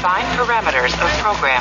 Define 0.00 0.34
parameters 0.34 0.94
of 0.94 1.20
program. 1.20 1.60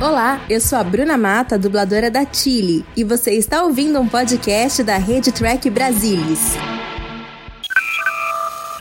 Olá, 0.00 0.40
eu 0.48 0.58
sou 0.58 0.78
a 0.78 0.82
Bruna 0.82 1.18
Mata, 1.18 1.58
dubladora 1.58 2.10
da 2.10 2.24
Chile, 2.24 2.82
e 2.96 3.04
você 3.04 3.32
está 3.32 3.62
ouvindo 3.62 4.00
um 4.00 4.08
podcast 4.08 4.82
da 4.82 4.96
Rede 4.96 5.30
Track 5.30 5.68
Brasilis. 5.68 6.56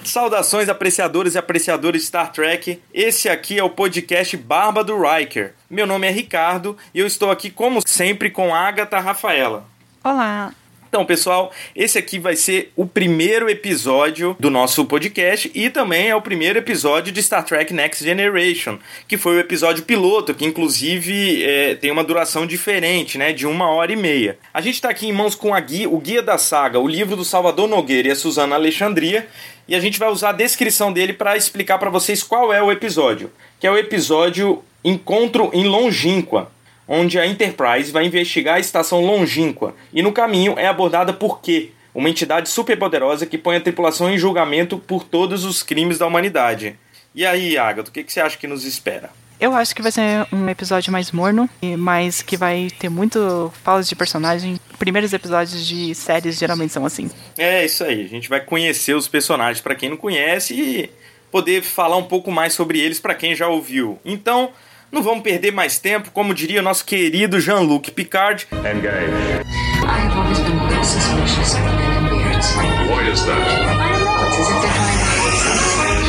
Saudações, 0.06 0.70
apreciadores 0.70 1.36
e 1.36 1.38
apreciadoras 1.38 2.00
de 2.00 2.08
Star 2.08 2.32
Trek. 2.32 2.82
Esse 2.94 3.28
aqui 3.28 3.60
é 3.60 3.64
o 3.64 3.70
podcast 3.70 4.38
Barba 4.38 4.86
do 4.86 4.98
Riker. 5.02 5.54
Meu 5.70 5.86
nome 5.86 6.08
é 6.08 6.12
Ricardo 6.12 6.78
e 6.94 7.00
eu 7.00 7.06
estou 7.06 7.30
aqui, 7.30 7.50
como 7.50 7.82
sempre, 7.86 8.30
com 8.32 8.56
Agatha 8.56 9.02
Rafaela. 9.02 9.66
Olá. 10.02 10.54
Então, 10.94 11.04
pessoal, 11.04 11.52
esse 11.76 11.98
aqui 11.98 12.20
vai 12.20 12.36
ser 12.36 12.72
o 12.76 12.86
primeiro 12.86 13.50
episódio 13.50 14.38
do 14.40 14.52
nosso 14.52 14.86
podcast 14.86 15.50
e 15.56 15.68
também 15.68 16.10
é 16.10 16.16
o 16.16 16.22
primeiro 16.22 16.60
episódio 16.60 17.12
de 17.12 17.24
Star 17.24 17.44
Trek 17.44 17.74
Next 17.74 18.04
Generation, 18.04 18.78
que 19.08 19.18
foi 19.18 19.38
o 19.38 19.40
episódio 19.40 19.86
piloto, 19.86 20.36
que 20.36 20.46
inclusive 20.46 21.44
é, 21.44 21.74
tem 21.74 21.90
uma 21.90 22.04
duração 22.04 22.46
diferente, 22.46 23.18
né, 23.18 23.34
de 23.34 23.48
uma 23.48 23.72
hora 23.72 23.92
e 23.92 23.96
meia. 23.96 24.38
A 24.54 24.62
gente 24.62 24.76
está 24.76 24.90
aqui 24.92 25.08
em 25.08 25.12
mãos 25.12 25.34
com 25.34 25.52
a 25.52 25.60
guia, 25.60 25.90
o 25.90 25.98
Guia 25.98 26.22
da 26.22 26.38
Saga, 26.38 26.80
o 26.80 26.88
livro 26.88 27.16
do 27.16 27.26
Salvador 27.26 27.68
Nogueira 27.68 28.10
e 28.10 28.12
a 28.12 28.16
Suzana 28.16 28.54
Alexandria, 28.54 29.28
e 29.68 29.74
a 29.74 29.80
gente 29.80 29.98
vai 29.98 30.10
usar 30.10 30.30
a 30.30 30.34
descrição 30.34 30.94
dele 30.94 31.14
para 31.14 31.36
explicar 31.36 31.80
para 31.80 31.90
vocês 31.90 32.22
qual 32.22 32.54
é 32.54 32.62
o 32.62 32.72
episódio, 32.72 33.32
que 33.60 33.66
é 33.66 33.72
o 33.72 33.78
episódio 33.80 34.64
Encontro 34.84 35.50
em 35.56 35.66
Longínqua 35.66 36.52
onde 36.88 37.20
a 37.20 37.26
Enterprise 37.26 37.92
vai 37.92 38.06
investigar 38.06 38.56
a 38.56 38.60
estação 38.60 39.02
longínqua 39.02 39.76
e 39.94 40.02
no 40.02 40.12
caminho 40.12 40.58
é 40.58 40.68
abordada 40.68 41.14
por 41.14 41.42
Q, 41.42 41.72
uma 41.94 42.10
entidade 42.10 42.50
superpoderosa 42.50 43.26
que 43.26 43.38
põe 43.38 43.58
a 43.58 43.62
tripulação 43.62 44.12
em 44.12 44.18
julgamento 44.18 44.78
por 44.78 45.04
todos 45.04 45.46
os 45.46 45.62
crimes 45.62 45.98
da 45.98 46.08
humanidade. 46.08 46.76
E 47.14 47.26
aí, 47.26 47.58
Agatha, 47.58 47.90
o 47.90 47.94
que, 47.94 48.04
que 48.04 48.12
você 48.12 48.20
acha 48.20 48.38
que 48.38 48.48
nos 48.48 48.66
espera? 48.66 49.12
Eu 49.40 49.54
acho 49.54 49.76
que 49.76 49.82
vai 49.82 49.92
ser 49.92 50.26
um 50.32 50.48
episódio 50.48 50.92
mais 50.92 51.12
morno, 51.12 51.50
mas 51.78 52.22
que 52.22 52.38
vai 52.38 52.70
ter 52.80 52.90
muito 52.90 53.52
falas 53.64 53.90
de 53.90 53.96
personagem. 53.96 54.60
Primeiros 54.80 55.12
episódios 55.12 55.66
de 55.68 55.94
séries 55.94 56.38
geralmente 56.38 56.72
são 56.72 56.86
assim. 56.86 57.12
É 57.38 57.66
isso 57.66 57.84
aí, 57.84 58.06
a 58.06 58.08
gente 58.08 58.30
vai 58.30 58.40
conhecer 58.40 58.96
os 58.96 59.08
personagens 59.08 59.60
para 59.60 59.76
quem 59.76 59.90
não 59.90 59.98
conhece 59.98 60.54
e 60.54 60.90
poder 61.30 61.62
falar 61.62 61.98
um 61.98 62.04
pouco 62.04 62.32
mais 62.32 62.54
sobre 62.54 62.80
eles 62.80 63.00
para 63.00 63.16
quem 63.16 63.36
já 63.36 63.48
ouviu. 63.48 64.00
Então, 64.06 64.52
não 64.94 65.02
vamos 65.02 65.24
perder 65.24 65.52
mais 65.52 65.80
tempo, 65.80 66.12
como 66.12 66.36
diria 66.36 66.62
nosso 66.62 66.86
querido 66.86 67.40
Jean-Luc 67.40 67.90
Picard. 67.92 68.46
Engage. 68.52 69.42
I 69.82 69.86
have 69.86 70.16
always 70.16 70.40
been 70.40 70.60
quite 70.60 70.86
suspicious 70.86 71.56
of 71.56 71.62
men 71.62 71.98
in 71.98 72.10
beards. 72.10 72.56
Why 72.56 73.10
is 73.12 73.26
that? 73.26 73.36
I 73.36 73.90
don't 73.90 74.06
know. 74.06 74.28
It's 74.28 74.38
as 74.38 74.50
if 74.50 74.62
they're 74.62 74.72
trying 74.72 74.94
to 74.94 75.02
hide 75.02 75.42
something. 75.42 76.04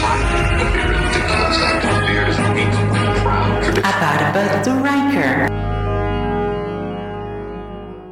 Don't 0.59 0.73
be 0.75 0.83
ridiculous. 0.85 1.57
A 1.65 1.97
beard 2.07 2.29
is 2.29 2.39
weak, 2.53 2.75
proud. 3.25 3.65
A 3.79 3.93
barba 3.99 4.45
do 4.63 4.73
Riker. 4.85 5.49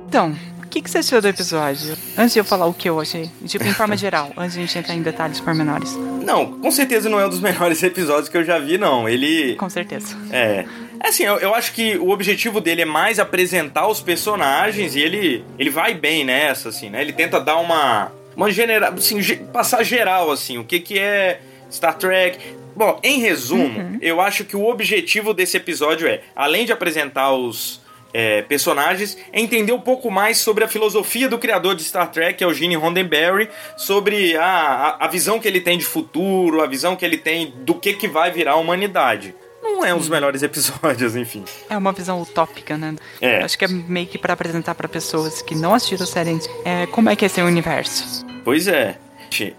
Então, 0.08 0.34
que, 0.72 0.80
que 0.80 0.90
você 0.90 0.98
achou 0.98 1.20
do 1.20 1.28
episódio? 1.28 1.94
Antes 2.16 2.32
de 2.32 2.40
eu 2.40 2.44
falar 2.44 2.64
o 2.64 2.72
que 2.72 2.88
eu 2.88 2.98
achei, 2.98 3.30
tipo, 3.44 3.62
em 3.64 3.74
forma 3.74 3.94
geral, 3.94 4.32
antes 4.36 4.54
de 4.54 4.60
a 4.60 4.62
gente 4.62 4.78
entrar 4.78 4.94
em 4.94 5.02
detalhes 5.02 5.38
pormenores. 5.38 5.94
Não, 6.24 6.58
com 6.58 6.70
certeza 6.70 7.10
não 7.10 7.20
é 7.20 7.26
um 7.26 7.28
dos 7.28 7.40
melhores 7.42 7.82
episódios 7.82 8.30
que 8.30 8.38
eu 8.38 8.44
já 8.44 8.58
vi, 8.58 8.78
não. 8.78 9.06
Ele. 9.06 9.54
Com 9.56 9.68
certeza. 9.68 10.16
É. 10.30 10.64
É 10.98 11.08
assim, 11.08 11.24
eu, 11.24 11.38
eu 11.40 11.54
acho 11.54 11.72
que 11.72 11.98
o 11.98 12.08
objetivo 12.10 12.60
dele 12.60 12.82
é 12.82 12.84
mais 12.86 13.18
apresentar 13.18 13.86
os 13.86 14.00
personagens 14.00 14.94
e 14.94 15.00
ele, 15.00 15.44
ele 15.58 15.68
vai 15.68 15.94
bem 15.94 16.24
nessa, 16.24 16.70
assim, 16.70 16.88
né? 16.88 17.02
Ele 17.02 17.12
tenta 17.12 17.38
dar 17.38 17.56
uma. 17.56 18.10
Uma 18.34 18.50
general. 18.50 18.94
Assim, 18.94 19.20
passar 19.52 19.82
geral, 19.82 20.30
assim, 20.30 20.56
o 20.56 20.64
que, 20.64 20.80
que 20.80 20.98
é 20.98 21.40
Star 21.70 21.98
Trek. 21.98 22.38
Bom, 22.74 22.98
em 23.02 23.18
resumo, 23.18 23.98
eu 24.00 24.22
acho 24.22 24.44
que 24.44 24.56
o 24.56 24.64
objetivo 24.64 25.34
desse 25.34 25.58
episódio 25.58 26.08
é, 26.08 26.22
além 26.34 26.64
de 26.64 26.72
apresentar 26.72 27.30
os 27.32 27.81
é, 28.12 28.42
personagens, 28.42 29.16
é 29.32 29.40
entender 29.40 29.72
um 29.72 29.80
pouco 29.80 30.10
mais 30.10 30.38
sobre 30.38 30.64
a 30.64 30.68
filosofia 30.68 31.28
do 31.28 31.38
criador 31.38 31.74
de 31.74 31.84
Star 31.84 32.10
Trek, 32.10 32.38
que 32.38 32.44
é 32.44 32.46
o 32.46 32.54
Gene 32.54 32.76
Roddenberry, 32.76 33.48
sobre 33.76 34.36
a, 34.36 34.44
a, 34.44 35.04
a 35.04 35.08
visão 35.08 35.38
que 35.38 35.48
ele 35.48 35.60
tem 35.60 35.78
de 35.78 35.84
futuro, 35.84 36.62
a 36.62 36.66
visão 36.66 36.96
que 36.96 37.04
ele 37.04 37.18
tem 37.18 37.52
do 37.64 37.74
que, 37.74 37.94
que 37.94 38.08
vai 38.08 38.30
virar 38.30 38.52
a 38.52 38.56
humanidade. 38.56 39.34
Não 39.62 39.84
é 39.84 39.94
um 39.94 39.98
dos 39.98 40.08
melhores 40.08 40.42
episódios, 40.44 41.14
enfim. 41.14 41.44
É 41.70 41.76
uma 41.76 41.92
visão 41.92 42.20
utópica, 42.20 42.76
né? 42.76 42.96
É. 43.20 43.42
Acho 43.42 43.56
que 43.56 43.64
é 43.64 43.68
meio 43.68 44.06
que 44.06 44.18
pra 44.18 44.34
apresentar 44.34 44.74
pra 44.74 44.88
pessoas 44.88 45.40
que 45.40 45.54
não 45.54 45.74
assistiram 45.74 46.04
a 46.04 46.06
série 46.06 46.38
é, 46.64 46.86
como 46.86 47.08
é 47.08 47.16
que 47.16 47.24
é 47.24 47.26
esse 47.26 47.40
universo. 47.40 48.26
Pois 48.44 48.66
é. 48.66 48.98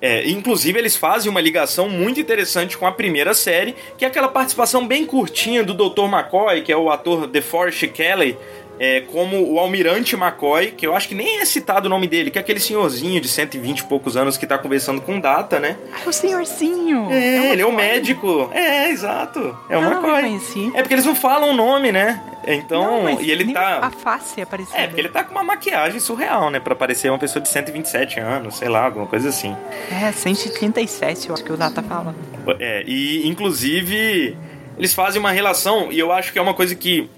É, 0.01 0.27
inclusive, 0.29 0.77
eles 0.77 0.95
fazem 0.95 1.29
uma 1.29 1.41
ligação 1.41 1.89
muito 1.89 2.19
interessante 2.19 2.77
com 2.77 2.85
a 2.85 2.91
primeira 2.91 3.33
série, 3.33 3.75
que 3.97 4.05
é 4.05 4.07
aquela 4.07 4.27
participação 4.27 4.85
bem 4.87 5.05
curtinha 5.05 5.63
do 5.63 5.73
Dr. 5.73 6.05
McCoy, 6.05 6.61
que 6.61 6.71
é 6.71 6.77
o 6.77 6.89
ator 6.89 7.27
DeForest 7.27 7.87
Kelly, 7.87 8.37
é, 8.79 9.01
como 9.01 9.51
o 9.51 9.59
Almirante 9.59 10.15
McCoy, 10.15 10.71
que 10.71 10.85
eu 10.85 10.95
acho 10.95 11.07
que 11.07 11.15
nem 11.15 11.39
é 11.39 11.45
citado 11.45 11.87
o 11.87 11.89
nome 11.89 12.07
dele, 12.07 12.31
que 12.31 12.37
é 12.37 12.41
aquele 12.41 12.59
senhorzinho 12.59 13.21
de 13.21 13.27
120 13.27 13.79
e 13.79 13.83
poucos 13.85 14.17
anos 14.17 14.35
que 14.37 14.47
tá 14.47 14.57
conversando 14.57 15.01
com 15.01 15.19
Data, 15.19 15.59
né? 15.59 15.77
Ah, 15.93 16.07
o 16.09 16.11
senhorzinho! 16.13 17.07
É, 17.11 17.51
ele 17.53 17.61
é 17.61 17.65
o 17.65 17.71
médico. 17.71 18.49
É, 18.53 18.89
exato. 18.89 19.57
É 19.69 19.77
o 19.77 19.81
Ah, 19.81 19.91
McCoy. 19.91 20.71
É 20.75 20.81
porque 20.81 20.93
eles 20.93 21.05
não 21.05 21.15
falam 21.15 21.51
o 21.51 21.53
nome, 21.53 21.91
né? 21.91 22.21
Então, 22.45 23.03
Não, 23.03 23.21
e 23.21 23.31
ele 23.31 23.53
tá. 23.53 23.79
A 23.79 23.89
face 23.89 24.41
é 24.41 24.45
parecida. 24.45 24.77
É, 24.77 24.87
porque 24.87 24.99
ele 24.99 25.07
tá 25.09 25.23
com 25.23 25.31
uma 25.31 25.43
maquiagem 25.43 25.99
surreal, 25.99 26.49
né? 26.49 26.59
Pra 26.59 26.75
parecer 26.75 27.09
uma 27.09 27.17
pessoa 27.17 27.41
de 27.41 27.47
127 27.47 28.19
anos, 28.19 28.57
sei 28.57 28.67
lá, 28.67 28.83
alguma 28.85 29.05
coisa 29.07 29.29
assim. 29.29 29.55
É, 29.89 30.11
137, 30.11 31.29
eu 31.29 31.33
acho 31.35 31.43
que 31.43 31.53
o 31.53 31.57
Data 31.57 31.81
fala. 31.81 32.13
É, 32.59 32.83
e 32.85 33.25
inclusive 33.27 34.35
eles 34.77 34.93
fazem 34.93 35.19
uma 35.19 35.31
relação, 35.31 35.91
e 35.91 35.99
eu 35.99 36.11
acho 36.11 36.33
que 36.33 36.39
é 36.39 36.41
uma 36.41 36.53
coisa 36.53 36.75
que 36.75 37.09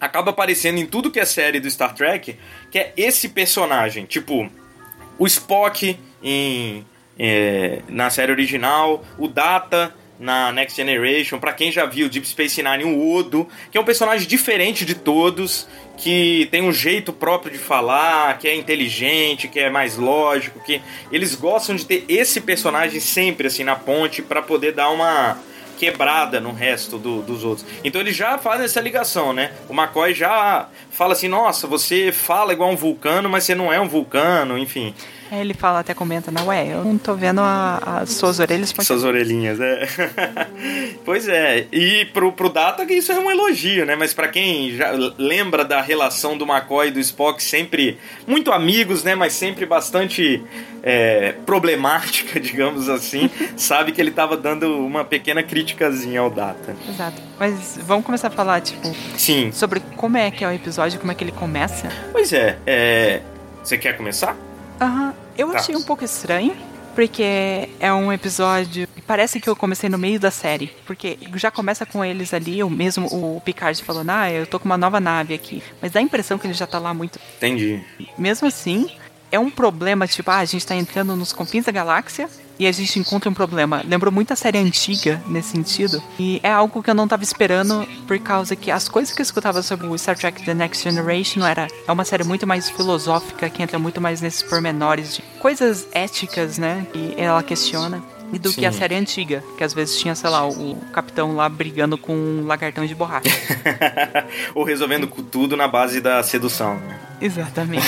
acaba 0.00 0.30
aparecendo 0.30 0.78
em 0.78 0.86
tudo 0.86 1.10
que 1.10 1.20
é 1.20 1.24
série 1.24 1.60
do 1.60 1.70
Star 1.70 1.94
Trek, 1.94 2.36
que 2.70 2.78
é 2.78 2.92
esse 2.96 3.28
personagem. 3.28 4.04
Tipo, 4.04 4.50
o 5.18 5.26
Spock 5.26 5.98
em, 6.22 6.84
é, 7.18 7.80
na 7.88 8.10
série 8.10 8.32
original, 8.32 9.04
o 9.18 9.28
Data 9.28 9.94
na 10.18 10.50
Next 10.50 10.76
Generation, 10.76 11.38
pra 11.38 11.52
quem 11.52 11.70
já 11.70 11.84
viu 11.84 12.08
Deep 12.08 12.26
Space 12.26 12.62
Nine, 12.62 12.84
o 12.84 13.14
Odo, 13.14 13.46
que 13.70 13.76
é 13.76 13.80
um 13.80 13.84
personagem 13.84 14.26
diferente 14.26 14.84
de 14.84 14.94
todos, 14.94 15.68
que 15.96 16.48
tem 16.50 16.62
um 16.62 16.72
jeito 16.72 17.12
próprio 17.12 17.52
de 17.52 17.58
falar, 17.58 18.38
que 18.38 18.48
é 18.48 18.54
inteligente, 18.54 19.48
que 19.48 19.60
é 19.60 19.70
mais 19.70 19.96
lógico, 19.96 20.60
que 20.64 20.80
eles 21.12 21.34
gostam 21.34 21.76
de 21.76 21.84
ter 21.84 22.04
esse 22.08 22.40
personagem 22.40 23.00
sempre 23.00 23.46
assim 23.46 23.64
na 23.64 23.76
ponte 23.76 24.22
pra 24.22 24.40
poder 24.40 24.72
dar 24.72 24.90
uma 24.90 25.38
quebrada 25.76 26.40
no 26.40 26.52
resto 26.52 26.98
do- 26.98 27.22
dos 27.22 27.44
outros. 27.44 27.66
Então 27.84 28.00
eles 28.00 28.16
já 28.16 28.38
fazem 28.38 28.64
essa 28.64 28.80
ligação, 28.80 29.32
né? 29.32 29.52
O 29.68 29.72
McCoy 29.74 30.14
já 30.14 30.68
fala 30.90 31.12
assim: 31.12 31.28
nossa, 31.28 31.66
você 31.66 32.10
fala 32.12 32.52
igual 32.52 32.70
um 32.70 32.76
vulcano, 32.76 33.28
mas 33.28 33.44
você 33.44 33.54
não 33.54 33.72
é 33.72 33.80
um 33.80 33.88
vulcano, 33.88 34.56
enfim. 34.58 34.94
É, 35.30 35.40
ele 35.40 35.54
fala, 35.54 35.80
até 35.80 35.92
comenta, 35.92 36.30
não, 36.30 36.46
ué, 36.46 36.72
eu 36.72 36.84
não 36.84 36.98
tô 36.98 37.14
vendo 37.14 37.40
as 37.40 38.10
suas 38.10 38.38
orelhas 38.38 38.72
Suas 38.80 39.02
orelhinhas, 39.02 39.58
é. 39.60 39.86
pois 41.04 41.28
é. 41.28 41.66
E 41.72 42.04
pro, 42.06 42.32
pro 42.32 42.48
Data 42.48 42.86
que 42.86 42.94
isso 42.94 43.10
é 43.10 43.18
um 43.18 43.30
elogio, 43.30 43.84
né? 43.84 43.96
Mas 43.96 44.14
pra 44.14 44.28
quem 44.28 44.76
já 44.76 44.92
lembra 45.18 45.64
da 45.64 45.80
relação 45.80 46.38
do 46.38 46.44
McCoy 46.44 46.88
e 46.88 46.90
do 46.92 47.00
Spock, 47.00 47.42
sempre 47.42 47.98
muito 48.26 48.52
amigos, 48.52 49.02
né? 49.02 49.14
Mas 49.14 49.32
sempre 49.32 49.66
bastante 49.66 50.42
é, 50.82 51.32
problemática, 51.44 52.38
digamos 52.40 52.88
assim, 52.88 53.28
sabe 53.56 53.90
que 53.90 54.00
ele 54.00 54.12
tava 54.12 54.36
dando 54.36 54.78
uma 54.78 55.04
pequena 55.04 55.42
criticazinha 55.42 56.20
ao 56.20 56.30
Data. 56.30 56.76
Exato. 56.88 57.20
Mas 57.38 57.78
vamos 57.82 58.06
começar 58.06 58.28
a 58.28 58.30
falar, 58.30 58.60
tipo, 58.60 58.94
Sim. 59.16 59.50
sobre 59.52 59.80
como 59.96 60.16
é 60.16 60.30
que 60.30 60.44
é 60.44 60.48
o 60.48 60.52
episódio, 60.52 61.00
como 61.00 61.10
é 61.10 61.14
que 61.14 61.24
ele 61.24 61.32
começa. 61.32 61.88
Pois 62.12 62.32
é, 62.32 62.58
é... 62.64 63.22
Você 63.62 63.76
quer 63.76 63.96
começar? 63.96 64.36
Aham. 64.80 65.14
Eu 65.36 65.50
Tá. 65.52 65.58
achei 65.58 65.76
um 65.76 65.82
pouco 65.82 66.04
estranho, 66.04 66.56
porque 66.94 67.68
é 67.78 67.92
um 67.92 68.12
episódio. 68.12 68.88
Parece 69.06 69.38
que 69.40 69.48
eu 69.48 69.54
comecei 69.54 69.88
no 69.88 69.98
meio 69.98 70.18
da 70.18 70.30
série. 70.30 70.68
Porque 70.86 71.18
já 71.34 71.50
começa 71.50 71.84
com 71.86 72.04
eles 72.04 72.32
ali, 72.34 72.62
o 72.62 72.70
mesmo 72.70 73.06
o 73.06 73.40
Picard 73.40 73.82
falando, 73.82 74.10
ah, 74.10 74.30
eu 74.30 74.46
tô 74.46 74.58
com 74.58 74.64
uma 74.64 74.78
nova 74.78 74.98
nave 74.98 75.34
aqui. 75.34 75.62
Mas 75.80 75.92
dá 75.92 76.00
a 76.00 76.02
impressão 76.02 76.38
que 76.38 76.46
ele 76.46 76.54
já 76.54 76.66
tá 76.66 76.78
lá 76.78 76.92
muito. 76.94 77.18
Entendi. 77.36 77.82
Mesmo 78.18 78.48
assim, 78.48 78.90
é 79.30 79.38
um 79.38 79.50
problema, 79.50 80.06
tipo, 80.06 80.30
ah, 80.30 80.38
a 80.38 80.44
gente 80.44 80.66
tá 80.66 80.74
entrando 80.74 81.14
nos 81.14 81.32
confins 81.32 81.64
da 81.66 81.72
galáxia 81.72 82.28
e 82.58 82.66
a 82.66 82.72
gente 82.72 82.98
encontra 82.98 83.30
um 83.30 83.34
problema. 83.34 83.82
Lembrou 83.86 84.12
muito 84.12 84.32
a 84.32 84.36
série 84.36 84.58
antiga 84.58 85.22
nesse 85.26 85.50
sentido. 85.50 86.02
E 86.18 86.40
é 86.42 86.50
algo 86.50 86.82
que 86.82 86.90
eu 86.90 86.94
não 86.94 87.08
tava 87.08 87.22
esperando, 87.22 87.86
por 88.06 88.18
causa 88.18 88.56
que 88.56 88.70
as 88.70 88.88
coisas 88.88 89.14
que 89.14 89.20
eu 89.20 89.24
escutava 89.24 89.62
sobre 89.62 89.86
o 89.86 89.98
Star 89.98 90.16
Trek 90.16 90.44
The 90.44 90.54
Next 90.54 90.82
Generation 90.82 91.44
era. 91.44 91.68
É 91.86 91.92
uma 91.92 92.04
série 92.04 92.24
muito 92.24 92.46
mais 92.46 92.68
filosófica, 92.70 93.48
que 93.50 93.62
entra 93.62 93.78
muito 93.78 94.00
mais 94.00 94.20
nesses 94.20 94.42
pormenores 94.42 95.16
de 95.16 95.22
coisas 95.40 95.86
éticas, 95.92 96.58
né? 96.58 96.86
Que 96.92 97.14
ela 97.16 97.42
questiona. 97.42 98.02
E 98.32 98.38
do 98.38 98.52
que 98.52 98.66
a 98.66 98.72
Sim. 98.72 98.78
série 98.78 98.94
antiga, 98.96 99.42
que 99.56 99.62
às 99.64 99.72
vezes 99.72 99.98
tinha, 99.98 100.14
sei 100.14 100.28
lá, 100.30 100.46
o 100.48 100.76
capitão 100.92 101.36
lá 101.36 101.48
brigando 101.48 101.96
com 101.96 102.12
um 102.14 102.46
lagartão 102.46 102.84
de 102.84 102.94
borracha. 102.94 103.28
Ou 104.54 104.64
resolvendo 104.64 105.06
tudo 105.06 105.56
na 105.56 105.68
base 105.68 106.00
da 106.00 106.22
sedução. 106.22 106.74
né? 106.76 107.00
Exatamente. 107.20 107.86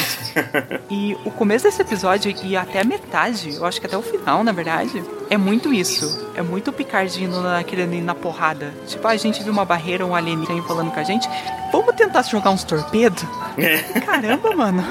e 0.91 1.15
o 1.25 1.31
começo 1.31 1.65
desse 1.65 1.83
episódio 1.83 2.35
e 2.43 2.57
até 2.57 2.81
a 2.81 2.85
metade, 2.85 3.55
eu 3.57 3.67
acho 3.67 3.79
que 3.81 3.87
até 3.87 3.97
o 3.97 4.01
final, 4.03 4.43
na 4.43 4.53
verdade, 4.53 5.03
É 5.29 5.37
muito 5.37 5.73
isso. 5.75 6.31
É 6.35 6.41
muito 6.41 6.69
o 6.71 6.73
Picard 6.73 7.23
indo 7.23 7.43
naquele 7.43 7.83
ali 7.83 8.01
na 8.01 8.15
porrada. 8.15 8.73
Tipo, 8.87 9.07
a 9.07 9.17
gente 9.17 9.43
viu 9.43 9.53
uma 9.53 9.65
barreira, 9.67 10.07
um 10.07 10.15
alienígena 10.15 10.63
falando 10.63 10.91
com 10.91 11.01
a 11.01 11.03
gente. 11.03 11.29
Vamos 11.71 11.95
tentar 11.95 12.23
jogar 12.23 12.51
uns 12.51 12.65
torpedos? 12.65 13.23
É. 13.59 14.01
Caramba, 14.01 14.57
mano. 14.57 14.83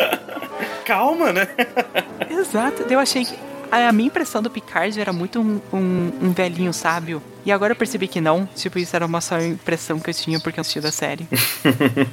Calma, 0.84 1.32
né? 1.32 1.48
Exato. 2.28 2.82
Eu 2.90 2.98
achei 2.98 3.24
que. 3.24 3.34
A 3.72 3.90
minha 3.90 4.08
impressão 4.08 4.42
do 4.42 4.50
Picard 4.50 5.00
era 5.00 5.14
muito 5.14 5.40
um, 5.40 5.58
um, 5.72 6.12
um 6.20 6.32
velhinho 6.32 6.74
sábio. 6.74 7.22
E 7.42 7.50
agora 7.50 7.72
eu 7.72 7.76
percebi 7.76 8.06
que 8.06 8.20
não. 8.20 8.46
Tipo, 8.54 8.78
isso 8.78 8.94
era 8.94 9.06
uma 9.06 9.22
só 9.22 9.40
impressão 9.40 9.98
que 9.98 10.10
eu 10.10 10.14
tinha 10.14 10.38
porque 10.38 10.60
eu 10.60 10.60
assisti 10.60 10.78
da 10.78 10.92
série. 10.92 11.26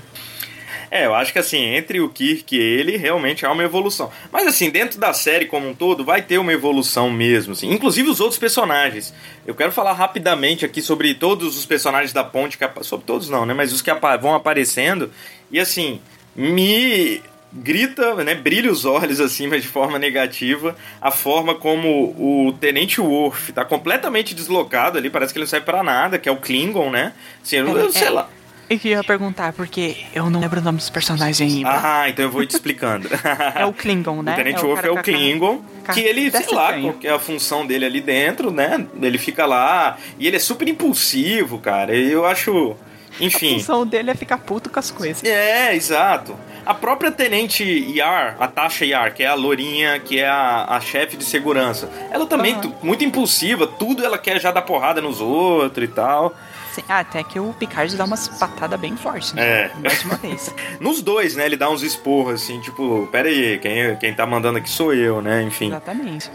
É, 0.92 1.06
eu 1.06 1.14
acho 1.14 1.32
que 1.32 1.38
assim, 1.38 1.64
entre 1.76 2.02
o 2.02 2.10
Kirk 2.10 2.56
e 2.56 2.60
ele, 2.60 2.98
realmente 2.98 3.46
há 3.46 3.52
uma 3.52 3.64
evolução. 3.64 4.12
Mas 4.32 4.48
assim, 4.48 4.72
dentro 4.72 5.00
da 5.00 5.14
série 5.14 5.46
como 5.46 5.70
um 5.70 5.74
todo, 5.76 6.04
vai 6.04 6.22
ter 6.22 6.40
uma 6.40 6.52
evolução 6.52 7.12
mesmo, 7.12 7.54
assim. 7.54 7.72
Inclusive 7.72 8.10
os 8.10 8.20
outros 8.20 8.40
personagens. 8.40 9.14
Eu 9.46 9.54
quero 9.54 9.72
falar 9.72 9.94
rapidamente 9.94 10.66
aqui 10.66 10.82
sobre 10.82 11.14
todos 11.14 11.56
os 11.56 11.66
personagens 11.66 12.12
da 12.12 12.24
ponte, 12.24 12.58
que 12.58 12.84
sobre 12.84 13.06
todos 13.06 13.30
não, 13.30 13.46
né? 13.46 13.54
Mas 13.54 13.72
os 13.72 13.84
que 13.84 13.92
vão 14.20 14.34
aparecendo. 14.34 15.12
E 15.52 15.60
assim, 15.60 16.02
me 16.36 17.22
grita, 17.52 18.16
né, 18.24 18.36
brilha 18.36 18.72
os 18.72 18.86
olhos 18.86 19.20
assim, 19.20 19.48
mas 19.48 19.62
de 19.64 19.68
forma 19.68 19.98
negativa, 19.98 20.76
a 21.02 21.12
forma 21.12 21.56
como 21.56 21.88
o 22.18 22.54
Tenente 22.60 23.02
Worf 23.02 23.52
tá 23.54 23.66
completamente 23.66 24.36
deslocado 24.36 24.98
ali, 24.98 25.10
parece 25.10 25.34
que 25.34 25.40
ele 25.40 25.46
não 25.46 25.50
serve 25.50 25.66
pra 25.66 25.82
nada, 25.84 26.18
que 26.20 26.30
é 26.30 26.32
o 26.32 26.38
Klingon, 26.38 26.90
né? 26.92 27.14
Assim, 27.44 27.58
eu, 27.58 27.68
eu 27.78 27.92
sei 27.92 28.08
É. 28.08 28.10
lá. 28.10 28.30
Eu 28.70 28.78
queria 28.78 29.04
perguntar, 29.04 29.52
porque 29.54 29.98
eu 30.14 30.30
não 30.30 30.40
lembro 30.40 30.60
o 30.60 30.64
nome 30.64 30.78
dos 30.78 30.92
personagens 30.92 31.42
ainda. 31.42 31.72
Ah, 31.72 32.08
então 32.08 32.26
eu 32.26 32.30
vou 32.32 32.46
te 32.46 32.52
explicando. 32.52 33.10
É 33.56 33.66
o 33.66 33.74
Klingon, 33.74 34.22
né? 34.22 34.34
O 34.34 34.36
Tenente 34.36 34.64
É 34.64 34.76
cara 34.76 34.88
é 34.88 34.92
o 34.92 34.94
cara- 34.94 35.04
Klingon, 35.04 35.62
que 35.92 36.00
ele, 36.02 36.30
sei 36.30 36.54
lá, 36.54 36.68
tamanho. 36.68 36.84
qual 36.84 36.94
que 36.94 37.08
é 37.08 37.12
a 37.12 37.18
função 37.18 37.66
dele 37.66 37.86
ali 37.86 38.00
dentro, 38.00 38.52
né? 38.52 38.86
Ele 39.02 39.18
fica 39.18 39.48
lá 39.48 39.98
e 40.20 40.28
ele 40.28 40.36
é 40.36 40.40
super 40.40 40.68
impulsivo, 40.68 41.58
cara. 41.58 41.96
E 41.96 42.12
eu 42.12 42.28
acho. 42.28 42.76
A 43.20 43.24
Enfim. 43.24 43.56
função 43.60 43.86
dele 43.86 44.12
é 44.12 44.16
ficar 44.16 44.38
puto 44.38 44.70
com 44.70 44.80
as 44.80 44.90
coisas. 44.92 45.24
É, 45.24 45.76
exato. 45.76 46.36
A 46.66 46.74
própria 46.74 47.12
Tenente 47.12 47.64
Yar, 47.64 48.36
a 48.40 48.48
Tasha 48.48 48.86
Yar, 48.86 49.14
que 49.14 49.24
é 49.24 49.28
a 49.28 49.34
lourinha, 49.34 50.00
que 50.00 50.20
é 50.20 50.28
a, 50.28 50.66
a 50.70 50.80
chefe 50.80 51.18
de 51.18 51.24
segurança, 51.26 51.90
ela 52.12 52.26
também 52.28 52.56
tu- 52.60 52.74
muito 52.84 53.04
impulsiva, 53.04 53.66
tudo 53.66 54.06
ela 54.06 54.18
quer 54.20 54.40
já 54.40 54.52
dar 54.52 54.62
porrada 54.62 55.02
nos 55.02 55.20
outros 55.20 55.84
e 55.90 55.92
tal. 55.92 56.36
Sim, 56.74 56.84
ah, 56.88 57.00
até 57.00 57.24
que 57.24 57.40
o 57.40 57.52
Picard 57.58 57.96
dá 57.98 58.06
umas 58.06 58.28
patadas 58.28 58.80
bem 58.80 58.96
fortes, 58.96 59.34
né? 59.34 59.42
É. 59.44 59.72
Mais 59.84 60.04
uma 60.06 60.16
vez. 60.18 60.54
Nos 60.80 61.02
dois, 61.02 61.36
né? 61.36 61.48
Ele 61.48 61.58
dá 61.58 61.68
uns 61.68 61.82
esporros 61.82 62.36
assim, 62.44 62.62
tipo, 62.62 63.10
pera 63.12 63.28
aí, 63.28 63.58
quem, 63.58 63.96
quem 63.96 64.14
tá 64.14 64.28
mandando 64.28 64.60
aqui 64.60 64.70
sou 64.70 64.94
eu, 64.94 65.20
né? 65.20 65.42
Enfim. 65.42 65.68
Exatamente. 65.70 66.30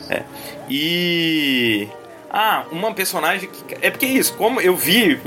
E. 0.68 1.88
Ah, 2.30 2.64
uma 2.72 2.92
personagem 2.92 3.48
que. 3.48 3.76
É 3.80 3.90
porque 3.90 4.06
é 4.06 4.08
isso, 4.08 4.34
como 4.34 4.60
eu 4.60 4.74
vi. 4.76 5.20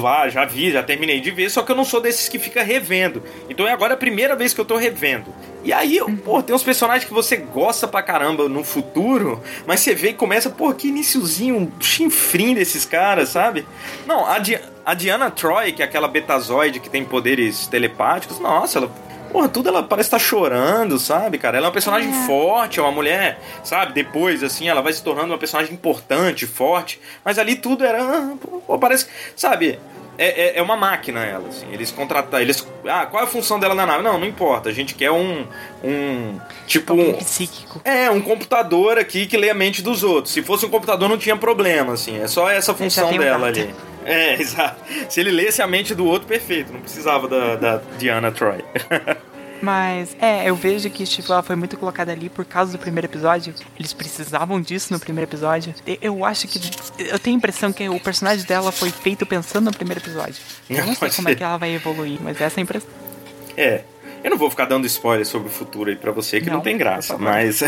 Vá, 0.00 0.28
já 0.28 0.44
vi, 0.44 0.70
já 0.70 0.82
terminei 0.82 1.20
de 1.20 1.30
ver, 1.30 1.50
só 1.50 1.62
que 1.62 1.72
eu 1.72 1.76
não 1.76 1.84
sou 1.84 2.00
desses 2.00 2.28
que 2.28 2.38
fica 2.38 2.62
revendo. 2.62 3.22
Então 3.48 3.66
é 3.66 3.72
agora 3.72 3.94
a 3.94 3.96
primeira 3.96 4.36
vez 4.36 4.52
que 4.52 4.60
eu 4.60 4.64
tô 4.64 4.76
revendo. 4.76 5.32
E 5.64 5.72
aí, 5.72 5.96
eu, 5.96 6.08
pô, 6.24 6.42
tem 6.42 6.54
uns 6.54 6.62
personagens 6.62 7.04
que 7.08 7.14
você 7.14 7.36
gosta 7.36 7.88
pra 7.88 8.02
caramba 8.02 8.48
no 8.48 8.62
futuro, 8.62 9.42
mas 9.66 9.80
você 9.80 9.94
vê 9.94 10.10
e 10.10 10.14
começa, 10.14 10.48
pô, 10.50 10.72
que 10.74 10.88
iniciozinho, 10.88 11.56
um 11.56 11.72
chinfrim 11.80 12.54
desses 12.54 12.84
caras, 12.84 13.30
sabe? 13.30 13.66
Não, 14.06 14.24
a, 14.26 14.38
Di- 14.38 14.60
a 14.84 14.94
Diana 14.94 15.30
Troy, 15.30 15.72
que 15.72 15.82
é 15.82 15.84
aquela 15.84 16.06
betazoide 16.06 16.78
que 16.78 16.88
tem 16.90 17.04
poderes 17.04 17.66
telepáticos, 17.66 18.38
nossa, 18.38 18.78
ela 18.78 18.92
Porra, 19.36 19.50
tudo 19.50 19.68
ela 19.68 19.82
parece 19.82 20.06
estar 20.06 20.18
chorando, 20.18 20.98
sabe, 20.98 21.36
cara? 21.36 21.58
Ela 21.58 21.66
é 21.66 21.68
uma 21.68 21.72
personagem 21.72 22.10
forte, 22.26 22.80
é 22.80 22.82
uma 22.82 22.90
mulher, 22.90 23.38
sabe? 23.62 23.92
Depois, 23.92 24.42
assim, 24.42 24.66
ela 24.66 24.80
vai 24.80 24.94
se 24.94 25.02
tornando 25.02 25.30
uma 25.30 25.36
personagem 25.36 25.74
importante, 25.74 26.46
forte. 26.46 26.98
Mas 27.22 27.38
ali 27.38 27.54
tudo 27.54 27.84
era. 27.84 28.02
ah, 28.02 28.34
Pô, 28.66 28.78
parece. 28.78 29.06
Sabe? 29.36 29.78
É, 30.18 30.56
é, 30.56 30.58
é 30.58 30.62
uma 30.62 30.76
máquina 30.76 31.24
ela, 31.24 31.48
assim. 31.48 31.66
Eles 31.72 31.90
contratam. 31.90 32.40
Eles. 32.40 32.66
Ah, 32.86 33.06
qual 33.06 33.22
é 33.22 33.26
a 33.26 33.28
função 33.28 33.58
dela 33.58 33.74
na 33.74 33.86
nave? 33.86 34.02
Não, 34.02 34.18
não 34.18 34.26
importa. 34.26 34.68
A 34.68 34.72
gente 34.72 34.94
quer 34.94 35.10
um. 35.10 35.46
Um. 35.82 36.38
Tipo 36.66 36.94
um. 36.94 37.14
Psíquico. 37.14 37.80
É, 37.84 38.10
um 38.10 38.20
computador 38.20 38.98
aqui 38.98 39.26
que 39.26 39.36
lê 39.36 39.50
a 39.50 39.54
mente 39.54 39.82
dos 39.82 40.02
outros. 40.02 40.32
Se 40.32 40.42
fosse 40.42 40.64
um 40.64 40.70
computador, 40.70 41.08
não 41.08 41.18
tinha 41.18 41.36
problema, 41.36 41.92
assim. 41.92 42.20
É 42.20 42.26
só 42.26 42.48
essa 42.48 42.74
função 42.74 43.16
dela 43.16 43.46
ali. 43.48 43.74
É, 44.04 44.34
exato. 44.40 44.80
Se 45.08 45.20
ele 45.20 45.30
lesse 45.30 45.60
a 45.60 45.66
mente 45.66 45.94
do 45.94 46.06
outro, 46.06 46.26
perfeito. 46.26 46.72
Não 46.72 46.80
precisava 46.80 47.28
da, 47.28 47.56
da 47.56 47.80
Diana 47.98 48.32
Troy. 48.32 48.64
Mas, 49.62 50.16
é, 50.20 50.48
eu 50.48 50.54
vejo 50.54 50.88
que, 50.90 51.04
tipo, 51.04 51.32
ela 51.32 51.42
foi 51.42 51.56
muito 51.56 51.76
colocada 51.76 52.12
ali 52.12 52.28
por 52.28 52.44
causa 52.44 52.72
do 52.72 52.78
primeiro 52.78 53.06
episódio. 53.06 53.54
Eles 53.78 53.92
precisavam 53.92 54.60
disso 54.60 54.92
no 54.92 55.00
primeiro 55.00 55.28
episódio. 55.30 55.74
Eu 56.00 56.24
acho 56.24 56.46
que. 56.46 56.60
Eu 56.98 57.18
tenho 57.18 57.36
a 57.36 57.38
impressão 57.38 57.72
que 57.72 57.88
o 57.88 57.98
personagem 58.00 58.44
dela 58.46 58.70
foi 58.70 58.90
feito 58.90 59.24
pensando 59.26 59.66
no 59.66 59.72
primeiro 59.72 60.00
episódio. 60.00 60.36
Eu 60.68 60.86
não 60.86 60.94
sei 60.94 61.10
como 61.10 61.28
é 61.28 61.34
que 61.34 61.42
ela 61.42 61.56
vai 61.56 61.74
evoluir, 61.74 62.18
mas 62.22 62.40
essa 62.40 62.58
é 62.58 62.60
a 62.60 62.64
impressão. 62.64 62.90
É. 63.56 63.82
Eu 64.24 64.30
não 64.30 64.38
vou 64.38 64.50
ficar 64.50 64.64
dando 64.64 64.86
spoiler 64.86 65.24
sobre 65.24 65.48
o 65.48 65.50
futuro 65.50 65.88
aí 65.88 65.94
pra 65.96 66.10
você, 66.10 66.40
que 66.40 66.46
não, 66.48 66.56
Não, 66.56 66.60
tem 66.62 66.76
graça, 66.76 67.16
mas. 67.16 67.60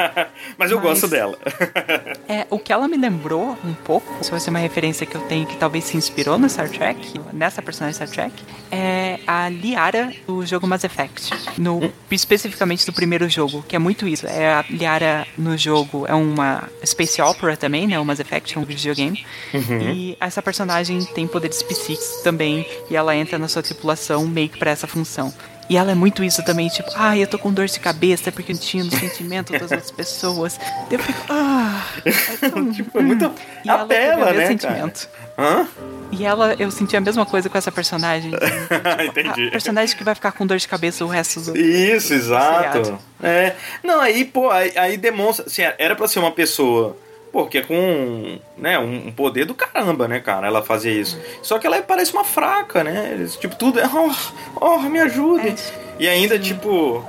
mas 0.56 0.70
eu 0.70 0.76
Mas- 0.78 0.86
gosto 0.86 1.08
dela. 1.08 1.36
É, 2.28 2.46
o 2.50 2.58
que 2.58 2.72
ela 2.72 2.88
me 2.88 2.96
lembrou 2.96 3.56
um 3.64 3.74
pouco, 3.74 4.06
se 4.22 4.30
fosse 4.30 4.48
uma 4.48 4.58
referência 4.58 5.06
que 5.06 5.14
eu 5.14 5.20
tenho 5.22 5.46
que 5.46 5.56
talvez 5.56 5.84
se 5.84 5.96
inspirou 5.96 6.38
no 6.38 6.48
Star 6.48 6.68
Trek, 6.68 7.20
nessa 7.32 7.60
personagem 7.60 7.94
Star 7.94 8.08
Trek, 8.08 8.42
é 8.70 9.20
a 9.26 9.48
Liara 9.48 10.12
do 10.26 10.44
jogo 10.44 10.66
Mass 10.66 10.84
Effect. 10.84 11.30
No, 11.58 11.92
especificamente 12.10 12.86
do 12.86 12.92
primeiro 12.92 13.28
jogo, 13.28 13.62
que 13.66 13.76
é 13.76 13.78
muito 13.78 14.08
isso. 14.08 14.26
É 14.26 14.54
a 14.54 14.64
Liara 14.68 15.26
no 15.36 15.56
jogo 15.56 16.06
é 16.06 16.14
uma 16.14 16.68
Space 16.84 17.20
Opera 17.20 17.56
também, 17.56 17.86
né? 17.86 17.98
O 18.00 18.04
Mass 18.04 18.20
Effect 18.20 18.56
é 18.56 18.60
um 18.60 18.64
videogame. 18.64 19.24
E 19.52 20.16
essa 20.20 20.40
personagem 20.40 21.04
tem 21.04 21.26
poderes 21.26 21.62
psíquicos 21.62 22.22
também, 22.22 22.66
e 22.90 22.96
ela 22.96 23.14
entra 23.14 23.38
na 23.38 23.48
sua 23.48 23.62
tripulação 23.62 24.26
meio 24.26 24.48
que 24.48 24.58
pra 24.58 24.70
essa 24.70 24.86
função. 24.86 25.32
E 25.68 25.76
ela 25.76 25.92
é 25.92 25.94
muito 25.94 26.22
isso 26.22 26.44
também, 26.44 26.68
tipo, 26.68 26.90
ah, 26.94 27.16
eu 27.16 27.26
tô 27.26 27.38
com 27.38 27.52
dor 27.52 27.66
de 27.66 27.80
cabeça 27.80 28.30
porque 28.30 28.52
eu 28.52 28.58
tinha 28.58 28.84
no 28.84 28.90
sentimento 28.90 29.52
das 29.52 29.62
outras 29.62 29.90
pessoas. 29.90 30.60
Eu 30.90 30.98
fico, 30.98 31.24
ah, 31.30 31.86
é 32.04 32.48
tão... 32.48 32.70
tipo, 32.72 32.98
é 32.98 33.02
muito. 33.02 33.32
E 33.64 33.68
ela 33.68 33.82
apela, 33.82 34.14
o 34.14 34.24
mesmo 34.26 34.40
né? 34.40 34.46
sentimento. 34.46 35.08
Cara? 35.08 35.24
Hã? 35.36 35.68
E 36.12 36.24
ela, 36.24 36.54
eu 36.58 36.70
senti 36.70 36.96
a 36.96 37.00
mesma 37.00 37.26
coisa 37.26 37.48
com 37.48 37.58
essa 37.58 37.72
personagem. 37.72 38.30
Tipo, 38.74 39.02
Entendi. 39.20 39.48
A 39.48 39.50
personagem 39.50 39.96
que 39.96 40.04
vai 40.04 40.14
ficar 40.14 40.32
com 40.32 40.46
dor 40.46 40.58
de 40.58 40.68
cabeça 40.68 41.04
o 41.04 41.08
resto 41.08 41.40
do. 41.40 41.56
Isso, 41.56 42.14
exato. 42.14 42.84
seriado. 42.84 42.98
É. 43.22 43.54
Não, 43.82 44.00
aí, 44.00 44.24
pô, 44.24 44.50
aí, 44.50 44.72
aí 44.76 44.96
demonstra. 44.96 45.46
Assim, 45.46 45.62
era 45.78 45.96
pra 45.96 46.06
ser 46.06 46.18
uma 46.20 46.30
pessoa. 46.30 46.96
Pô, 47.34 47.46
que 47.46 47.58
é 47.58 47.62
com 47.62 48.38
né, 48.56 48.78
um 48.78 49.10
poder 49.10 49.44
do 49.44 49.56
caramba, 49.56 50.06
né, 50.06 50.20
cara? 50.20 50.46
Ela 50.46 50.62
fazer 50.62 50.92
isso. 50.92 51.20
Só 51.42 51.58
que 51.58 51.66
ela 51.66 51.82
parece 51.82 52.12
uma 52.12 52.22
fraca, 52.22 52.84
né? 52.84 53.26
Tipo, 53.40 53.56
tudo 53.56 53.80
é. 53.80 53.90
Oh, 53.92 54.14
oh 54.60 54.78
me 54.82 55.00
ajude. 55.00 55.48
É. 55.48 55.54
E 55.98 56.08
ainda, 56.08 56.38
tipo. 56.38 57.04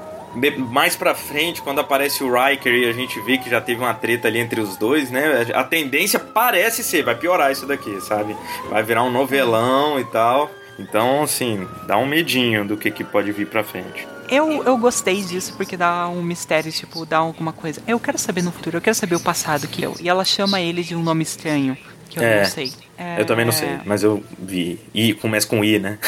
Mais 0.58 0.96
pra 0.96 1.14
frente, 1.14 1.62
quando 1.62 1.80
aparece 1.80 2.24
o 2.24 2.34
Riker 2.34 2.74
e 2.74 2.90
a 2.90 2.92
gente 2.92 3.22
vê 3.22 3.38
que 3.38 3.50
já 3.50 3.62
teve 3.62 3.80
uma 3.80 3.94
treta 3.94 4.28
ali 4.28 4.40
entre 4.40 4.60
os 4.60 4.76
dois, 4.76 5.12
né? 5.12 5.46
A 5.54 5.64
tendência 5.64 6.20
parece 6.20 6.84
ser, 6.84 7.04
vai 7.04 7.16
piorar 7.16 7.52
isso 7.52 7.68
daqui, 7.68 8.02
sabe? 8.02 8.36
Vai 8.70 8.82
virar 8.82 9.04
um 9.04 9.12
novelão 9.12 10.00
e 10.00 10.06
tal. 10.06 10.50
Então, 10.80 11.22
assim, 11.22 11.66
dá 11.86 11.98
um 11.98 12.06
medinho 12.06 12.66
do 12.66 12.76
que, 12.76 12.90
que 12.90 13.04
pode 13.04 13.32
vir 13.32 13.48
pra 13.48 13.64
frente. 13.64 14.06
Eu, 14.30 14.64
eu 14.64 14.78
gostei 14.78 15.22
disso 15.24 15.54
porque 15.56 15.76
dá 15.78 16.08
um 16.08 16.22
mistério, 16.22 16.72
tipo, 16.72 17.06
dá 17.06 17.18
alguma 17.18 17.54
coisa. 17.54 17.82
Eu 17.88 18.00
quero 18.00 18.18
saber 18.18 18.42
no 18.44 18.52
futuro, 18.52 18.78
eu 18.78 18.82
quero 18.82 18.96
saber 18.96 19.16
o 19.16 19.20
passado 19.20 19.68
que 19.68 19.84
eu. 19.84 19.96
E 20.00 20.10
ela 20.10 20.26
chama 20.26 20.60
ele 20.62 20.84
de 20.84 20.96
um 20.96 21.04
nome 21.04 21.24
estranho, 21.24 21.78
que 22.10 22.20
eu 22.20 22.24
É. 22.24 22.40
não 22.44 22.50
sei. 22.50 22.72
É, 22.98 23.20
Eu 23.20 23.26
também 23.26 23.44
não 23.46 23.52
sei, 23.52 23.78
mas 23.86 24.04
eu 24.04 24.24
vi. 24.40 24.80
I 24.94 25.14
começa 25.14 25.46
com 25.48 25.64
I, 25.64 25.80
né? 25.80 26.00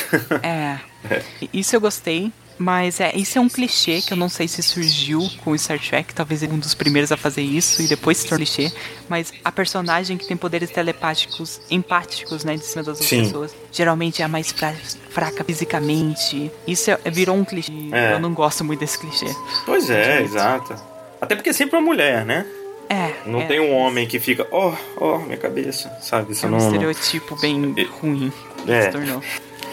É. 0.42 0.78
Isso 1.54 1.76
eu 1.76 1.82
gostei. 1.82 2.32
Mas 2.60 3.00
é, 3.00 3.16
isso 3.16 3.38
é 3.38 3.42
um 3.42 3.48
clichê 3.48 4.02
que 4.02 4.14
eu 4.14 4.18
não 4.18 4.30
sei 4.30 4.48
se 4.48 4.64
surgiu 4.64 5.22
com 5.44 5.52
o 5.52 5.60
Star 5.60 5.80
Trek, 5.80 6.14
talvez 6.14 6.42
ele 6.42 6.52
é 6.52 6.56
um 6.56 6.60
dos 6.60 6.74
primeiros 6.74 7.12
a 7.12 7.18
fazer 7.18 7.42
isso 7.44 7.82
e 7.84 7.88
depois 7.88 8.18
se 8.18 8.28
tornou 8.28 8.46
clichê. 8.48 8.72
Mas 9.08 9.32
a 9.46 9.52
personagem 9.52 10.18
que 10.18 10.26
tem 10.28 10.36
poderes 10.36 10.72
telepáticos, 10.72 11.62
empáticos, 11.70 12.44
né, 12.44 12.56
de 12.56 12.66
cima 12.66 12.82
das 12.84 12.96
outras 12.96 13.08
Sim. 13.08 13.24
pessoas, 13.26 13.52
geralmente 13.72 14.22
é 14.22 14.26
a 14.26 14.28
mais 14.28 14.52
fra- 14.52 14.74
fraca 15.12 15.44
fisicamente. 15.44 16.52
Isso 16.68 16.90
é- 16.90 16.98
virou 17.12 17.36
um 17.36 17.46
clichê. 17.46 17.72
É. 17.92 18.14
Eu 18.14 18.20
não 18.20 18.34
gosto 18.34 18.64
muito 18.64 18.80
desse 18.80 18.98
clichê. 18.98 19.28
Pois 19.66 19.90
é, 19.90 20.22
exato. 20.22 20.76
Até 21.22 21.36
porque 21.36 21.50
é 21.50 21.54
sempre 21.54 21.78
uma 21.78 21.86
mulher, 21.86 22.26
né? 22.26 22.46
É. 22.90 23.14
Não 23.26 23.42
é, 23.42 23.46
tem 23.46 23.60
um 23.60 23.74
homem 23.76 24.08
que 24.08 24.18
fica, 24.20 24.48
oh, 24.52 24.74
oh, 24.96 25.18
minha 25.20 25.38
cabeça, 25.38 25.92
sabe? 26.02 26.32
Isso 26.32 26.46
É 26.46 26.50
um 26.50 26.52
não, 26.54 26.58
estereotipo 26.60 27.36
bem 27.36 27.76
ruim. 28.02 28.32
que 28.66 28.72
É. 28.72 28.84
Se 28.84 28.92
tornou. 28.92 29.22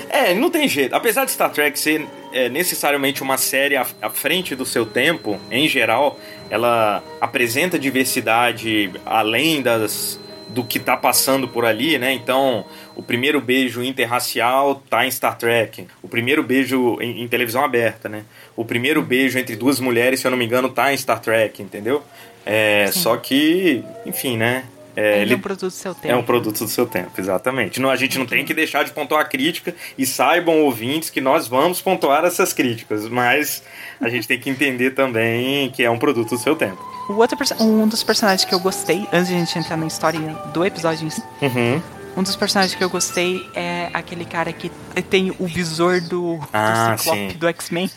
É, 0.09 0.35
não 0.35 0.51
tem 0.51 0.69
jeito. 0.69 0.95
Apesar 0.95 1.25
de 1.25 1.33
Star 1.33 1.51
Trek 1.51 1.79
ser 1.79 2.07
é, 2.33 2.49
necessariamente 2.49 3.23
uma 3.23 3.37
série 3.37 3.77
à, 3.77 3.87
à 4.01 4.11
frente 4.11 4.55
do 4.55 4.65
seu 4.65 4.87
tempo, 4.87 5.39
em 5.51 5.69
geral, 5.69 6.19
ela 6.51 7.03
apresenta 7.21 7.79
diversidade 7.79 8.91
além 9.05 9.63
das, 9.63 10.19
do 10.49 10.65
que 10.65 10.79
tá 10.79 10.97
passando 10.97 11.49
por 11.49 11.65
ali, 11.65 11.99
né? 11.99 12.13
Então, 12.13 12.65
o 12.95 13.03
primeiro 13.03 13.41
beijo 13.41 13.83
interracial 13.83 14.83
tá 14.89 15.05
em 15.07 15.11
Star 15.11 15.37
Trek. 15.37 15.87
O 16.03 16.09
primeiro 16.09 16.43
beijo 16.43 16.99
em, 17.01 17.23
em 17.23 17.29
televisão 17.29 17.65
aberta, 17.65 18.09
né? 18.09 18.25
O 18.57 18.65
primeiro 18.65 19.03
beijo 19.03 19.39
entre 19.39 19.57
duas 19.57 19.81
mulheres, 19.81 20.21
se 20.21 20.27
eu 20.27 20.31
não 20.31 20.39
me 20.39 20.45
engano, 20.45 20.69
tá 20.69 20.93
em 20.93 20.97
Star 20.97 21.21
Trek, 21.21 21.63
entendeu? 21.63 22.03
É, 22.47 22.89
só 22.93 23.17
que, 23.17 23.83
enfim, 24.07 24.37
né? 24.37 24.65
É, 24.97 25.23
Ele 25.23 25.35
é 25.35 25.37
um 25.37 25.41
produto 25.41 25.67
do 25.67 25.71
seu 25.71 25.95
tempo. 25.95 26.15
é 26.15 26.17
um 26.17 26.23
produto 26.23 26.59
do 26.65 26.69
seu 26.69 26.87
tempo, 26.87 27.11
exatamente. 27.19 27.81
Não, 27.81 27.91
a 27.91 27.97
gente 27.97 28.19
não 28.19 28.27
tem 28.27 28.45
que 28.45 28.55
deixar 28.55 28.85
de 28.85 28.93
pontuar 28.93 29.23
a 29.23 29.25
crítica 29.25 29.75
e 29.99 30.07
saibam, 30.07 30.61
ouvintes, 30.63 31.11
que 31.11 31.21
nós 31.21 31.49
vamos 31.49 31.81
pontuar 31.81 32.25
essas 32.25 32.53
críticas, 32.53 33.09
mas 33.09 33.63
a 34.01 34.09
gente 34.09 34.29
tem 34.29 34.39
que 34.39 34.49
entender 34.49 34.91
também 34.93 35.71
que 35.71 35.83
é 35.83 35.91
um 35.91 35.99
produto 35.99 36.31
do 36.31 36.39
seu 36.39 36.55
tempo. 36.55 36.81
O 37.09 37.15
outro 37.15 37.37
um 37.61 37.87
dos 37.89 38.03
personagens 38.03 38.45
que 38.45 38.55
eu 38.55 38.61
gostei, 38.61 39.07
antes 39.13 39.29
de 39.29 39.35
a 39.35 39.39
gente 39.39 39.59
entrar 39.59 39.77
na 39.77 39.87
história 39.87 40.21
do 40.53 40.65
episódio 40.65 41.07
em 41.07 41.11
si, 41.11 41.23
Uhum. 41.43 41.83
um 42.17 42.23
dos 42.23 42.37
personagens 42.37 42.75
que 42.75 42.83
eu 42.83 42.89
gostei 42.89 43.45
é 43.55 43.91
aquele 43.93 44.25
cara 44.25 44.53
que 44.53 44.71
tem 45.11 45.35
o 45.39 45.47
visor 45.47 46.01
do, 46.01 46.37
do 46.39 46.49
Ah, 46.53 46.95
Ciclope 46.97 47.33
sim. 47.33 47.37
do 47.39 47.47
X-Men. 47.49 47.91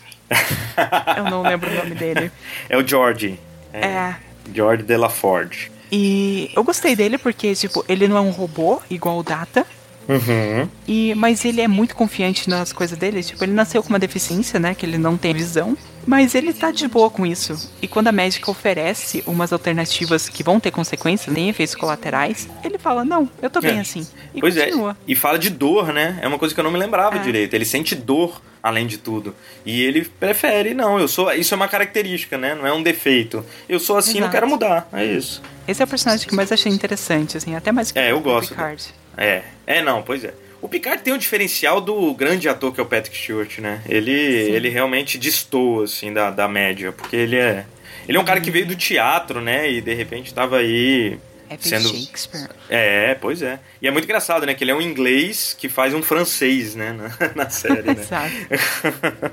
Eu 1.16 1.24
não 1.30 1.42
lembro 1.42 1.70
o 1.70 1.74
nome 1.74 1.94
dele. 1.94 2.30
É 2.68 2.76
o 2.76 2.86
George. 2.86 3.38
É. 3.72 4.14
George 4.52 4.82
Delaford. 4.82 5.70
E 5.90 6.50
eu 6.54 6.62
gostei 6.62 6.94
dele 6.94 7.18
porque, 7.18 7.54
tipo, 7.54 7.84
ele 7.88 8.08
não 8.08 8.16
é 8.16 8.20
um 8.20 8.30
robô 8.30 8.80
igual 8.90 9.18
o 9.18 9.22
Data. 9.22 9.66
Uhum. 10.08 10.68
E, 10.86 11.14
mas 11.14 11.44
ele 11.44 11.60
é 11.60 11.68
muito 11.68 11.94
confiante 11.94 12.48
nas 12.48 12.72
coisas 12.72 12.98
dele. 12.98 13.22
Tipo, 13.22 13.44
ele 13.44 13.52
nasceu 13.52 13.82
com 13.82 13.90
uma 13.90 13.98
deficiência, 13.98 14.58
né? 14.58 14.74
Que 14.74 14.86
ele 14.86 14.98
não 14.98 15.16
tem 15.16 15.34
visão. 15.34 15.76
Mas 16.08 16.34
ele 16.34 16.54
tá 16.54 16.70
de 16.70 16.88
boa 16.88 17.10
com 17.10 17.26
isso. 17.26 17.70
E 17.82 17.86
quando 17.86 18.08
a 18.08 18.12
médica 18.12 18.50
oferece 18.50 19.22
umas 19.26 19.52
alternativas 19.52 20.26
que 20.26 20.42
vão 20.42 20.58
ter 20.58 20.70
consequências, 20.70 21.34
nem 21.34 21.50
efeitos 21.50 21.74
colaterais, 21.74 22.48
ele 22.64 22.78
fala, 22.78 23.04
não, 23.04 23.28
eu 23.42 23.50
tô 23.50 23.60
bem 23.60 23.76
É. 23.76 23.80
assim. 23.80 24.06
E 24.34 24.40
pois 24.40 24.54
continua. 24.56 24.92
é. 24.92 24.96
E 25.06 25.14
fala 25.14 25.38
de 25.38 25.50
dor, 25.50 25.92
né? 25.92 26.18
É 26.22 26.26
uma 26.26 26.38
coisa 26.38 26.54
que 26.54 26.60
eu 26.60 26.64
não 26.64 26.70
me 26.70 26.78
lembrava 26.78 27.16
É. 27.16 27.18
direito. 27.18 27.52
Ele 27.52 27.66
sente 27.66 27.94
dor 27.94 28.40
além 28.62 28.86
de 28.86 28.96
tudo. 28.96 29.34
E 29.66 29.82
ele 29.82 30.02
prefere, 30.02 30.72
não, 30.72 30.98
eu 30.98 31.06
sou. 31.08 31.30
Isso 31.32 31.52
é 31.52 31.56
uma 31.56 31.68
característica, 31.68 32.38
né? 32.38 32.54
Não 32.54 32.66
é 32.66 32.72
um 32.72 32.82
defeito. 32.82 33.44
Eu 33.68 33.78
sou 33.78 33.98
assim, 33.98 34.12
não 34.14 34.20
Exato. 34.20 34.32
quero 34.32 34.48
mudar. 34.48 34.88
É 34.94 35.04
isso. 35.04 35.42
Esse 35.66 35.82
é 35.82 35.84
o 35.84 35.88
personagem 35.88 36.26
que 36.26 36.32
eu 36.32 36.36
mais 36.36 36.50
achei 36.50 36.72
interessante, 36.72 37.36
assim, 37.36 37.54
até 37.54 37.70
mais 37.70 37.92
que 37.92 37.98
É, 37.98 38.12
eu 38.12 38.20
gosto 38.20 38.48
Picard. 38.54 38.82
É. 39.14 39.42
É, 39.66 39.82
não, 39.82 40.00
pois 40.02 40.24
é. 40.24 40.32
O 40.60 40.68
Picard 40.68 41.02
tem 41.02 41.12
o 41.14 41.18
diferencial 41.18 41.80
do 41.80 42.12
grande 42.14 42.48
ator 42.48 42.72
que 42.72 42.80
é 42.80 42.82
o 42.82 42.86
Patrick 42.86 43.16
Stewart, 43.16 43.58
né? 43.58 43.80
Ele, 43.88 44.10
ele 44.12 44.68
realmente 44.68 45.16
destoa, 45.16 45.84
assim, 45.84 46.12
da, 46.12 46.30
da 46.30 46.48
média. 46.48 46.90
Porque 46.92 47.14
ele 47.16 47.36
é. 47.36 47.64
Ele 48.08 48.16
é 48.18 48.20
um 48.20 48.24
cara 48.24 48.40
que 48.40 48.50
veio 48.50 48.66
do 48.66 48.74
teatro, 48.74 49.40
né? 49.40 49.70
E 49.70 49.80
de 49.80 49.94
repente 49.94 50.32
tava 50.34 50.58
aí. 50.58 51.18
É 51.50 51.56
Sendo- 51.58 51.88
Shakespeare. 51.88 52.50
É, 52.68 53.14
pois 53.14 53.40
é. 53.40 53.58
E 53.80 53.88
é 53.88 53.90
muito 53.90 54.04
engraçado, 54.04 54.44
né? 54.44 54.52
Que 54.52 54.64
ele 54.64 54.70
é 54.70 54.74
um 54.74 54.82
inglês 54.82 55.56
que 55.58 55.66
faz 55.68 55.94
um 55.94 56.02
francês, 56.02 56.74
né? 56.74 56.92
Na, 56.92 57.30
na 57.44 57.50
série, 57.50 57.82
né? 57.82 57.96
Exato. 58.00 58.32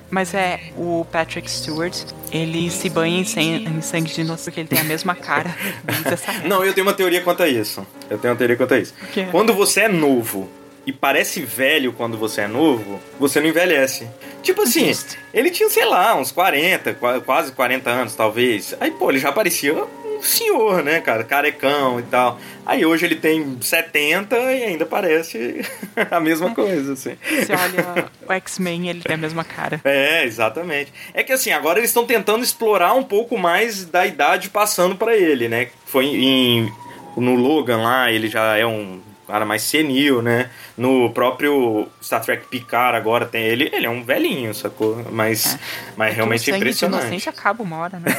Mas 0.09 0.33
é, 0.33 0.59
o 0.77 1.05
Patrick 1.11 1.49
Stewart, 1.49 1.93
ele 2.31 2.69
se 2.71 2.89
banha 2.89 3.19
em, 3.19 3.25
san- 3.25 3.41
em 3.41 3.81
sangue 3.81 4.13
de 4.13 4.21
inocente 4.21 4.45
porque 4.45 4.59
ele 4.61 4.69
tem 4.69 4.79
a 4.79 4.83
mesma 4.83 5.13
cara. 5.15 5.53
Não, 6.47 6.63
eu 6.63 6.73
tenho 6.73 6.85
uma 6.87 6.93
teoria 6.93 7.21
quanto 7.21 7.43
a 7.43 7.47
isso. 7.49 7.85
Eu 8.09 8.17
tenho 8.17 8.33
uma 8.33 8.37
teoria 8.37 8.55
quanto 8.55 8.73
a 8.75 8.79
isso. 8.79 8.93
Quando 9.31 9.53
você 9.53 9.81
é 9.81 9.87
novo 9.89 10.49
e 10.85 10.93
parece 10.93 11.41
velho 11.41 11.91
quando 11.93 12.17
você 12.17 12.41
é 12.41 12.47
novo, 12.47 12.99
você 13.19 13.39
não 13.39 13.47
envelhece. 13.47 14.07
Tipo 14.43 14.61
assim, 14.61 14.87
Justo. 14.87 15.17
ele 15.33 15.49
tinha, 15.49 15.69
sei 15.69 15.85
lá, 15.85 16.15
uns 16.15 16.31
40, 16.31 16.93
qua- 16.93 17.19
quase 17.21 17.51
40 17.51 17.89
anos, 17.89 18.13
talvez. 18.15 18.75
Aí, 18.79 18.91
pô, 18.91 19.09
ele 19.09 19.17
já 19.19 19.31
parecia 19.31 19.73
um 19.73 20.21
senhor, 20.21 20.83
né, 20.83 21.01
cara? 21.01 21.23
Carecão 21.23 21.99
e 21.99 22.03
tal. 22.03 22.39
Aí 22.65 22.85
hoje 22.85 23.05
ele 23.05 23.15
tem 23.15 23.57
70 23.59 24.35
e 24.37 24.63
ainda 24.63 24.85
parece 24.85 25.61
a 26.11 26.19
mesma 26.19 26.53
coisa, 26.53 26.93
assim. 26.93 27.17
Você 27.29 27.51
olha 27.53 28.09
o 28.27 28.33
X-Men, 28.33 28.87
ele 28.89 29.01
tem 29.01 29.15
a 29.15 29.17
mesma 29.17 29.43
cara. 29.43 29.81
É, 29.83 30.23
exatamente. 30.23 30.93
É 31.13 31.23
que 31.23 31.33
assim, 31.33 31.51
agora 31.51 31.79
eles 31.79 31.89
estão 31.89 32.05
tentando 32.05 32.43
explorar 32.43 32.93
um 32.93 33.03
pouco 33.03 33.37
mais 33.37 33.85
da 33.85 34.05
idade 34.05 34.49
passando 34.49 34.95
pra 34.95 35.15
ele, 35.15 35.47
né? 35.49 35.67
Foi 35.85 36.05
em 36.05 36.71
no 37.17 37.33
Logan 37.35 37.77
lá, 37.77 38.11
ele 38.11 38.27
já 38.27 38.57
é 38.57 38.65
um 38.65 38.99
cara 39.27 39.45
mais 39.45 39.61
senil, 39.63 40.21
né? 40.21 40.49
No 40.77 41.09
próprio 41.11 41.87
Star 42.01 42.21
Trek 42.23 42.47
Picard 42.47 42.97
agora 42.97 43.25
tem 43.25 43.43
ele, 43.43 43.69
ele 43.73 43.85
é 43.85 43.89
um 43.89 44.03
velhinho, 44.03 44.53
sacou? 44.53 45.03
Mas, 45.11 45.57
mas 45.97 46.13
realmente 46.15 46.41
o 46.41 46.43
é 46.43 46.45
sangue 46.53 46.57
de 46.59 46.69
impressionante. 46.69 47.01
inocente 47.03 47.29
acaba 47.29 47.63
uma 47.63 47.77
hora, 47.77 47.99
né? 47.99 48.11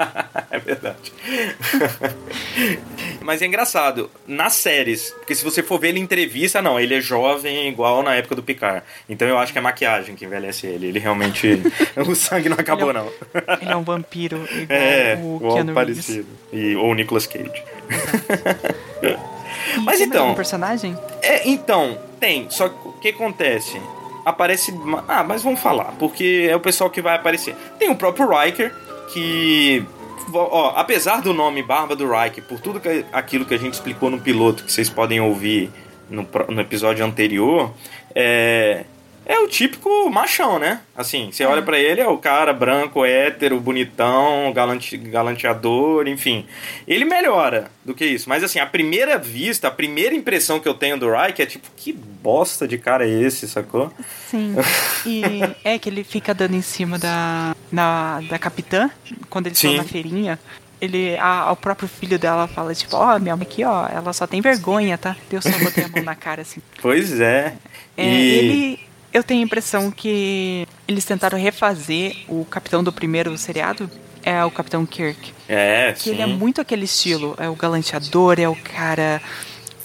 é 0.50 0.58
verdade. 0.58 1.12
Mas 3.20 3.40
é 3.40 3.46
engraçado, 3.46 4.10
nas 4.26 4.52
séries, 4.54 5.10
porque 5.18 5.34
se 5.34 5.42
você 5.42 5.62
for 5.62 5.78
ver 5.80 5.88
ele 5.88 5.98
em 5.98 6.02
entrevista, 6.02 6.60
não, 6.60 6.78
ele 6.78 6.94
é 6.94 7.00
jovem 7.00 7.68
igual 7.68 8.02
na 8.02 8.14
época 8.14 8.34
do 8.34 8.42
Picard. 8.42 8.82
Então 9.08 9.26
eu 9.26 9.38
acho 9.38 9.50
que 9.50 9.58
é 9.58 9.62
maquiagem 9.62 10.14
que 10.14 10.26
envelhece 10.26 10.66
ele. 10.66 10.88
Ele 10.88 10.98
realmente. 10.98 11.62
o 12.06 12.14
sangue 12.14 12.50
não 12.50 12.58
acabou, 12.58 12.90
Ele 12.90 12.98
é 12.98 13.02
não. 13.02 13.12
Ele 13.62 13.72
é 13.72 13.76
um 13.76 13.82
vampiro 13.82 14.46
igual 14.52 14.78
É, 14.78 15.14
o 15.22 15.36
igual 15.36 15.54
Keanu 15.54 15.74
Reeves. 15.74 16.04
parecido. 16.06 16.26
E, 16.52 16.76
ou 16.76 16.90
o 16.90 16.94
Nicolas 16.94 17.26
Cage. 17.26 17.62
Mas 19.82 19.98
Tem 19.98 20.06
então- 20.06 20.22
algum 20.24 20.34
personagem? 20.34 20.96
É, 21.22 21.48
então, 21.48 21.98
tem. 22.20 22.46
Só 22.50 22.68
que 22.68 22.88
o 22.88 22.92
que 22.92 23.08
acontece? 23.08 23.80
Aparece. 24.24 24.74
Ah, 25.08 25.22
mas 25.22 25.42
vamos 25.42 25.60
falar, 25.60 25.92
porque 25.98 26.46
é 26.50 26.56
o 26.56 26.60
pessoal 26.60 26.88
que 26.90 27.02
vai 27.02 27.14
aparecer. 27.16 27.54
Tem 27.78 27.90
o 27.90 27.96
próprio 27.96 28.28
Riker, 28.28 28.74
que. 29.12 29.84
Ó, 30.32 30.72
apesar 30.74 31.20
do 31.20 31.34
nome 31.34 31.62
Barba 31.62 31.94
do 31.94 32.10
Riker, 32.10 32.42
por 32.44 32.58
tudo 32.58 32.80
que, 32.80 33.04
aquilo 33.12 33.44
que 33.44 33.54
a 33.54 33.58
gente 33.58 33.74
explicou 33.74 34.08
no 34.08 34.18
piloto, 34.18 34.64
que 34.64 34.72
vocês 34.72 34.88
podem 34.88 35.20
ouvir 35.20 35.70
no, 36.08 36.26
no 36.48 36.60
episódio 36.60 37.04
anterior, 37.04 37.70
é. 38.14 38.84
É 39.26 39.38
o 39.38 39.48
típico 39.48 40.10
machão, 40.10 40.58
né? 40.58 40.80
Assim, 40.94 41.30
você 41.32 41.44
olha 41.44 41.62
pra 41.62 41.78
ele, 41.78 42.00
é 42.00 42.06
o 42.06 42.18
cara 42.18 42.52
branco, 42.52 43.04
hétero, 43.04 43.58
bonitão, 43.58 44.52
galante, 44.52 44.96
galanteador, 44.96 46.06
enfim. 46.06 46.46
Ele 46.86 47.04
melhora 47.04 47.70
do 47.84 47.94
que 47.94 48.04
isso. 48.04 48.28
Mas 48.28 48.44
assim, 48.44 48.58
a 48.58 48.66
primeira 48.66 49.18
vista, 49.18 49.68
a 49.68 49.70
primeira 49.70 50.14
impressão 50.14 50.60
que 50.60 50.68
eu 50.68 50.74
tenho 50.74 50.98
do 50.98 51.10
Reich 51.10 51.40
é 51.40 51.46
tipo, 51.46 51.66
que 51.76 51.92
bosta 51.92 52.68
de 52.68 52.76
cara 52.76 53.06
é 53.06 53.10
esse, 53.10 53.48
sacou? 53.48 53.92
Sim. 54.28 54.54
E 55.06 55.22
é 55.62 55.78
que 55.78 55.90
ele 55.90 56.02
fica 56.02 56.32
dando 56.32 56.54
em 56.54 56.62
cima 56.62 56.98
da, 56.98 57.54
na, 57.70 58.22
da 58.22 58.38
capitã, 58.38 58.90
quando 59.28 59.46
eles 59.48 59.58
Sim. 59.58 59.68
estão 59.68 59.84
na 59.84 59.88
feirinha. 59.88 60.38
Ele, 60.80 61.16
a, 61.18 61.52
o 61.52 61.56
próprio 61.56 61.86
filho 61.86 62.18
dela 62.18 62.46
fala, 62.48 62.74
tipo, 62.74 62.96
ó, 62.96 63.18
minha 63.18 63.36
mãe 63.36 63.46
aqui, 63.46 63.64
ó, 63.64 63.86
ela 63.86 64.12
só 64.12 64.26
tem 64.26 64.40
vergonha, 64.40 64.96
tá? 64.96 65.14
Eu 65.30 65.42
só 65.42 65.50
botei 65.58 65.84
a 65.84 65.88
mão 65.88 66.02
na 66.02 66.14
cara, 66.14 66.42
assim. 66.42 66.60
Pois 66.80 67.20
é. 67.20 67.54
É, 67.96 68.06
e... 68.06 68.38
Ele, 68.38 68.80
eu 69.14 69.22
tenho 69.22 69.40
a 69.40 69.44
impressão 69.44 69.90
que 69.90 70.66
eles 70.86 71.04
tentaram 71.06 71.38
refazer 71.38 72.16
o 72.28 72.44
capitão 72.44 72.84
do 72.84 72.92
primeiro 72.92 73.36
seriado, 73.38 73.88
é 74.22 74.44
o 74.44 74.50
Capitão 74.50 74.84
Kirk. 74.84 75.32
É, 75.48 75.92
Que 75.92 76.00
sim. 76.04 76.10
ele 76.10 76.22
é 76.22 76.26
muito 76.26 76.60
aquele 76.60 76.84
estilo, 76.84 77.34
é 77.38 77.48
o 77.48 77.54
galanteador, 77.54 78.38
é 78.40 78.48
o 78.48 78.56
cara 78.56 79.22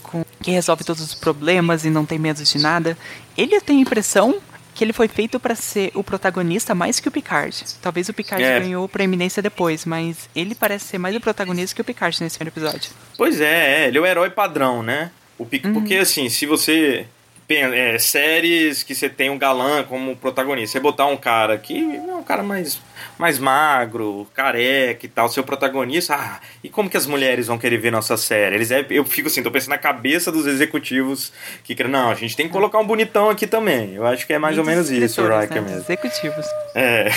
com, 0.04 0.26
que 0.42 0.50
resolve 0.52 0.84
todos 0.84 1.02
os 1.04 1.14
problemas 1.14 1.86
e 1.86 1.90
não 1.90 2.06
tem 2.06 2.18
medo 2.18 2.44
de 2.44 2.58
nada. 2.58 2.98
Ele 3.38 3.60
tenho 3.62 3.80
a 3.80 3.82
impressão 3.84 4.40
que 4.74 4.84
ele 4.86 4.94
foi 4.94 5.10
feito 5.10 5.40
pra 5.42 5.56
ser 5.56 5.92
o 5.94 6.02
protagonista 6.02 6.74
mais 6.74 7.02
que 7.02 7.08
o 7.10 7.12
Picard. 7.12 7.54
Talvez 7.82 8.08
o 8.08 8.14
Picard 8.14 8.42
É. 8.42 8.60
ganhou 8.62 8.88
proeminência 8.88 9.44
depois, 9.44 9.84
mas 9.84 10.30
ele 10.34 10.56
parece 10.56 10.86
ser 10.86 10.98
mais 10.98 11.14
o 11.16 11.20
protagonista 11.20 11.76
que 11.76 11.82
o 11.82 11.84
Picard 11.84 12.16
nesse 12.24 12.38
primeiro 12.38 12.58
episódio. 12.58 12.92
Pois 13.18 13.42
é, 13.42 13.84
é, 13.84 13.88
ele 13.90 13.98
é 13.98 14.02
o 14.02 14.06
herói 14.06 14.30
padrão, 14.30 14.82
né? 14.82 15.12
O 15.38 15.46
Pic- 15.46 15.66
Uhum. 15.66 15.74
Porque 15.74 15.96
assim, 15.96 16.30
se 16.30 16.46
você. 16.46 17.06
É, 17.50 17.98
séries 17.98 18.84
que 18.84 18.94
você 18.94 19.10
tem 19.10 19.30
um 19.30 19.38
galã 19.38 19.84
como 19.84 20.16
protagonista, 20.16 20.74
você 20.74 20.80
botar 20.80 21.08
um 21.08 21.18
cara 21.18 21.58
que 21.58 21.96
é 21.96 22.16
um 22.16 22.24
cara 22.24 22.44
mais, 22.44 22.80
mais 23.18 23.40
magro, 23.40 24.28
careca 24.34 25.06
e 25.06 25.10
tal, 25.10 25.30
seu 25.30 25.44
protagonista, 25.44 26.16
ah, 26.16 26.40
e 26.64 26.70
como 26.70 26.90
que 26.90 26.98
as 26.98 27.08
mulheres 27.08 27.48
vão 27.48 27.58
querer 27.58 27.78
ver 27.78 27.92
nossa 27.92 28.18
série? 28.18 28.56
Eles 28.56 28.72
é, 28.72 28.86
eu 28.90 29.04
fico 29.04 29.28
assim, 29.28 29.42
tô 29.42 29.50
pensando 29.52 29.72
na 29.72 29.78
cabeça 29.78 30.32
dos 30.32 30.46
executivos 30.46 31.34
que 31.64 31.74
querem, 31.74 31.92
não, 31.92 32.12
a 32.12 32.16
gente 32.16 32.36
tem 32.36 32.46
que 32.46 32.52
colocar 32.52 32.80
um 32.80 32.86
bonitão 32.86 33.30
aqui 33.30 33.48
também. 33.48 33.96
Eu 33.96 34.06
acho 34.06 34.28
que 34.28 34.34
é 34.34 34.40
mais 34.40 34.56
E 34.56 34.60
ou 34.60 34.66
menos 34.66 34.92
isso, 34.92 35.22
o 35.22 35.40
Riker 35.40 35.62
né, 35.62 35.70
mesmo. 35.70 35.86
Executivos. 35.86 36.46
É. 36.76 37.10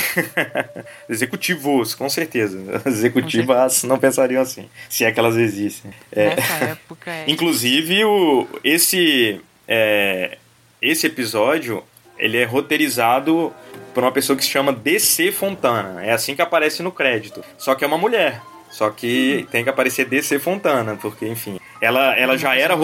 Executivos, 1.09 1.95
com 1.95 2.09
certeza. 2.09 2.59
Executivas 2.87 3.83
não 3.85 3.99
pensariam 3.99 4.41
assim, 4.43 4.69
se 4.89 5.05
é 5.05 5.13
que 5.13 5.19
elas 5.19 5.37
existem. 5.37 5.91
É. 6.11 6.37
Nessa 6.37 6.65
época 6.65 7.11
é. 7.11 7.25
Inclusive, 7.29 8.05
o, 8.05 8.49
esse, 8.65 9.41
é, 9.67 10.39
esse 10.81 11.07
episódio 11.07 11.83
ele 12.19 12.39
é 12.39 12.45
roteirizado 12.45 13.53
por 13.93 14.03
uma 14.03 14.13
pessoa 14.13 14.37
que 14.37 14.45
se 14.45 14.51
chama 14.51 14.73
DC 14.73 15.33
Fontana. 15.33 16.05
É 16.05 16.13
assim 16.13 16.35
que 16.35 16.43
aparece 16.43 16.83
no 16.83 16.93
crédito. 16.93 17.43
Só 17.59 17.75
que 17.75 17.85
é 17.85 17.87
uma 17.87 17.99
mulher. 17.99 18.41
Só 18.71 18.89
que 18.91 19.47
tem 19.51 19.65
que 19.65 19.71
aparecer 19.71 20.07
DC 20.07 20.39
Fontana, 20.39 20.97
porque, 21.01 21.27
enfim. 21.27 21.61
Ela, 21.81 22.17
ela, 22.17 22.39
já, 22.39 22.55
era, 22.55 22.75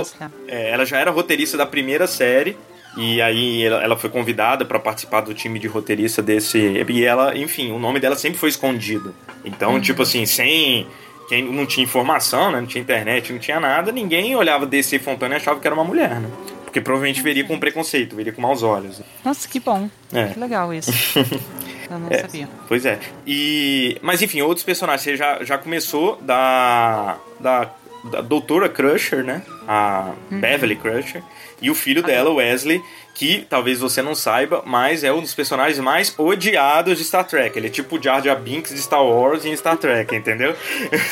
é, 0.48 0.70
ela 0.70 0.84
já 0.84 0.98
era 0.98 1.10
roteirista 1.10 1.56
da 1.56 1.64
primeira 1.64 2.06
série. 2.06 2.56
E 2.96 3.22
aí 3.22 3.64
ela, 3.64 3.82
ela 3.82 3.96
foi 3.96 4.10
convidada 4.10 4.64
para 4.64 4.78
participar 4.78 5.20
do 5.20 5.32
time 5.32 5.58
de 5.58 5.68
roteirista 5.68 6.20
desse. 6.20 6.58
E 6.58 7.04
ela, 7.04 7.36
enfim, 7.36 7.70
o 7.70 7.78
nome 7.78 8.00
dela 8.00 8.16
sempre 8.16 8.38
foi 8.38 8.48
escondido. 8.48 9.14
Então, 9.44 9.80
tipo 9.80 10.02
assim, 10.02 10.26
sem 10.26 10.86
quem 11.28 11.44
não 11.44 11.64
tinha 11.64 11.84
informação, 11.84 12.50
né? 12.50 12.60
Não 12.60 12.66
tinha 12.66 12.82
internet, 12.82 13.32
não 13.32 13.38
tinha 13.38 13.60
nada, 13.60 13.92
ninguém 13.92 14.34
olhava 14.34 14.66
DC 14.66 14.98
Fontana 14.98 15.34
e 15.34 15.36
achava 15.36 15.60
que 15.60 15.66
era 15.66 15.74
uma 15.74 15.84
mulher, 15.84 16.20
né? 16.20 16.28
Porque 16.68 16.82
provavelmente 16.82 17.22
veria 17.22 17.44
com 17.44 17.58
preconceito, 17.58 18.14
veria 18.14 18.30
com 18.32 18.42
maus 18.42 18.62
olhos. 18.62 19.00
Nossa, 19.24 19.48
que 19.48 19.58
bom. 19.58 19.88
É. 20.12 20.26
Que 20.28 20.38
legal 20.38 20.72
isso. 20.74 20.90
Eu 21.90 21.98
não 21.98 22.08
É. 22.10 22.18
sabia. 22.18 22.46
Pois 22.68 22.84
é. 22.84 22.98
E, 23.26 23.96
mas 24.02 24.20
enfim, 24.20 24.42
outros 24.42 24.62
personagens. 24.64 25.02
Você 25.02 25.16
já, 25.16 25.42
já 25.42 25.56
começou 25.56 26.16
da, 26.20 27.16
da, 27.40 27.70
da 28.04 28.20
doutora 28.20 28.68
Crusher, 28.68 29.24
né? 29.24 29.40
A 29.66 30.12
Beverly 30.30 30.76
Crusher. 30.76 31.22
E 31.62 31.70
o 31.70 31.74
filho 31.74 32.02
dela, 32.02 32.30
Wesley, 32.30 32.82
que 33.18 33.44
talvez 33.50 33.80
você 33.80 34.00
não 34.00 34.14
saiba, 34.14 34.62
mas 34.64 35.02
é 35.02 35.12
um 35.12 35.20
dos 35.20 35.34
personagens 35.34 35.80
mais 35.80 36.14
odiados 36.16 36.98
de 36.98 37.04
Star 37.04 37.26
Trek. 37.26 37.58
Ele 37.58 37.66
é 37.66 37.70
tipo 37.70 37.98
o 37.98 38.02
Jar 38.02 38.22
Jar 38.22 38.40
Binks 38.40 38.72
de 38.72 38.80
Star 38.80 39.04
Wars 39.04 39.44
em 39.44 39.56
Star 39.56 39.76
Trek, 39.76 40.14
entendeu? 40.14 40.54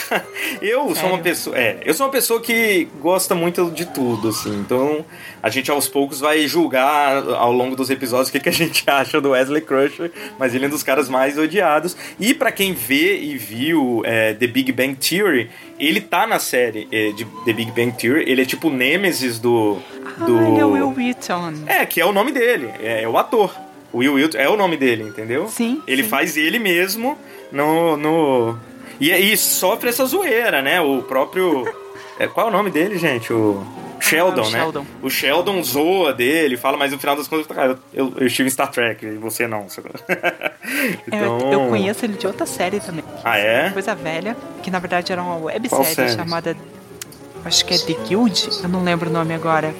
eu 0.62 0.94
sou 0.94 1.08
uma 1.08 1.18
pessoa. 1.18 1.58
É, 1.58 1.80
eu 1.84 1.92
sou 1.94 2.06
uma 2.06 2.12
pessoa 2.12 2.40
que 2.40 2.86
gosta 3.00 3.34
muito 3.34 3.72
de 3.72 3.86
tudo, 3.86 4.28
assim. 4.28 4.56
Então, 4.56 5.04
a 5.42 5.50
gente 5.50 5.68
aos 5.68 5.88
poucos 5.88 6.20
vai 6.20 6.46
julgar 6.46 7.28
ao 7.28 7.50
longo 7.50 7.74
dos 7.74 7.90
episódios 7.90 8.28
o 8.28 8.32
que, 8.32 8.38
que 8.38 8.50
a 8.50 8.52
gente 8.52 8.84
acha 8.88 9.20
do 9.20 9.30
Wesley 9.30 9.62
Crusher, 9.62 10.12
mas 10.38 10.54
ele 10.54 10.66
é 10.66 10.68
um 10.68 10.70
dos 10.70 10.84
caras 10.84 11.08
mais 11.08 11.36
odiados. 11.36 11.96
E 12.20 12.32
pra 12.32 12.52
quem 12.52 12.72
vê 12.72 13.18
e 13.18 13.36
viu 13.36 14.02
é, 14.04 14.32
The 14.32 14.46
Big 14.46 14.70
Bang 14.70 14.94
Theory, 14.94 15.50
ele 15.78 16.00
tá 16.00 16.26
na 16.26 16.38
série 16.38 16.88
é, 16.90 17.10
de 17.10 17.24
The 17.44 17.52
Big 17.52 17.70
Bang 17.72 17.92
Theory. 17.92 18.30
Ele 18.30 18.42
é 18.42 18.44
tipo 18.44 18.68
o 18.68 18.70
Nemesis 18.72 19.38
do. 19.38 19.78
do... 20.18 20.38
Ah, 20.38 20.48
ele 20.48 20.60
é 20.60 20.64
o 20.64 20.70
Will 20.70 20.94
Wheaton. 20.96 21.54
É, 21.66 21.84
que 21.96 22.00
é 22.02 22.04
o 22.04 22.12
nome 22.12 22.30
dele, 22.30 22.70
é, 22.78 23.04
é 23.04 23.08
o 23.08 23.16
ator. 23.16 23.56
O 23.90 24.00
Will 24.00 24.12
Wilton 24.12 24.36
é 24.36 24.46
o 24.46 24.54
nome 24.54 24.76
dele, 24.76 25.02
entendeu? 25.02 25.48
Sim, 25.48 25.82
Ele 25.86 26.02
sim. 26.02 26.08
faz 26.10 26.36
ele 26.36 26.58
mesmo 26.58 27.16
no. 27.50 27.96
no... 27.96 28.58
E, 29.00 29.10
e 29.10 29.34
sofre 29.34 29.88
essa 29.88 30.04
zoeira, 30.04 30.60
né? 30.60 30.78
O 30.78 31.00
próprio. 31.00 31.64
é, 32.18 32.26
qual 32.26 32.48
é 32.48 32.50
o 32.50 32.52
nome 32.52 32.70
dele, 32.70 32.98
gente? 32.98 33.32
O. 33.32 33.64
Sheldon, 33.98 34.42
o 34.42 34.50
né? 34.50 34.58
Sheldon. 34.58 34.86
O 35.02 35.08
Sheldon 35.08 35.62
zoa 35.62 36.12
dele, 36.12 36.58
fala, 36.58 36.76
mas 36.76 36.92
no 36.92 36.98
final 36.98 37.16
das 37.16 37.26
contas, 37.26 37.46
cara, 37.46 37.78
eu, 37.94 38.12
eu 38.18 38.26
estive 38.26 38.46
em 38.46 38.50
Star 38.50 38.70
Trek 38.70 39.06
e 39.06 39.16
você 39.16 39.46
não. 39.46 39.66
então... 39.66 41.38
É, 41.50 41.54
eu 41.54 41.68
conheço 41.70 42.04
ele 42.04 42.18
de 42.18 42.26
outra 42.26 42.44
série 42.44 42.78
também. 42.78 43.04
Ah, 43.24 43.38
é? 43.38 43.70
Coisa 43.70 43.94
velha, 43.94 44.36
que 44.62 44.70
na 44.70 44.78
verdade 44.78 45.12
era 45.12 45.22
uma 45.22 45.36
websérie 45.36 45.94
série? 45.94 46.10
chamada. 46.10 46.54
Acho 47.42 47.64
que 47.64 47.72
é 47.72 47.78
The 47.78 47.94
Guild, 48.06 48.50
eu 48.62 48.68
não 48.68 48.84
lembro 48.84 49.08
o 49.08 49.12
nome 49.12 49.32
agora. 49.32 49.74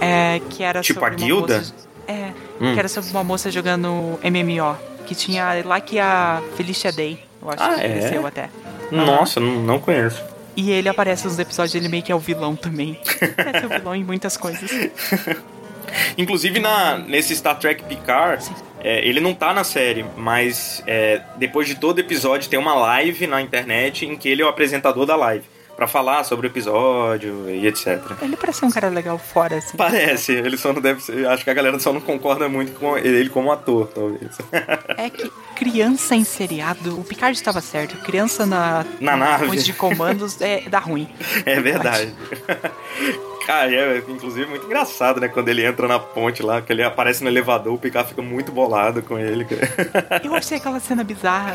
É, 0.00 0.40
que 0.50 0.62
era 0.62 0.80
Tipo 0.80 1.00
sobre 1.00 1.14
a 1.14 1.16
guilda? 1.26 1.58
moça- 1.58 1.74
é, 2.06 2.30
Hum. 2.60 2.72
que 2.74 2.78
era 2.78 2.88
sobre 2.88 3.10
uma 3.10 3.24
moça 3.24 3.50
jogando 3.50 4.18
MMO. 4.22 4.76
Que 5.06 5.14
tinha 5.14 5.62
lá 5.64 5.80
que 5.80 5.98
a 5.98 6.42
Felicia 6.56 6.90
Day, 6.92 7.18
eu 7.42 7.50
acho 7.50 7.62
Ah, 7.62 7.74
que 7.74 7.80
é? 7.80 7.86
apareceu 7.86 8.26
até. 8.26 8.48
Nossa, 8.90 9.38
não, 9.40 9.56
não 9.62 9.78
conheço. 9.78 10.22
E 10.56 10.70
ele 10.70 10.88
aparece 10.88 11.26
nos 11.26 11.38
episódios, 11.38 11.74
ele 11.74 11.88
meio 11.88 12.02
que 12.02 12.12
é 12.12 12.14
o 12.14 12.18
vilão 12.18 12.54
também. 12.56 12.98
Parece 13.36 13.66
o 13.66 13.68
vilão 13.68 13.94
em 13.94 14.04
muitas 14.04 14.36
coisas. 14.36 14.70
Inclusive 16.18 16.58
na, 16.60 16.98
nesse 16.98 17.34
Star 17.36 17.58
Trek 17.58 17.84
Picard, 17.84 18.44
é, 18.82 19.06
ele 19.06 19.20
não 19.20 19.34
tá 19.34 19.52
na 19.52 19.62
série, 19.64 20.04
mas 20.16 20.82
é, 20.86 21.20
depois 21.36 21.68
de 21.68 21.74
todo 21.74 21.98
episódio 21.98 22.48
tem 22.48 22.58
uma 22.58 22.74
live 22.74 23.26
na 23.26 23.40
internet 23.40 24.04
em 24.06 24.16
que 24.16 24.28
ele 24.28 24.42
é 24.42 24.44
o 24.44 24.48
apresentador 24.48 25.06
da 25.06 25.16
live. 25.16 25.44
Pra 25.76 25.86
falar 25.88 26.22
sobre 26.24 26.46
o 26.46 26.48
episódio 26.50 27.48
e 27.50 27.66
etc. 27.66 28.00
Ele 28.22 28.36
parece 28.36 28.64
um 28.64 28.70
cara 28.70 28.88
legal 28.88 29.18
fora, 29.18 29.56
assim. 29.56 29.76
Parece, 29.76 30.32
ele 30.32 30.56
só 30.56 30.72
não 30.72 30.80
deve 30.80 31.02
ser. 31.02 31.26
Acho 31.26 31.42
que 31.42 31.50
a 31.50 31.54
galera 31.54 31.78
só 31.80 31.92
não 31.92 32.00
concorda 32.00 32.48
muito 32.48 32.78
com 32.78 32.96
ele 32.96 33.28
como 33.28 33.50
ator, 33.50 33.88
talvez. 33.88 34.38
É 34.96 35.10
que 35.10 35.30
criança 35.56 36.14
em 36.14 36.24
seriado, 36.24 36.98
o 36.98 37.04
Picard 37.04 37.36
estava 37.36 37.60
certo. 37.60 37.96
Criança 38.04 38.46
na, 38.46 38.84
Na 39.00 39.16
nave. 39.16 39.56
de 39.56 39.72
comandos 39.72 40.40
é, 40.40 40.62
dá 40.68 40.78
ruim. 40.78 41.08
É 41.44 41.60
verdade. 41.60 42.14
Cara, 43.46 43.70
é 43.70 43.98
inclusive 43.98 44.46
muito 44.46 44.64
engraçado, 44.64 45.20
né? 45.20 45.28
Quando 45.28 45.50
ele 45.50 45.62
entra 45.66 45.86
na 45.86 45.98
ponte 45.98 46.42
lá, 46.42 46.62
que 46.62 46.72
ele 46.72 46.82
aparece 46.82 47.22
no 47.22 47.28
elevador, 47.28 47.74
o 47.74 47.78
Picard 47.78 48.08
fica 48.08 48.22
muito 48.22 48.50
bolado 48.50 49.02
com 49.02 49.18
ele. 49.18 49.46
Eu 50.22 50.34
achei 50.34 50.56
aquela 50.56 50.80
cena 50.80 51.04
bizarra, 51.04 51.54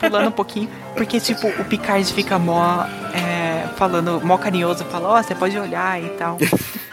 pulando 0.00 0.28
um 0.30 0.32
pouquinho, 0.32 0.68
porque, 0.96 1.20
tipo, 1.20 1.46
o 1.46 1.64
Picard 1.64 2.12
fica 2.12 2.40
mó, 2.40 2.84
é, 3.14 3.31
falando, 3.72 4.20
mó 4.24 4.38
carinhoso, 4.38 4.84
fala, 4.84 5.08
ó, 5.08 5.22
você 5.22 5.34
pode 5.34 5.58
olhar 5.58 6.02
e 6.02 6.10
tal. 6.10 6.38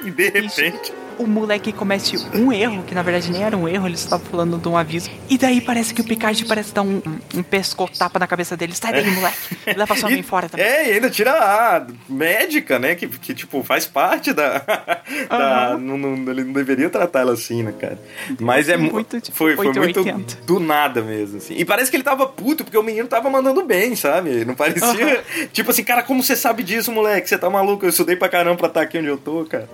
E 0.03 0.09
de 0.11 0.29
repente. 0.29 0.93
O 1.19 1.27
moleque 1.27 1.71
comete 1.73 2.15
um 2.33 2.51
erro, 2.51 2.81
que 2.83 2.95
na 2.95 3.01
verdade 3.03 3.29
nem 3.31 3.43
era 3.43 3.55
um 3.55 3.67
erro, 3.67 3.85
ele 3.87 3.97
só 3.97 4.09
tava 4.11 4.23
falando 4.23 4.57
de 4.57 4.67
um 4.67 4.77
aviso. 4.77 5.09
E 5.29 5.37
daí 5.37 5.59
parece 5.61 5.93
que 5.93 6.01
o 6.01 6.03
Picard 6.03 6.43
parece 6.45 6.73
dar 6.73 6.81
um, 6.81 7.01
um 7.35 7.43
pescotapa 7.43 8.17
na 8.17 8.25
cabeça 8.25 8.55
dele. 8.55 8.73
Sai 8.73 8.93
daí, 8.93 9.11
moleque. 9.11 9.37
Leva 9.75 9.95
sua 9.95 10.09
mãe 10.09 10.23
fora 10.23 10.47
também. 10.49 10.65
É, 10.65 10.89
e 10.89 10.93
ainda 10.93 11.09
tira 11.09 11.33
a 11.33 11.85
médica, 12.07 12.79
né? 12.79 12.95
Que, 12.95 13.07
que 13.07 13.33
tipo, 13.33 13.61
faz 13.63 13.85
parte 13.85 14.31
da. 14.33 14.59
da 15.29 15.77
não, 15.77 15.97
não- 15.97 16.31
ele 16.31 16.43
não 16.45 16.53
deveria 16.53 16.89
tratar 16.89 17.19
ela 17.21 17.33
assim, 17.33 17.63
né, 17.63 17.73
cara? 17.79 17.99
Mas 18.39 18.69
é 18.69 18.77
mu- 18.77 18.91
Muito, 18.91 19.19
tipo, 19.19 19.35
Foi, 19.37 19.55
foi 19.55 19.65
muito 19.65 19.79
880. 19.99 20.45
do 20.45 20.59
nada 20.59 21.01
mesmo, 21.01 21.37
assim. 21.37 21.53
E 21.57 21.65
parece 21.65 21.91
que 21.91 21.97
ele 21.97 22.03
tava 22.03 22.25
puto, 22.27 22.63
porque 22.63 22.77
o 22.77 22.83
menino 22.83 23.07
tava 23.07 23.29
mandando 23.29 23.61
bem, 23.63 23.95
sabe? 23.95 24.45
Não 24.45 24.55
parecia. 24.55 25.23
Tipo 25.51 25.71
assim, 25.71 25.83
cara, 25.83 26.01
como 26.03 26.23
você 26.23 26.35
sabe 26.35 26.63
disso, 26.63 26.91
moleque? 26.91 27.27
Você 27.27 27.37
tá 27.37 27.49
maluco? 27.49 27.85
Eu 27.85 27.89
estudei 27.89 28.15
pra 28.15 28.29
caramba 28.29 28.55
pra 28.57 28.67
estar 28.67 28.81
aqui 28.81 28.97
onde 28.97 29.07
eu 29.07 29.17
tô, 29.17 29.43
cara. 29.45 29.67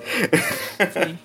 Sim. 0.91 1.17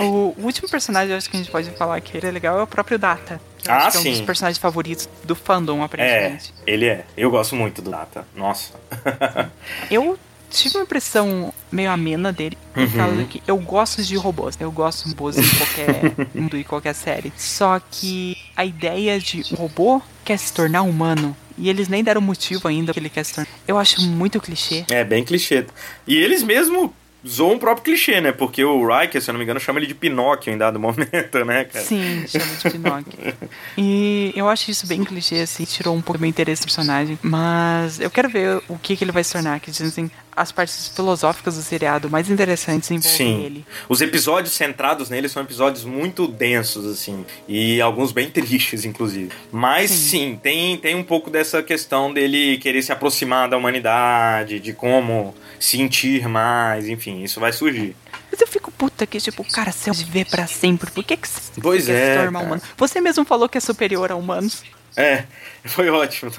O, 0.00 0.34
último 0.38 0.68
personagem, 0.68 1.10
eu 1.12 1.16
acho 1.16 1.28
que 1.30 1.36
a 1.36 1.40
gente 1.40 1.50
pode 1.50 1.70
falar 1.72 2.00
que 2.00 2.16
ele 2.16 2.26
é 2.26 2.30
legal, 2.30 2.58
é 2.58 2.62
o 2.62 2.66
próprio 2.66 2.98
Data. 2.98 3.40
Ah, 3.68 3.86
acho 3.86 3.92
que 3.92 3.96
é 3.96 4.00
um 4.00 4.10
dos 4.12 4.18
sim. 4.20 4.26
personagens 4.26 4.58
favoritos 4.58 5.08
do 5.24 5.34
fandom, 5.34 5.80
É, 5.80 5.84
aparentemente. 5.84 6.54
ele 6.66 6.86
é. 6.86 7.04
Eu 7.16 7.30
gosto 7.30 7.56
muito 7.56 7.82
do 7.82 7.90
Data. 7.90 8.26
Nossa. 8.34 8.74
Eu 9.90 10.18
tive 10.50 10.76
uma 10.78 10.84
impressão 10.84 11.52
meio 11.72 11.90
amena 11.90 12.32
dele, 12.32 12.56
por 12.72 12.82
Uhum. 12.84 12.90
causa 12.92 13.24
que 13.24 13.42
eu 13.46 13.56
gosto 13.58 14.02
de 14.02 14.16
robôs. 14.16 14.56
Eu 14.60 14.70
gosto 14.70 15.04
de 15.04 15.10
robôs 15.10 15.36
em 15.36 15.56
qualquer 15.58 16.12
mundo 16.34 16.56
e 16.56 16.62
qualquer 16.64 16.94
série. 16.94 17.32
Só 17.36 17.80
que 17.90 18.36
a 18.56 18.64
ideia 18.64 19.18
de 19.18 19.42
um 19.52 19.56
robô 19.56 20.00
quer 20.24 20.38
se 20.38 20.52
tornar 20.52 20.82
humano. 20.82 21.36
E 21.58 21.68
eles 21.70 21.88
nem 21.88 22.04
deram 22.04 22.20
motivo 22.20 22.68
ainda 22.68 22.92
que 22.92 22.98
ele 23.00 23.08
quer 23.08 23.24
se 23.24 23.34
tornar. 23.34 23.48
Eu 23.66 23.78
acho 23.78 24.00
muito 24.02 24.40
clichê. 24.40 24.84
É, 24.90 25.02
bem 25.02 25.24
clichê. 25.24 25.66
E 26.06 26.16
eles 26.16 26.42
mesmo 26.42 26.94
zoam 27.26 27.54
o 27.54 27.58
próprio 27.58 27.84
clichê, 27.84 28.20
né? 28.20 28.32
Porque 28.32 28.64
o 28.64 28.86
Riker, 28.86 29.20
se 29.20 29.30
eu 29.30 29.32
não 29.32 29.38
me 29.38 29.44
engano, 29.44 29.58
chama 29.58 29.78
ele 29.78 29.86
de 29.86 29.94
Pinóquio 29.94 30.52
em 30.52 30.58
dado 30.58 30.78
momento, 30.80 31.44
né, 31.44 31.64
cara? 31.64 31.84
Sim, 31.84 32.24
chama 32.26 32.54
de 32.56 32.70
Pinóquio. 32.70 33.34
E 33.78 34.32
eu 34.34 34.48
acho 34.48 34.70
isso 34.70 34.86
bem 34.86 35.04
clichê, 35.04 35.36
assim, 35.36 35.64
tirou 35.64 35.94
um 35.94 36.00
pouco 36.00 36.18
do 36.18 36.22
meu 36.22 36.30
interesse 36.30 36.62
no 36.62 36.66
personagem. 36.66 37.18
Mas 37.22 38.00
eu 38.00 38.10
quero 38.10 38.28
ver 38.28 38.62
o 38.68 38.78
que, 38.78 38.96
que 38.96 39.04
ele 39.04 39.12
vai 39.12 39.22
se 39.22 39.32
tornar. 39.32 39.60
Que 39.60 39.70
dizem 39.70 40.10
as 40.36 40.52
partes 40.52 40.88
filosóficas 40.88 41.56
do 41.56 41.62
seriado 41.62 42.10
mais 42.10 42.28
interessantes 42.30 42.90
envolvem 42.90 43.16
Sim. 43.16 43.42
ele. 43.42 43.66
Os 43.88 44.02
episódios 44.02 44.52
centrados 44.54 45.08
nele 45.08 45.28
são 45.28 45.42
episódios 45.42 45.84
muito 45.84 46.28
densos, 46.28 46.84
assim. 46.86 47.24
E 47.48 47.80
alguns 47.80 48.12
bem 48.12 48.28
tristes, 48.30 48.84
inclusive. 48.84 49.30
Mas 49.50 49.90
sim, 49.90 50.38
tem, 50.42 50.76
tem 50.76 50.94
um 50.94 51.02
pouco 51.02 51.30
dessa 51.30 51.62
questão 51.62 52.12
dele 52.12 52.58
querer 52.58 52.82
se 52.82 52.92
aproximar 52.92 53.48
da 53.48 53.56
humanidade, 53.56 54.60
de 54.60 54.74
como 54.74 55.34
sentir 55.60 56.28
mais, 56.28 56.88
enfim, 56.88 57.22
isso 57.22 57.38
vai 57.40 57.52
surgir. 57.52 57.94
Mas 58.30 58.40
eu 58.40 58.46
fico 58.46 58.70
puta 58.72 59.06
que, 59.06 59.18
tipo, 59.20 59.44
cara, 59.50 59.72
você 59.72 59.90
vai 59.90 60.04
viver 60.04 60.26
pra 60.26 60.46
sempre. 60.46 60.90
Por 60.90 61.02
que, 61.04 61.16
que 61.16 61.28
você 61.28 61.60
Pois 61.60 61.88
é, 61.88 62.12
se 62.12 62.16
tornar 62.22 62.32
cara. 62.32 62.44
humano? 62.46 62.62
Você 62.76 63.00
mesmo 63.00 63.24
falou 63.24 63.48
que 63.48 63.56
é 63.56 63.60
superior 63.60 64.10
a 64.10 64.16
humanos. 64.16 64.62
É, 64.96 65.24
foi 65.64 65.88
ótimo. 65.90 66.32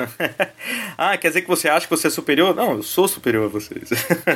ah, 0.98 1.16
quer 1.18 1.28
dizer 1.30 1.42
que 1.42 1.48
você 1.48 1.70
acha 1.70 1.86
que 1.86 1.90
você 1.96 2.08
é 2.08 2.10
superior? 2.10 2.56
Não, 2.56 2.74
eu 2.74 2.84
sou 2.84 3.08
superior 3.08 3.46
a 3.46 3.48
vocês. 3.48 3.90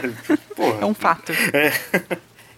Porra. 0.55 0.79
É 0.81 0.85
um 0.85 0.93
fato. 0.93 1.31
É. 1.53 1.71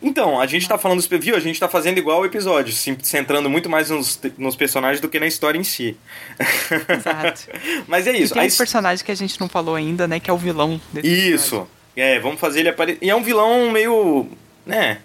Então, 0.01 0.39
a 0.39 0.45
gente 0.45 0.67
tá 0.67 0.77
falando, 0.77 0.97
dos- 0.99 1.07
viu? 1.07 1.33
A 1.35 1.39
gente 1.39 1.57
tá 1.57 1.69
fazendo 1.69 1.97
igual 1.97 2.19
o 2.21 2.25
episódio, 2.25 2.73
se 2.73 2.97
centrando 3.03 3.49
muito 3.49 3.69
mais 3.69 3.89
nos, 3.89 4.19
nos 4.37 4.53
personagens 4.55 4.99
do 4.99 5.07
que 5.07 5.17
na 5.17 5.25
história 5.27 5.57
em 5.57 5.63
si. 5.63 5.95
Exato. 6.89 7.43
Mas 7.87 8.05
é 8.07 8.11
E 8.13 8.23
isso. 8.23 8.33
tem 8.33 8.43
a 8.43 8.45
um 8.45 8.51
personagem 8.57 9.05
que 9.05 9.11
a 9.11 9.15
gente 9.15 9.39
não 9.39 9.47
falou 9.47 9.75
ainda, 9.75 10.05
né? 10.07 10.19
Que 10.19 10.29
é 10.29 10.33
o 10.33 10.37
vilão 10.37 10.79
desse 10.91 11.07
Isso. 11.07 11.65
É, 11.95 12.19
vamos 12.19 12.39
fazer 12.39 12.61
ele 12.61 12.69
aparecer. 12.69 12.99
E 13.01 13.09
é 13.09 13.15
um 13.15 13.23
vilão 13.23 13.69
meio. 13.71 14.27
né? 14.65 14.99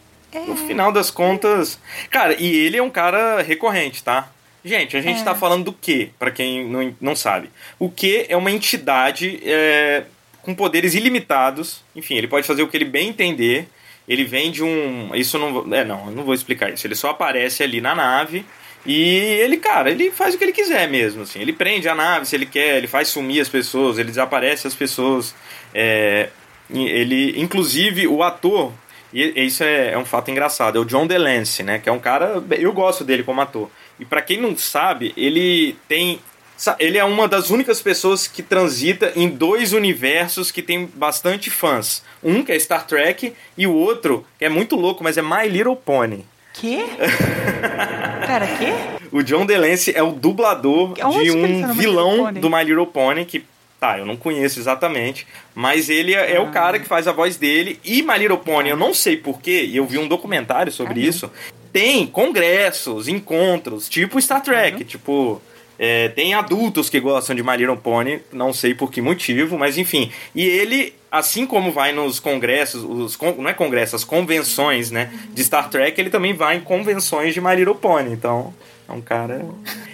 No 0.46 0.56
final 0.56 0.92
das 0.92 1.10
contas. 1.10 1.78
Cara, 2.10 2.36
e 2.38 2.54
ele 2.54 2.76
é 2.76 2.82
um 2.82 2.90
cara 2.90 3.40
recorrente, 3.42 4.02
tá? 4.04 4.30
Gente, 4.64 4.96
a 4.96 5.00
gente 5.00 5.20
É. 5.20 5.24
tá 5.24 5.34
falando 5.34 5.64
do 5.64 5.72
quê? 5.72 6.10
Pra 6.18 6.30
quem 6.30 6.66
não, 6.66 6.94
não 7.00 7.16
sabe. 7.16 7.48
O 7.78 7.90
que 7.90 8.26
é 8.28 8.36
uma 8.36 8.50
entidade 8.50 9.40
é, 9.44 10.04
com 10.42 10.54
poderes 10.54 10.94
ilimitados. 10.94 11.82
Enfim, 11.96 12.16
ele 12.16 12.28
pode 12.28 12.46
fazer 12.46 12.62
o 12.62 12.68
que 12.68 12.76
ele 12.76 12.84
bem 12.84 13.08
entender. 13.08 13.68
Ele 14.06 14.24
vem 14.24 14.50
de 14.50 14.62
um. 14.62 15.10
Isso 15.14 15.38
não. 15.38 15.74
É, 15.74 15.84
não, 15.84 16.06
eu 16.06 16.12
não 16.12 16.24
vou 16.24 16.34
explicar 16.34 16.70
isso. 16.72 16.86
Ele 16.86 16.94
só 16.94 17.10
aparece 17.10 17.62
ali 17.62 17.80
na 17.80 17.94
nave. 17.94 18.44
E 18.86 19.16
ele, 19.42 19.56
cara, 19.58 19.90
ele 19.90 20.10
faz 20.10 20.34
o 20.34 20.38
que 20.38 20.44
ele 20.44 20.52
quiser 20.52 20.88
mesmo, 20.88 21.22
assim. 21.22 21.40
Ele 21.40 21.52
prende 21.52 21.88
a 21.88 21.94
nave 21.94 22.26
se 22.26 22.34
ele 22.36 22.46
quer, 22.46 22.76
ele 22.76 22.86
faz 22.86 23.08
sumir 23.08 23.40
as 23.40 23.48
pessoas, 23.48 23.98
ele 23.98 24.08
desaparece 24.08 24.66
as 24.66 24.74
pessoas. 24.74 25.34
É, 25.74 26.28
ele, 26.70 27.40
inclusive, 27.40 28.06
o 28.06 28.22
ator, 28.22 28.72
e 29.12 29.46
isso 29.46 29.64
é, 29.64 29.92
é 29.92 29.98
um 29.98 30.04
fato 30.04 30.30
engraçado, 30.30 30.78
é 30.78 30.80
o 30.80 30.84
John 30.84 31.06
DeLance, 31.06 31.62
né? 31.62 31.78
Que 31.78 31.88
é 31.88 31.92
um 31.92 31.98
cara. 31.98 32.42
Eu 32.50 32.72
gosto 32.72 33.04
dele 33.04 33.22
como 33.22 33.40
ator. 33.40 33.70
E 33.98 34.04
pra 34.04 34.22
quem 34.22 34.40
não 34.40 34.56
sabe, 34.56 35.12
ele 35.16 35.76
tem 35.88 36.20
Ele 36.78 36.98
é 36.98 37.04
uma 37.04 37.26
das 37.26 37.50
únicas 37.50 37.80
pessoas 37.80 38.26
que 38.26 38.42
transita 38.42 39.12
em 39.16 39.28
dois 39.28 39.72
universos 39.72 40.50
que 40.50 40.62
tem 40.62 40.86
bastante 40.94 41.50
fãs. 41.50 42.02
Um 42.22 42.42
que 42.42 42.52
é 42.52 42.58
Star 42.58 42.86
Trek 42.86 43.32
e 43.56 43.66
o 43.66 43.74
outro, 43.74 44.26
que 44.38 44.44
é 44.44 44.48
muito 44.48 44.76
louco, 44.76 45.02
mas 45.02 45.16
é 45.16 45.22
My 45.22 45.48
Little 45.48 45.76
Pony. 45.76 46.26
Quê? 46.52 46.84
Pera, 48.26 48.46
quê? 48.58 48.72
O 49.12 49.22
John 49.22 49.46
DeLancey 49.46 49.94
é 49.96 50.02
o 50.02 50.12
dublador 50.12 50.94
Aonde 51.00 51.24
de 51.24 51.30
que 51.30 51.36
um 51.36 51.60
tá 51.62 51.72
vilão 51.72 52.32
do 52.32 52.50
My 52.50 52.64
Little 52.64 52.86
Pony 52.86 53.24
que 53.24 53.44
Tá, 53.80 53.96
eu 53.98 54.04
não 54.04 54.16
conheço 54.16 54.58
exatamente, 54.58 55.24
mas 55.54 55.88
ele 55.88 56.12
é, 56.12 56.18
Ah. 56.20 56.30
é 56.30 56.40
o 56.40 56.50
cara 56.50 56.80
que 56.80 56.88
faz 56.88 57.06
a 57.06 57.12
voz 57.12 57.36
dele. 57.36 57.78
E 57.84 58.02
My 58.02 58.18
Little 58.18 58.38
Pony, 58.38 58.70
eu 58.70 58.76
não 58.76 58.92
sei 58.92 59.16
porquê, 59.16 59.62
e 59.64 59.76
eu 59.76 59.86
vi 59.86 59.98
um 59.98 60.08
documentário 60.08 60.72
sobre 60.72 60.94
Caramba. 60.94 61.08
isso. 61.10 61.30
Tem 61.72 62.04
congressos, 62.06 63.06
encontros, 63.08 63.88
tipo 63.88 64.20
Star 64.20 64.42
Trek, 64.42 64.84
tipo. 64.84 65.40
é, 65.80 66.08
tem 66.08 66.34
adultos 66.34 66.90
que 66.90 66.98
gostam 66.98 67.36
de 67.36 67.42
My 67.44 67.56
Little 67.56 67.76
Pony, 67.76 68.20
não 68.32 68.52
sei 68.52 68.74
por 68.74 68.90
que 68.90 69.00
motivo, 69.00 69.56
mas 69.56 69.78
enfim. 69.78 70.10
E 70.34 70.44
ele, 70.44 70.92
assim 71.08 71.46
como 71.46 71.70
vai 71.70 71.92
nos 71.92 72.18
congressos, 72.18 72.82
os, 72.82 73.16
não 73.38 73.48
é 73.48 73.54
congressos, 73.54 73.94
as 73.94 74.04
convenções, 74.04 74.90
né, 74.90 75.08
de 75.32 75.44
Star 75.44 75.70
Trek, 75.70 76.00
ele 76.00 76.10
também 76.10 76.32
vai 76.34 76.56
em 76.56 76.60
convenções 76.62 77.32
de 77.32 77.40
My 77.40 77.54
Little 77.54 77.76
Pony, 77.76 78.12
então 78.12 78.52
é 78.88 78.92
um 78.92 79.00
cara... 79.00 79.44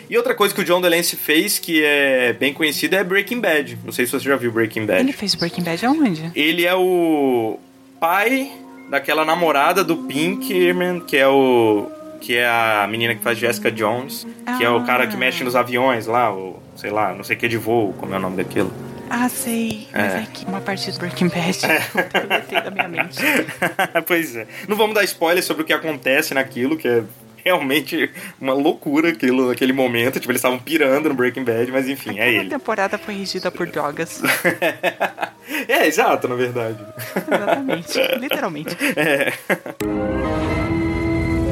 E 0.08 0.16
outra 0.16 0.34
coisa 0.34 0.54
que 0.54 0.60
o 0.60 0.64
John 0.64 0.80
DeLancey 0.80 1.18
fez, 1.18 1.58
que 1.58 1.82
é 1.82 2.32
bem 2.34 2.52
conhecida, 2.52 2.96
é 2.96 3.04
Breaking 3.04 3.40
Bad. 3.40 3.78
Não 3.84 3.92
sei 3.92 4.04
se 4.06 4.12
você 4.12 4.28
já 4.28 4.36
viu 4.36 4.52
Breaking 4.52 4.84
Bad. 4.86 5.00
Ele 5.00 5.12
fez 5.12 5.34
Breaking 5.34 5.62
Bad 5.64 5.86
aonde? 5.86 6.30
Ele 6.34 6.64
é 6.66 6.74
o 6.74 7.58
pai 7.98 8.52
daquela 8.90 9.24
namorada 9.24 9.82
do 9.82 9.96
Pinkman, 9.96 11.00
que 11.00 11.16
é 11.16 11.26
o 11.26 11.90
que 12.20 12.36
é 12.36 12.46
a 12.46 12.86
menina 12.88 13.14
que 13.14 13.22
faz 13.22 13.36
Jessica 13.38 13.70
Jones, 13.70 14.26
que 14.56 14.64
é 14.64 14.70
o 14.70 14.82
cara 14.84 15.06
que 15.06 15.14
mexe 15.16 15.44
nos 15.44 15.54
aviões 15.54 16.06
lá, 16.06 16.32
o 16.34 16.58
sei 16.76 16.90
lá, 16.90 17.14
não 17.14 17.22
sei 17.22 17.36
o 17.36 17.38
que 17.38 17.48
de 17.48 17.58
voo, 17.58 17.92
como 17.98 18.14
é 18.14 18.16
o 18.16 18.20
nome 18.20 18.36
daquilo. 18.36 18.72
Ah, 19.10 19.28
sei. 19.28 19.88
Mas 19.92 20.14
É. 20.14 20.18
é, 20.18 20.26
que 20.32 20.44
uma 20.46 20.60
parte 20.60 20.90
do 20.90 20.98
Breaking 20.98 21.28
Bad 21.28 21.58
eu 21.66 22.26
deletei 22.26 22.60
da 22.62 22.70
minha 22.70 22.88
mente. 22.88 23.18
pois 24.06 24.34
é. 24.36 24.46
Não 24.66 24.76
vamos 24.76 24.94
dar 24.94 25.04
spoiler 25.04 25.42
sobre 25.42 25.62
o 25.62 25.66
que 25.66 25.72
acontece 25.72 26.32
naquilo, 26.32 26.76
que 26.76 26.88
é 26.88 27.02
realmente 27.44 28.10
uma 28.40 28.52
loucura 28.54 29.10
aquilo 29.10 29.48
naquele 29.48 29.72
momento. 29.72 30.18
Tipo, 30.18 30.32
eles 30.32 30.40
estavam 30.40 30.58
pirando 30.58 31.08
no 31.10 31.14
Breaking 31.14 31.44
Bad, 31.44 31.70
mas 31.70 31.88
enfim, 31.88 32.18
é 32.18 32.22
Aquela 32.22 32.40
ele. 32.40 32.48
temporada 32.50 32.96
foi 32.98 33.14
regida 33.14 33.50
por 33.50 33.66
drogas. 33.66 34.22
É, 35.68 35.86
exato, 35.86 36.26
na 36.26 36.34
verdade. 36.34 36.78
Exatamente. 37.14 37.98
Literalmente. 38.18 38.74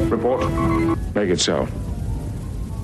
Report. 0.09 0.49
Make 1.13 1.31
it 1.31 1.41
so. 1.43 1.67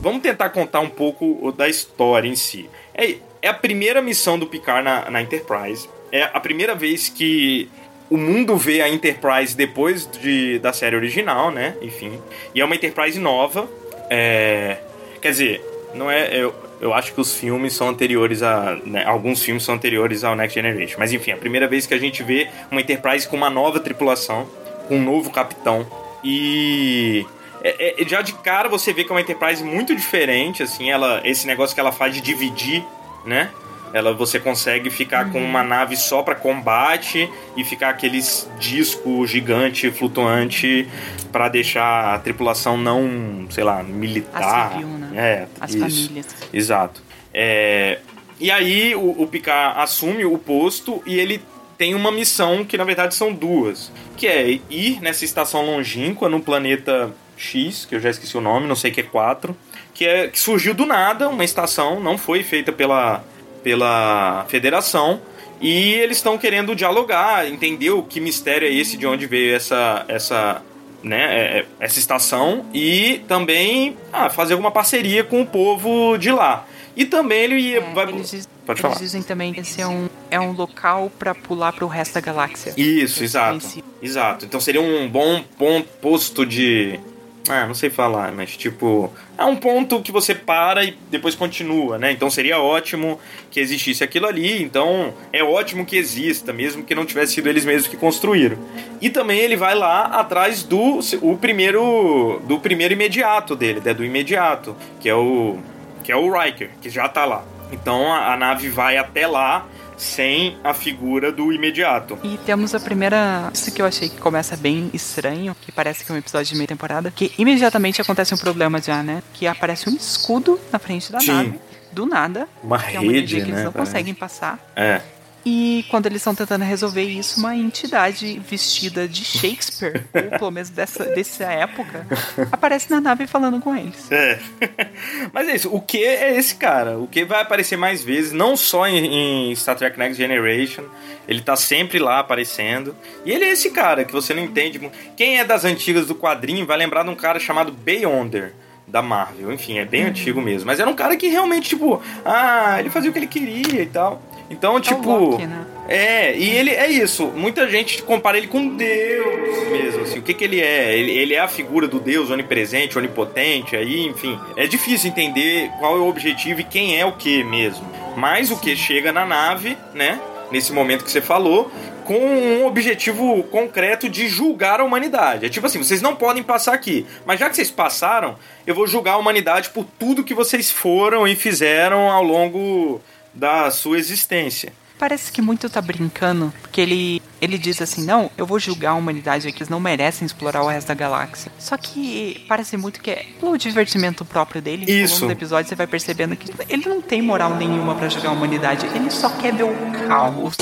Vamos 0.02 0.22
tentar 0.22 0.50
contar 0.50 0.80
um 0.80 0.90
pouco 0.90 1.52
da 1.52 1.68
história 1.68 2.28
em 2.28 2.36
si. 2.36 2.70
É, 2.94 3.16
é 3.42 3.48
a 3.50 3.54
primeira 3.54 4.02
missão 4.02 4.38
do 4.40 4.48
Picard 4.48 4.84
na, 4.84 5.10
na 5.10 5.22
Enterprise. 5.22 5.90
É 6.12 6.24
a 6.24 6.40
primeira 6.40 6.74
vez 6.76 7.10
que 7.10 7.70
o 8.10 8.18
mundo 8.18 8.58
vê 8.58 8.82
a 8.82 8.90
Enterprise 8.90 9.56
depois 9.56 10.10
de, 10.10 10.60
da 10.60 10.74
série 10.74 10.96
original, 10.96 11.52
né? 11.52 11.76
Enfim. 11.82 12.20
E 12.54 12.62
é 12.62 12.66
uma 12.66 12.76
Enterprise 12.76 13.20
nova. 13.20 13.70
É, 14.10 14.78
quer 15.22 15.32
dizer, 15.32 15.62
não 15.94 16.10
é. 16.10 16.36
Eu, 16.36 16.54
eu 16.82 16.94
acho 16.94 17.14
que 17.14 17.22
os 17.22 17.36
filmes 17.36 17.74
são 17.74 17.90
anteriores 17.90 18.42
a. 18.42 18.78
né, 18.86 19.04
alguns 19.06 19.44
filmes 19.44 19.64
são 19.64 19.76
anteriores 19.76 20.24
ao 20.24 20.36
Next 20.36 20.56
Generation. 20.56 20.96
Mas 20.98 21.14
enfim, 21.14 21.32
é 21.32 21.34
a 21.36 21.38
primeira 21.38 21.68
vez 21.68 21.86
que 21.86 21.94
a 21.94 22.00
gente 22.00 22.24
vê 22.24 22.48
uma 22.72 22.82
Enterprise 22.82 23.28
com 23.28 23.38
uma 23.38 23.50
nova 23.50 23.80
tripulação, 23.80 24.48
com 24.88 24.98
um 24.98 25.04
novo 25.04 25.30
capitão. 25.30 25.86
E. 26.24 27.26
é- 27.64 28.02
é- 28.02 28.08
já 28.08 28.22
de 28.22 28.34
cara 28.34 28.68
você 28.68 28.92
vê 28.92 29.04
que 29.04 29.12
é 29.12 29.14
uma 29.14 29.22
Enterprise 29.22 29.64
muito 29.64 29.96
diferente, 29.96 30.64
assim, 30.64 30.90
ela, 30.90 31.22
esse 31.24 31.46
negócio 31.46 31.76
que 31.76 31.80
ela 31.80 31.92
faz 31.92 32.14
de 32.14 32.22
dividir, 32.22 32.84
né? 33.26 33.52
Ela 33.94 34.14
você 34.14 34.40
consegue 34.40 34.90
ficar 34.90 35.32
com 35.32 35.44
uma 35.44 35.64
nave 35.64 35.96
só 35.96 36.22
para 36.22 36.36
combate 36.36 37.30
e 37.58 37.64
ficar 37.64 37.90
aqueles 37.90 38.50
disco 38.60 39.26
gigante 39.26 39.90
flutuante 39.92 40.88
para 41.32 41.50
deixar 41.50 42.14
a 42.14 42.20
tripulação 42.20 42.78
não, 42.78 43.48
sei 43.50 43.64
lá, 43.64 43.82
militar. 43.84 44.68
A 44.68 44.70
civil, 44.72 44.88
né? 44.88 45.10
É, 45.16 45.48
As 45.60 45.74
isso. 45.74 45.80
famílias. 45.80 46.28
Exato. 46.54 47.02
É, 47.34 48.00
e 48.40 48.50
aí 48.50 48.96
o, 48.96 49.22
o 49.22 49.28
Picard 49.28 49.80
assume 49.80 50.26
o 50.26 50.38
posto 50.38 51.04
e 51.06 51.20
ele 51.20 51.42
tem 51.78 51.96
uma 51.96 52.12
missão 52.12 52.66
que 52.66 52.78
na 52.78 52.84
verdade 52.84 53.16
são 53.16 53.34
duas, 53.34 53.92
que 54.18 54.28
é 54.28 54.60
ir 54.70 55.02
nessa 55.02 55.24
estação 55.24 55.66
longínqua 55.66 56.28
no 56.28 56.42
planeta 56.42 57.14
X, 57.38 57.86
que 57.86 57.96
eu 57.96 58.00
já 58.00 58.10
esqueci 58.10 58.38
o 58.38 58.42
nome, 58.42 58.68
não 58.68 58.76
sei 58.76 58.92
que 58.92 59.00
é 59.00 59.04
4, 59.04 59.56
que 59.94 60.06
é 60.06 60.28
que 60.28 60.38
surgiu 60.38 60.74
do 60.74 60.86
nada, 60.86 61.30
uma 61.30 61.44
estação, 61.44 62.00
não 62.00 62.18
foi 62.18 62.44
feita 62.44 62.72
pela 62.72 63.24
pela 63.64 64.46
Federação. 64.48 65.22
E 65.62 65.94
eles 65.96 66.18
estão 66.18 66.38
querendo 66.38 66.74
dialogar, 66.76 67.46
entender 67.48 67.90
o 67.90 68.02
que 68.04 68.20
mistério 68.22 68.68
é 68.68 68.72
esse, 68.72 68.96
de 68.96 69.06
onde 69.06 69.26
veio 69.26 69.54
essa, 69.56 70.06
essa, 70.08 70.62
né, 71.04 71.18
é- 71.22 71.60
é- 71.60 71.66
essa 71.82 72.00
estação 72.00 72.66
e 72.74 73.22
também 73.28 73.98
ah, 74.14 74.30
fazer 74.30 74.54
alguma 74.54 74.72
parceria 74.72 75.24
com 75.24 75.42
o 75.42 75.46
povo 75.46 76.18
de 76.18 76.32
lá. 76.32 76.66
E 76.96 77.06
também 77.06 77.40
ele 77.44 77.56
ia. 77.60 77.82
vai- 77.82 78.06
É, 78.06 78.10
Eles, 78.10 78.32
diz- 78.32 78.50
Pode 78.66 78.80
eles 78.80 78.82
falar. 78.82 78.96
dizem 79.04 79.22
também 79.22 79.52
que 79.54 79.60
esse 79.62 79.82
é 79.82 79.88
um, 79.88 80.08
é 80.32 80.40
um 80.40 80.52
local 80.54 81.12
pra 81.20 81.34
pular 81.36 81.72
pro 81.74 81.88
resto 81.88 82.14
da 82.14 82.22
galáxia. 82.22 82.72
Isso, 82.78 83.20
Eles 83.20 83.22
exato. 83.22 83.84
Exato. 84.02 84.46
Então 84.46 84.60
seria 84.62 84.82
um 84.82 85.08
bom 85.10 85.44
ponto, 85.58 85.88
posto 86.02 86.46
de. 86.46 87.00
Ah, 87.50 87.66
não 87.66 87.74
sei 87.74 87.90
falar, 87.90 88.32
mas 88.32 88.56
tipo. 88.56 89.12
É 89.38 89.44
um 89.44 89.56
ponto 89.56 90.02
que 90.02 90.12
você 90.12 90.36
para 90.36 90.84
e 90.84 90.96
depois 91.10 91.34
continua, 91.34 91.98
né? 91.98 92.12
Então 92.12 92.30
seria 92.30 92.60
ótimo 92.60 93.20
que 93.50 93.60
existisse 93.60 94.04
aquilo 94.04 94.28
ali. 94.28 94.62
Então 94.62 95.14
é 95.34 95.44
ótimo 95.44 95.86
que 95.86 95.98
exista, 95.98 96.54
mesmo 96.54 96.84
que 96.84 96.94
não 96.94 97.06
tivesse 97.06 97.34
sido 97.34 97.50
eles 97.50 97.66
mesmos 97.66 97.88
que 97.88 97.98
construíram. 97.98 98.58
E 99.02 99.10
também 99.10 99.40
ele 99.40 99.56
vai 99.56 99.74
lá 99.74 100.04
atrás 100.06 100.62
do 100.62 101.00
o 101.22 101.38
primeiro 101.38 102.40
do 102.46 102.60
primeiro 102.60 102.94
imediato 102.94 103.56
dele, 103.56 103.82
né? 103.84 103.94
do 103.94 104.06
imediato, 104.06 104.76
que 105.00 105.10
é 105.10 105.16
o 105.16 105.58
que 106.04 106.12
é 106.12 106.16
o 106.16 106.32
Riker, 106.32 106.70
que 106.82 106.90
já 106.90 107.10
tá 107.10 107.26
lá. 107.26 107.44
Então 107.72 108.12
a, 108.12 108.34
a 108.34 108.38
nave 108.38 108.70
vai 108.70 108.98
até 108.98 109.26
lá 109.26 109.68
sem 110.00 110.58
a 110.64 110.74
figura 110.74 111.32
do 111.32 111.52
imediato. 111.52 112.18
E 112.24 112.38
temos 112.46 112.74
a 112.74 112.80
primeira. 112.80 113.52
Isso 113.54 113.72
que 113.72 113.82
eu 113.82 113.86
achei 113.86 114.10
que 114.10 114.18
começa 114.18 114.56
bem 114.56 114.90
estranho, 114.94 115.56
que 115.62 115.72
parece 115.72 116.06
que 116.06 116.12
é 116.12 116.16
um 116.16 116.18
episódio 116.18 116.52
de 116.52 116.56
meia 116.56 116.68
temporada. 116.68 117.12
Que 117.12 117.32
imediatamente 117.38 118.02
acontece 118.02 118.34
um 118.34 118.38
problema 118.38 118.82
já, 118.82 119.04
né? 119.04 119.22
Que 119.34 119.46
aparece 119.46 119.90
um 119.90 119.96
escudo 119.96 120.60
na 120.72 120.80
frente 120.80 121.12
da 121.12 121.20
Sim. 121.20 121.32
nave. 121.32 121.60
Do 121.92 122.06
nada. 122.06 122.48
Uma 122.64 122.78
que 122.80 122.96
é 122.96 123.00
uma 123.00 123.12
rede, 123.12 123.18
energia 123.18 123.40
que 123.42 123.46
eles 123.46 123.58
né, 123.58 123.64
não 123.66 123.72
parece. 123.72 123.92
conseguem 123.92 124.14
passar. 124.14 124.72
É. 124.76 125.02
E 125.46 125.86
quando 125.90 126.06
eles 126.06 126.18
estão 126.18 126.36
tentando 126.36 126.66
resolver 126.66 127.04
isso, 127.04 127.40
uma 127.40 127.56
entidade 127.56 128.40
vestida 128.40 129.08
de 129.08 129.24
Shakespeare, 129.24 130.06
ou 130.14 130.38
pelo 130.38 130.52
menos 130.52 130.70
dessa, 130.70 131.06
dessa 131.06 131.46
época, 131.46 132.06
aparece 132.52 132.92
na 132.92 133.00
nave 133.00 133.26
falando 133.26 133.60
com 133.60 133.76
eles. 133.76 134.12
É. 134.12 134.40
Mas 135.32 135.48
é 135.48 135.56
isso. 135.56 135.74
O 135.74 135.82
que 135.82 136.04
é 136.04 136.38
esse 136.38 136.56
cara? 136.56 136.98
O 136.98 137.08
que 137.08 137.24
vai 137.24 137.42
aparecer 137.42 137.78
mais 137.78 138.04
vezes, 138.04 138.32
não 138.34 138.58
só 138.58 138.88
em, 138.88 139.52
em 139.52 139.56
Star 139.56 139.76
Trek 139.76 139.98
Next 139.98 140.18
Generation. 140.18 140.84
Ele 141.28 141.42
tá 141.42 141.56
sempre 141.56 142.00
lá 142.00 142.20
aparecendo. 142.20 142.96
E 143.24 143.32
ele 143.32 143.46
é 143.46 143.52
esse 143.52 143.70
cara 143.70 144.04
que 144.04 144.12
você 144.12 144.34
não 144.34 144.44
entende. 144.44 144.80
Quem 145.16 145.40
é 145.40 145.46
das 145.46 145.64
antigas 145.64 146.08
do 146.08 146.16
quadrinho 146.16 146.66
vai 146.66 146.78
lembrar 146.78 147.04
de 147.04 147.10
um 147.10 147.16
cara 147.16 147.40
chamado 147.40 147.72
Beyonder. 147.72 148.54
Da 148.88 149.04
Marvel, 149.04 149.54
enfim, 149.54 149.78
é 149.78 149.86
bem 149.86 150.06
antigo 150.06 150.42
mesmo. 150.42 150.66
Mas 150.66 150.80
era 150.80 150.90
um 150.90 150.96
cara 150.96 151.16
que 151.16 151.28
realmente, 151.28 151.70
tipo, 151.70 152.02
ah, 152.26 152.78
ele 152.80 152.90
fazia 152.90 153.12
o 153.12 153.14
que 153.14 153.20
ele 153.20 153.28
queria 153.28 153.84
e 153.84 153.86
tal. 153.86 154.20
Então, 154.50 154.80
tipo. 154.80 155.10
Loki, 155.10 155.46
né? 155.46 155.66
É, 155.88 156.38
e 156.38 156.50
ele 156.52 156.70
é 156.70 156.88
isso. 156.88 157.28
Muita 157.28 157.68
gente 157.68 158.04
compara 158.04 158.38
ele 158.38 158.48
com 158.48 158.76
Deus 158.76 159.68
mesmo. 159.70 160.04
Assim, 160.04 160.20
o 160.20 160.22
que, 160.22 160.34
que 160.34 160.44
ele 160.44 160.62
é? 160.62 160.96
Ele, 160.98 161.12
ele 161.12 161.34
é 161.34 161.40
a 161.40 161.48
figura 161.48 161.88
do 161.88 162.00
Deus 162.00 162.30
onipresente, 162.30 162.98
onipotente, 162.98 163.76
aí, 163.76 164.06
enfim. 164.06 164.40
É 164.56 164.68
difícil 164.68 165.10
entender 165.10 165.72
qual 165.80 165.98
é 165.98 166.00
o 166.00 166.08
objetivo 166.08 166.62
e 166.62 166.64
quem 166.64 167.00
é 167.00 167.06
o 167.06 167.14
que 167.14 167.44
mesmo. 167.44 167.88
Mas 168.16 168.52
o 168.52 168.58
que 168.58 168.76
chega 168.76 169.12
na 169.12 169.26
nave, 169.26 169.78
né? 169.94 170.20
Nesse 170.52 170.72
momento 170.72 171.04
que 171.04 171.12
você 171.12 171.22
falou, 171.22 171.72
com 172.06 172.18
um 172.18 172.66
objetivo 172.66 173.44
concreto 173.44 174.10
de 174.10 174.28
julgar 174.28 174.80
a 174.80 174.84
humanidade. 174.84 175.46
É 175.46 175.50
tipo 175.50 175.68
assim, 175.68 175.78
vocês 175.78 176.02
não 176.02 176.16
podem 176.16 176.42
passar 176.42 176.74
aqui. 176.74 177.06
Mas 177.24 177.40
já 177.40 177.48
que 177.50 177.56
vocês 177.56 177.70
passaram, 177.70 178.36
eu 178.66 178.74
vou 178.74 178.88
julgar 178.88 179.14
a 179.14 179.18
humanidade 179.18 179.70
por 179.70 179.86
tudo 179.98 180.24
que 180.24 180.34
vocês 180.34 180.72
foram 180.72 181.28
e 181.28 181.36
fizeram 181.36 182.10
ao 182.10 182.24
longo 182.24 183.00
da 183.40 183.72
sua 183.72 183.98
existência. 183.98 184.74
Parece 185.00 185.32
que 185.32 185.42
muito 185.42 185.70
tá 185.70 185.82
brincando, 185.82 186.54
porque 186.62 186.82
ele, 186.82 187.22
ele 187.42 187.58
diz 187.58 187.82
assim: 187.82 188.04
não, 188.04 188.30
eu 188.38 188.46
vou 188.46 188.60
julgar 188.60 188.92
a 188.92 188.96
humanidade 188.96 189.48
aqui, 189.48 189.60
eles 189.60 189.70
não 189.70 189.80
merecem 189.80 190.26
explorar 190.26 190.62
o 190.62 190.68
resto 190.68 190.90
da 190.90 190.94
galáxia. 190.94 191.50
Só 191.58 191.78
que 191.78 192.44
parece 192.50 192.76
muito 192.76 193.00
que 193.02 193.10
é 193.10 193.26
pelo 193.40 193.58
divertimento 193.58 194.26
próprio 194.26 194.62
dele. 194.62 194.84
Ao 194.84 195.06
Isso. 195.06 195.14
longo 195.22 195.28
do 195.28 195.32
episódio 195.32 195.70
você 195.70 195.76
vai 195.76 195.88
percebendo 195.88 196.36
que 196.36 196.52
ele 196.68 196.86
não 196.86 197.02
tem 197.02 197.22
moral 197.22 197.56
nenhuma 197.56 197.96
pra 197.96 198.10
julgar 198.10 198.30
a 198.30 198.34
humanidade, 198.34 198.86
ele 198.88 199.10
só 199.10 199.30
quer 199.30 199.54
ver 199.56 199.64
o 199.64 199.74
caos. 200.06 200.58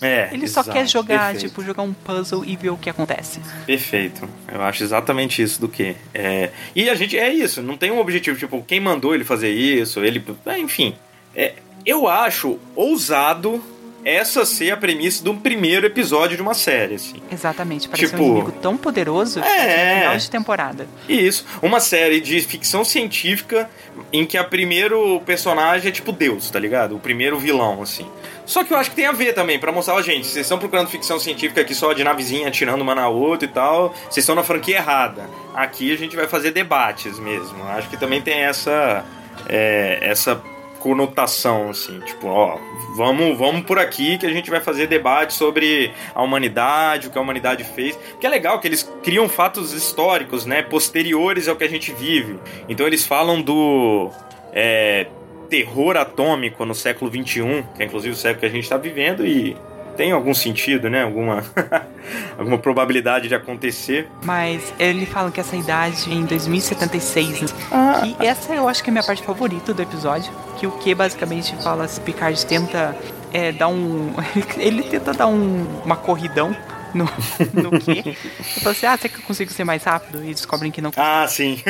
É, 0.00 0.28
Ele 0.32 0.46
só 0.46 0.60
exato, 0.60 0.76
quer 0.76 0.86
jogar, 0.86 1.32
perfeito. 1.32 1.48
tipo, 1.48 1.64
jogar 1.64 1.82
um 1.82 1.92
puzzle 1.92 2.44
e 2.44 2.54
ver 2.56 2.70
o 2.70 2.76
que 2.76 2.90
acontece. 2.90 3.40
Perfeito. 3.64 4.28
Eu 4.46 4.60
acho 4.62 4.82
exatamente 4.82 5.40
isso 5.42 5.60
do 5.60 5.68
que. 5.68 5.96
É... 6.12 6.50
E 6.74 6.90
a 6.90 6.94
gente 6.94 7.18
é 7.18 7.32
isso, 7.32 7.62
não 7.62 7.76
tem 7.76 7.90
um 7.90 7.98
objetivo, 7.98 8.38
tipo, 8.38 8.62
quem 8.62 8.78
mandou 8.78 9.14
ele 9.14 9.24
fazer 9.24 9.50
isso, 9.50 10.04
ele. 10.04 10.22
é, 10.44 10.58
enfim. 10.58 10.94
É, 11.36 11.54
eu 11.84 12.08
acho 12.08 12.58
ousado 12.74 13.62
essa 14.04 14.46
ser 14.46 14.70
a 14.70 14.76
premissa 14.76 15.20
de 15.24 15.28
um 15.28 15.36
primeiro 15.36 15.84
episódio 15.84 16.36
de 16.36 16.42
uma 16.42 16.54
série, 16.54 16.94
assim. 16.94 17.20
Exatamente, 17.30 17.88
parece 17.88 18.10
Tipo- 18.12 18.22
um 18.22 18.26
inimigo 18.26 18.52
tão 18.52 18.76
poderoso 18.76 19.42
que 19.42 19.48
É. 19.48 19.98
final 20.02 20.16
de 20.16 20.30
temporada. 20.30 20.86
Isso, 21.08 21.44
uma 21.60 21.80
série 21.80 22.20
de 22.20 22.40
ficção 22.40 22.84
científica 22.84 23.68
em 24.12 24.24
que 24.24 24.38
a 24.38 24.44
primeiro 24.44 25.20
personagem 25.26 25.88
é 25.88 25.92
tipo 25.92 26.12
Deus, 26.12 26.48
tá 26.50 26.58
ligado? 26.60 26.94
O 26.94 27.00
primeiro 27.00 27.36
vilão, 27.36 27.82
assim. 27.82 28.06
Só 28.44 28.62
que 28.62 28.72
eu 28.72 28.76
acho 28.76 28.90
que 28.90 28.96
tem 28.96 29.06
a 29.06 29.12
ver 29.12 29.32
também, 29.34 29.58
pra 29.58 29.72
mostrar, 29.72 29.94
ó, 29.94 30.02
gente, 30.02 30.24
vocês 30.24 30.46
estão 30.46 30.56
procurando 30.56 30.86
ficção 30.88 31.18
científica 31.18 31.62
aqui 31.62 31.74
só 31.74 31.92
de 31.92 32.04
navezinha 32.04 32.46
atirando 32.46 32.82
uma 32.82 32.94
na 32.94 33.08
outra 33.08 33.48
e 33.48 33.50
tal, 33.50 33.88
vocês 34.04 34.18
estão 34.18 34.36
na 34.36 34.44
franquia 34.44 34.76
errada. 34.76 35.28
Aqui 35.52 35.92
a 35.92 35.96
gente 35.98 36.14
vai 36.14 36.28
fazer 36.28 36.52
debates 36.52 37.18
mesmo. 37.18 37.60
Acho 37.70 37.90
que 37.90 37.96
também 37.96 38.22
tem 38.22 38.34
essa 38.44 39.04
é, 39.48 39.98
essa 40.00 40.40
conotação, 40.86 41.70
assim, 41.70 41.98
tipo, 41.98 42.28
ó, 42.28 42.60
vamos, 42.94 43.36
vamos 43.36 43.62
por 43.62 43.76
aqui 43.76 44.16
que 44.18 44.24
a 44.24 44.30
gente 44.30 44.48
vai 44.48 44.60
fazer 44.60 44.86
debate 44.86 45.34
sobre 45.34 45.92
a 46.14 46.22
humanidade, 46.22 47.08
o 47.08 47.10
que 47.10 47.18
a 47.18 47.20
humanidade 47.20 47.64
fez. 47.64 47.98
Que 48.20 48.26
é 48.26 48.30
legal 48.30 48.60
que 48.60 48.68
eles 48.68 48.88
criam 49.02 49.28
fatos 49.28 49.72
históricos, 49.72 50.46
né, 50.46 50.62
posteriores 50.62 51.48
ao 51.48 51.56
que 51.56 51.64
a 51.64 51.68
gente 51.68 51.90
vive. 51.90 52.38
Então 52.68 52.86
eles 52.86 53.04
falam 53.04 53.42
do 53.42 54.12
é, 54.52 55.08
terror 55.50 55.96
atômico 55.96 56.64
no 56.64 56.74
século 56.74 57.10
XXI, 57.10 57.64
que 57.74 57.82
é 57.82 57.86
inclusive 57.86 58.14
o 58.14 58.16
século 58.16 58.38
que 58.38 58.46
a 58.46 58.50
gente 58.50 58.62
está 58.62 58.76
vivendo 58.76 59.26
e 59.26 59.56
tem 59.96 60.12
algum 60.12 60.34
sentido, 60.34 60.88
né, 60.90 61.02
alguma, 61.02 61.42
alguma 62.38 62.58
probabilidade 62.58 63.28
de 63.28 63.34
acontecer. 63.34 64.08
Mas 64.24 64.72
ele 64.78 65.06
fala 65.06 65.30
que 65.30 65.40
essa 65.40 65.56
idade 65.56 66.10
é 66.10 66.14
em 66.14 66.24
2076. 66.24 67.42
né? 67.42 67.48
Ah. 67.72 68.02
E 68.20 68.26
essa 68.26 68.54
eu 68.54 68.68
acho 68.68 68.82
que 68.82 68.90
é 68.90 68.92
a 68.92 68.94
minha 68.94 69.04
parte 69.04 69.22
favorita 69.22 69.72
do 69.72 69.82
episódio. 69.82 70.32
Que 70.58 70.66
o 70.66 70.70
que 70.72 70.94
basicamente 70.94 71.54
fala 71.62 71.86
se 71.86 72.00
Picard 72.00 72.46
tenta 72.46 72.96
é, 73.32 73.52
dar 73.52 73.68
um. 73.68 74.12
Ele 74.56 74.82
tenta 74.82 75.12
dar 75.12 75.26
um, 75.26 75.66
uma 75.84 75.96
corridão 75.96 76.56
no, 76.94 77.04
no 77.52 77.78
que. 77.78 77.90
Ele 77.90 78.16
fala 78.62 78.70
assim: 78.70 78.86
ah, 78.86 78.96
será 78.96 79.12
que 79.12 79.20
eu 79.20 79.22
consigo 79.22 79.50
ser 79.50 79.64
mais 79.64 79.84
rápido? 79.84 80.24
E 80.24 80.32
descobrem 80.32 80.72
que 80.72 80.80
não 80.80 80.90
Ah, 80.96 81.26
sim, 81.28 81.60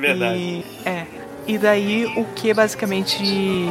verdade. 0.00 0.38
E, 0.38 0.64
é. 0.84 1.05
E 1.46 1.56
daí 1.58 2.06
o 2.16 2.24
que 2.34 2.52
basicamente 2.52 3.22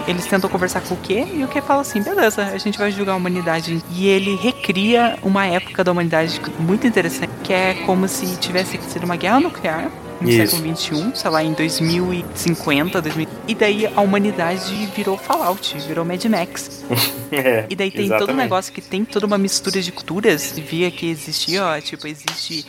eles 0.07 0.25
tentam 0.25 0.49
conversar 0.49 0.81
com 0.81 0.93
o 0.93 0.97
que 0.97 1.13
e 1.33 1.43
o 1.43 1.47
que 1.47 1.61
fala 1.61 1.81
assim, 1.81 2.01
beleza, 2.01 2.43
a 2.45 2.57
gente 2.57 2.77
vai 2.77 2.91
julgar 2.91 3.13
a 3.13 3.15
humanidade. 3.17 3.83
E 3.91 4.07
ele 4.07 4.35
recria 4.35 5.17
uma 5.21 5.45
época 5.45 5.83
da 5.83 5.91
humanidade 5.91 6.39
muito 6.59 6.87
interessante, 6.87 7.31
que 7.43 7.51
é 7.53 7.73
como 7.85 8.07
se 8.07 8.37
tivesse 8.37 8.79
sido 8.89 9.03
uma 9.03 9.15
guerra 9.17 9.39
nuclear 9.39 9.91
no 10.21 10.29
Isso. 10.29 10.55
século 10.55 10.75
XXI, 10.77 11.11
sei 11.13 11.29
lá, 11.29 11.43
em 11.43 11.51
2050, 11.53 13.01
2000. 13.01 13.27
E 13.47 13.55
daí 13.55 13.85
a 13.85 14.01
humanidade 14.01 14.73
virou 14.95 15.17
Fallout, 15.17 15.77
virou 15.87 16.05
Mad 16.05 16.23
Max. 16.25 16.83
É, 17.31 17.65
E 17.69 17.75
daí 17.75 17.89
tem 17.89 18.03
todo 18.03 18.11
um 18.11 18.15
exatamente. 18.17 18.37
negócio 18.37 18.71
que 18.71 18.81
tem 18.81 19.03
toda 19.03 19.25
uma 19.25 19.37
mistura 19.37 19.81
de 19.81 19.91
culturas. 19.91 20.51
Via 20.57 20.91
que 20.91 21.09
existia, 21.09 21.65
ó, 21.65 21.81
tipo, 21.81 22.07
existe. 22.07 22.65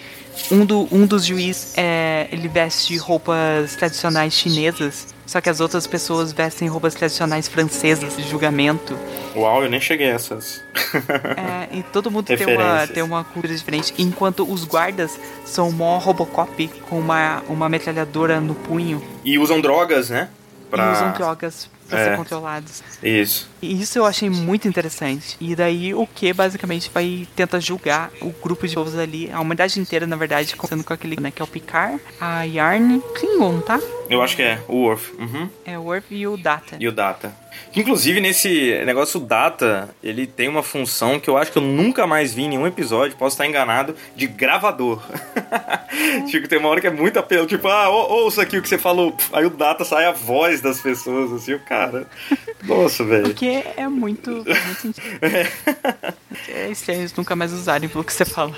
Um, 0.50 0.64
do, 0.64 0.88
um 0.92 1.06
dos 1.06 1.24
juízes, 1.24 1.72
é, 1.76 2.28
ele 2.30 2.48
veste 2.48 2.96
roupas 2.96 3.74
tradicionais 3.76 4.32
chinesas, 4.32 5.14
só 5.26 5.40
que 5.40 5.48
as 5.48 5.60
outras 5.60 5.86
pessoas 5.86 6.32
vestem 6.32 6.68
roupas 6.68 6.94
tradicionais 6.94 7.48
francesas 7.48 8.16
de 8.16 8.22
julgamento. 8.28 8.96
Uau, 9.34 9.64
eu 9.64 9.70
nem 9.70 9.80
cheguei 9.80 10.10
a 10.10 10.14
essas. 10.14 10.62
É, 11.36 11.78
e 11.78 11.82
todo 11.82 12.10
mundo 12.10 12.26
tem 12.26 12.46
uma, 12.46 12.86
tem 12.86 13.02
uma 13.02 13.24
cultura 13.24 13.54
diferente. 13.54 13.92
Enquanto 13.98 14.50
os 14.50 14.64
guardas 14.64 15.18
são 15.44 15.72
mó 15.72 15.98
Robocop 15.98 16.68
com 16.88 16.98
uma, 16.98 17.42
uma 17.48 17.68
metralhadora 17.68 18.40
no 18.40 18.54
punho 18.54 19.02
E 19.24 19.38
usam 19.38 19.60
drogas, 19.60 20.10
né? 20.10 20.28
e 20.72 20.92
usam 20.92 21.12
drogas 21.12 21.68
pra 21.88 21.98
É. 22.00 22.04
ser 22.10 22.16
controlados. 22.16 22.82
Isso. 23.02 23.48
E 23.62 23.80
isso 23.80 23.98
eu 23.98 24.04
achei 24.04 24.28
muito 24.30 24.68
interessante. 24.68 25.36
E 25.40 25.54
daí 25.56 25.94
o 25.94 26.06
que 26.06 26.32
basicamente 26.32 26.90
vai 26.92 27.26
tentar 27.34 27.60
julgar 27.60 28.10
o 28.20 28.30
grupo 28.30 28.66
de 28.66 28.74
povos 28.74 28.96
ali, 28.96 29.30
a 29.32 29.40
humanidade 29.40 29.78
inteira, 29.80 30.06
na 30.06 30.16
verdade, 30.16 30.54
contando 30.56 30.84
com 30.84 30.92
aquele, 30.92 31.20
né, 31.20 31.30
que 31.30 31.40
é 31.40 31.44
o 31.44 31.48
Picard, 31.48 32.00
a 32.20 32.42
Yarn, 32.44 33.00
Klingon, 33.14 33.60
tá? 33.60 33.80
Eu 34.08 34.22
acho 34.22 34.36
que 34.36 34.42
é, 34.42 34.60
o 34.68 34.76
Worf. 34.82 35.12
Uhum. 35.18 35.48
É 35.64 35.78
o 35.78 35.82
Worf 35.82 36.14
e 36.14 36.26
o 36.26 36.36
Data. 36.36 36.76
E 36.78 36.86
o 36.86 36.92
Data. 36.92 37.34
Inclusive, 37.74 38.20
nesse 38.20 38.82
negócio, 38.84 39.20
o 39.20 39.24
Data, 39.24 39.88
ele 40.02 40.26
tem 40.26 40.48
uma 40.48 40.62
função 40.62 41.18
que 41.18 41.28
eu 41.28 41.36
acho 41.36 41.50
que 41.52 41.58
eu 41.58 41.62
nunca 41.62 42.06
mais 42.06 42.32
vi 42.32 42.42
em 42.42 42.48
nenhum 42.50 42.66
episódio, 42.66 43.16
posso 43.16 43.34
estar 43.34 43.46
enganado, 43.46 43.96
de 44.14 44.26
gravador. 44.26 45.02
tipo, 46.30 46.48
tem 46.48 46.58
uma 46.58 46.68
hora 46.68 46.80
que 46.80 46.86
é 46.86 46.90
muito 46.90 47.18
apelo, 47.18 47.46
tipo, 47.46 47.66
ah, 47.68 47.88
ou- 47.88 48.24
ouça 48.24 48.42
aqui 48.42 48.58
o 48.58 48.62
que 48.62 48.68
você 48.68 48.78
falou. 48.78 49.16
Aí 49.32 49.44
o 49.44 49.50
Data 49.50 49.84
sai 49.84 50.06
a 50.06 50.12
voz 50.12 50.60
das 50.60 50.80
pessoas, 50.80 51.32
assim, 51.32 51.54
o 51.54 51.60
cara. 51.60 52.06
Nossa, 52.64 53.04
velho. 53.04 53.24
Porque 53.24 53.64
é 53.76 53.88
muito. 53.88 54.44
sentido. 54.80 55.06
É 56.48 56.68
estranho 56.70 57.00
eles 57.00 57.14
nunca 57.14 57.34
mais 57.34 57.52
usarem 57.52 57.88
pelo 57.88 58.04
que 58.04 58.12
você 58.12 58.24
fala. 58.24 58.52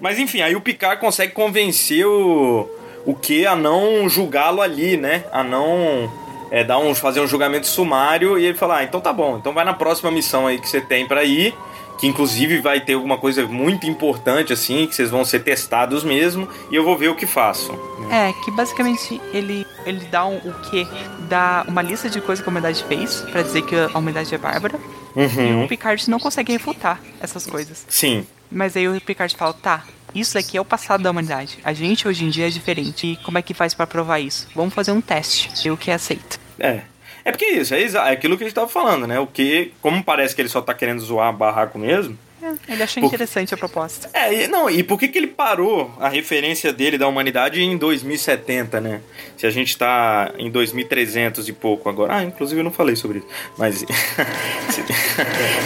Mas 0.00 0.18
enfim, 0.18 0.42
aí 0.42 0.54
o 0.54 0.60
Picard 0.60 1.00
consegue 1.00 1.32
convencer 1.32 2.06
o, 2.06 2.68
o 3.06 3.14
que 3.14 3.46
a 3.46 3.56
não 3.56 4.08
julgá-lo 4.08 4.60
ali, 4.60 4.96
né? 4.96 5.24
A 5.32 5.42
não 5.42 6.12
é, 6.50 6.62
dar 6.62 6.78
um, 6.78 6.94
fazer 6.94 7.20
um 7.20 7.26
julgamento 7.26 7.66
sumário 7.66 8.38
e 8.38 8.44
ele 8.44 8.56
fala: 8.58 8.78
ah, 8.78 8.84
então 8.84 9.00
tá 9.00 9.12
bom, 9.12 9.38
então 9.38 9.52
vai 9.52 9.64
na 9.64 9.74
próxima 9.74 10.10
missão 10.10 10.46
aí 10.46 10.58
que 10.58 10.68
você 10.68 10.80
tem 10.80 11.06
pra 11.06 11.24
ir. 11.24 11.54
Que 11.98 12.06
inclusive 12.06 12.60
vai 12.60 12.80
ter 12.80 12.92
alguma 12.94 13.16
coisa 13.16 13.46
muito 13.46 13.86
importante, 13.86 14.52
assim, 14.52 14.86
que 14.86 14.94
vocês 14.94 15.10
vão 15.10 15.24
ser 15.24 15.40
testados 15.42 16.04
mesmo, 16.04 16.46
e 16.70 16.74
eu 16.76 16.84
vou 16.84 16.96
ver 16.96 17.08
o 17.08 17.14
que 17.14 17.26
faço. 17.26 17.72
É, 18.10 18.32
que 18.44 18.50
basicamente 18.50 19.20
ele, 19.32 19.66
ele 19.86 20.04
dá 20.06 20.26
um, 20.26 20.36
o 20.36 20.52
quê? 20.70 20.86
Dá 21.28 21.64
uma 21.66 21.80
lista 21.82 22.10
de 22.10 22.20
coisas 22.20 22.42
que 22.42 22.48
a 22.48 22.50
humanidade 22.50 22.84
fez 22.84 23.22
pra 23.32 23.42
dizer 23.42 23.62
que 23.62 23.74
a 23.74 23.86
humanidade 23.98 24.34
é 24.34 24.38
bárbara. 24.38 24.78
E 25.16 25.20
Uhum. 25.20 25.64
o 25.64 25.68
Picard 25.68 26.10
não 26.10 26.18
consegue 26.18 26.52
refutar 26.52 27.00
essas 27.22 27.46
coisas. 27.46 27.86
Sim. 27.88 28.26
Mas 28.50 28.76
aí 28.76 28.86
o 28.86 29.00
Picard 29.00 29.34
fala, 29.34 29.54
tá, 29.54 29.82
isso 30.14 30.34
daqui 30.34 30.58
é 30.58 30.60
o 30.60 30.64
passado 30.64 31.02
da 31.02 31.10
humanidade. 31.10 31.58
A 31.64 31.72
gente 31.72 32.06
hoje 32.06 32.24
em 32.24 32.28
dia 32.28 32.46
é 32.46 32.50
diferente. 32.50 33.06
E 33.06 33.16
como 33.24 33.38
é 33.38 33.42
que 33.42 33.54
faz 33.54 33.72
pra 33.72 33.86
provar 33.86 34.20
isso? 34.20 34.46
Vamos 34.54 34.74
fazer 34.74 34.92
um 34.92 35.00
teste. 35.00 35.50
E 35.66 35.70
o 35.70 35.76
que 35.76 35.90
aceita. 35.90 36.36
É. 36.58 36.82
É 37.26 37.32
porque 37.32 37.46
isso, 37.46 37.74
é, 37.74 37.82
é 37.82 37.98
aquilo 38.12 38.36
que 38.38 38.44
a 38.44 38.46
gente 38.46 38.54
tava 38.54 38.68
falando, 38.68 39.04
né? 39.04 39.18
O 39.18 39.26
que, 39.26 39.72
como 39.82 40.00
parece 40.04 40.32
que 40.32 40.40
ele 40.40 40.48
só 40.48 40.60
tá 40.60 40.72
querendo 40.72 41.00
zoar 41.00 41.32
barraco 41.32 41.76
mesmo, 41.76 42.16
É, 42.40 42.54
ele 42.72 42.84
achou 42.84 43.00
Por- 43.00 43.08
interessante 43.08 43.52
a 43.52 43.56
proposta. 43.56 44.08
É, 44.14 44.44
e- 44.44 44.46
não, 44.46 44.70
e 44.70 44.84
por 44.84 44.96
que, 44.96 45.08
que 45.08 45.18
ele 45.18 45.26
parou 45.26 45.92
a 45.98 46.08
referência 46.08 46.72
dele 46.72 46.96
da 46.96 47.08
humanidade 47.08 47.60
em 47.60 47.76
2070, 47.76 48.80
né? 48.80 49.00
Se 49.36 49.44
a 49.44 49.50
gente 49.50 49.76
tá 49.76 50.32
em 50.38 50.48
2300 50.48 51.48
e 51.48 51.52
pouco 51.52 51.88
agora. 51.88 52.14
Ah, 52.14 52.22
inclusive 52.22 52.60
eu 52.60 52.64
não 52.64 52.70
falei 52.70 52.94
sobre 52.94 53.18
isso. 53.18 53.26
Mas. 53.58 53.80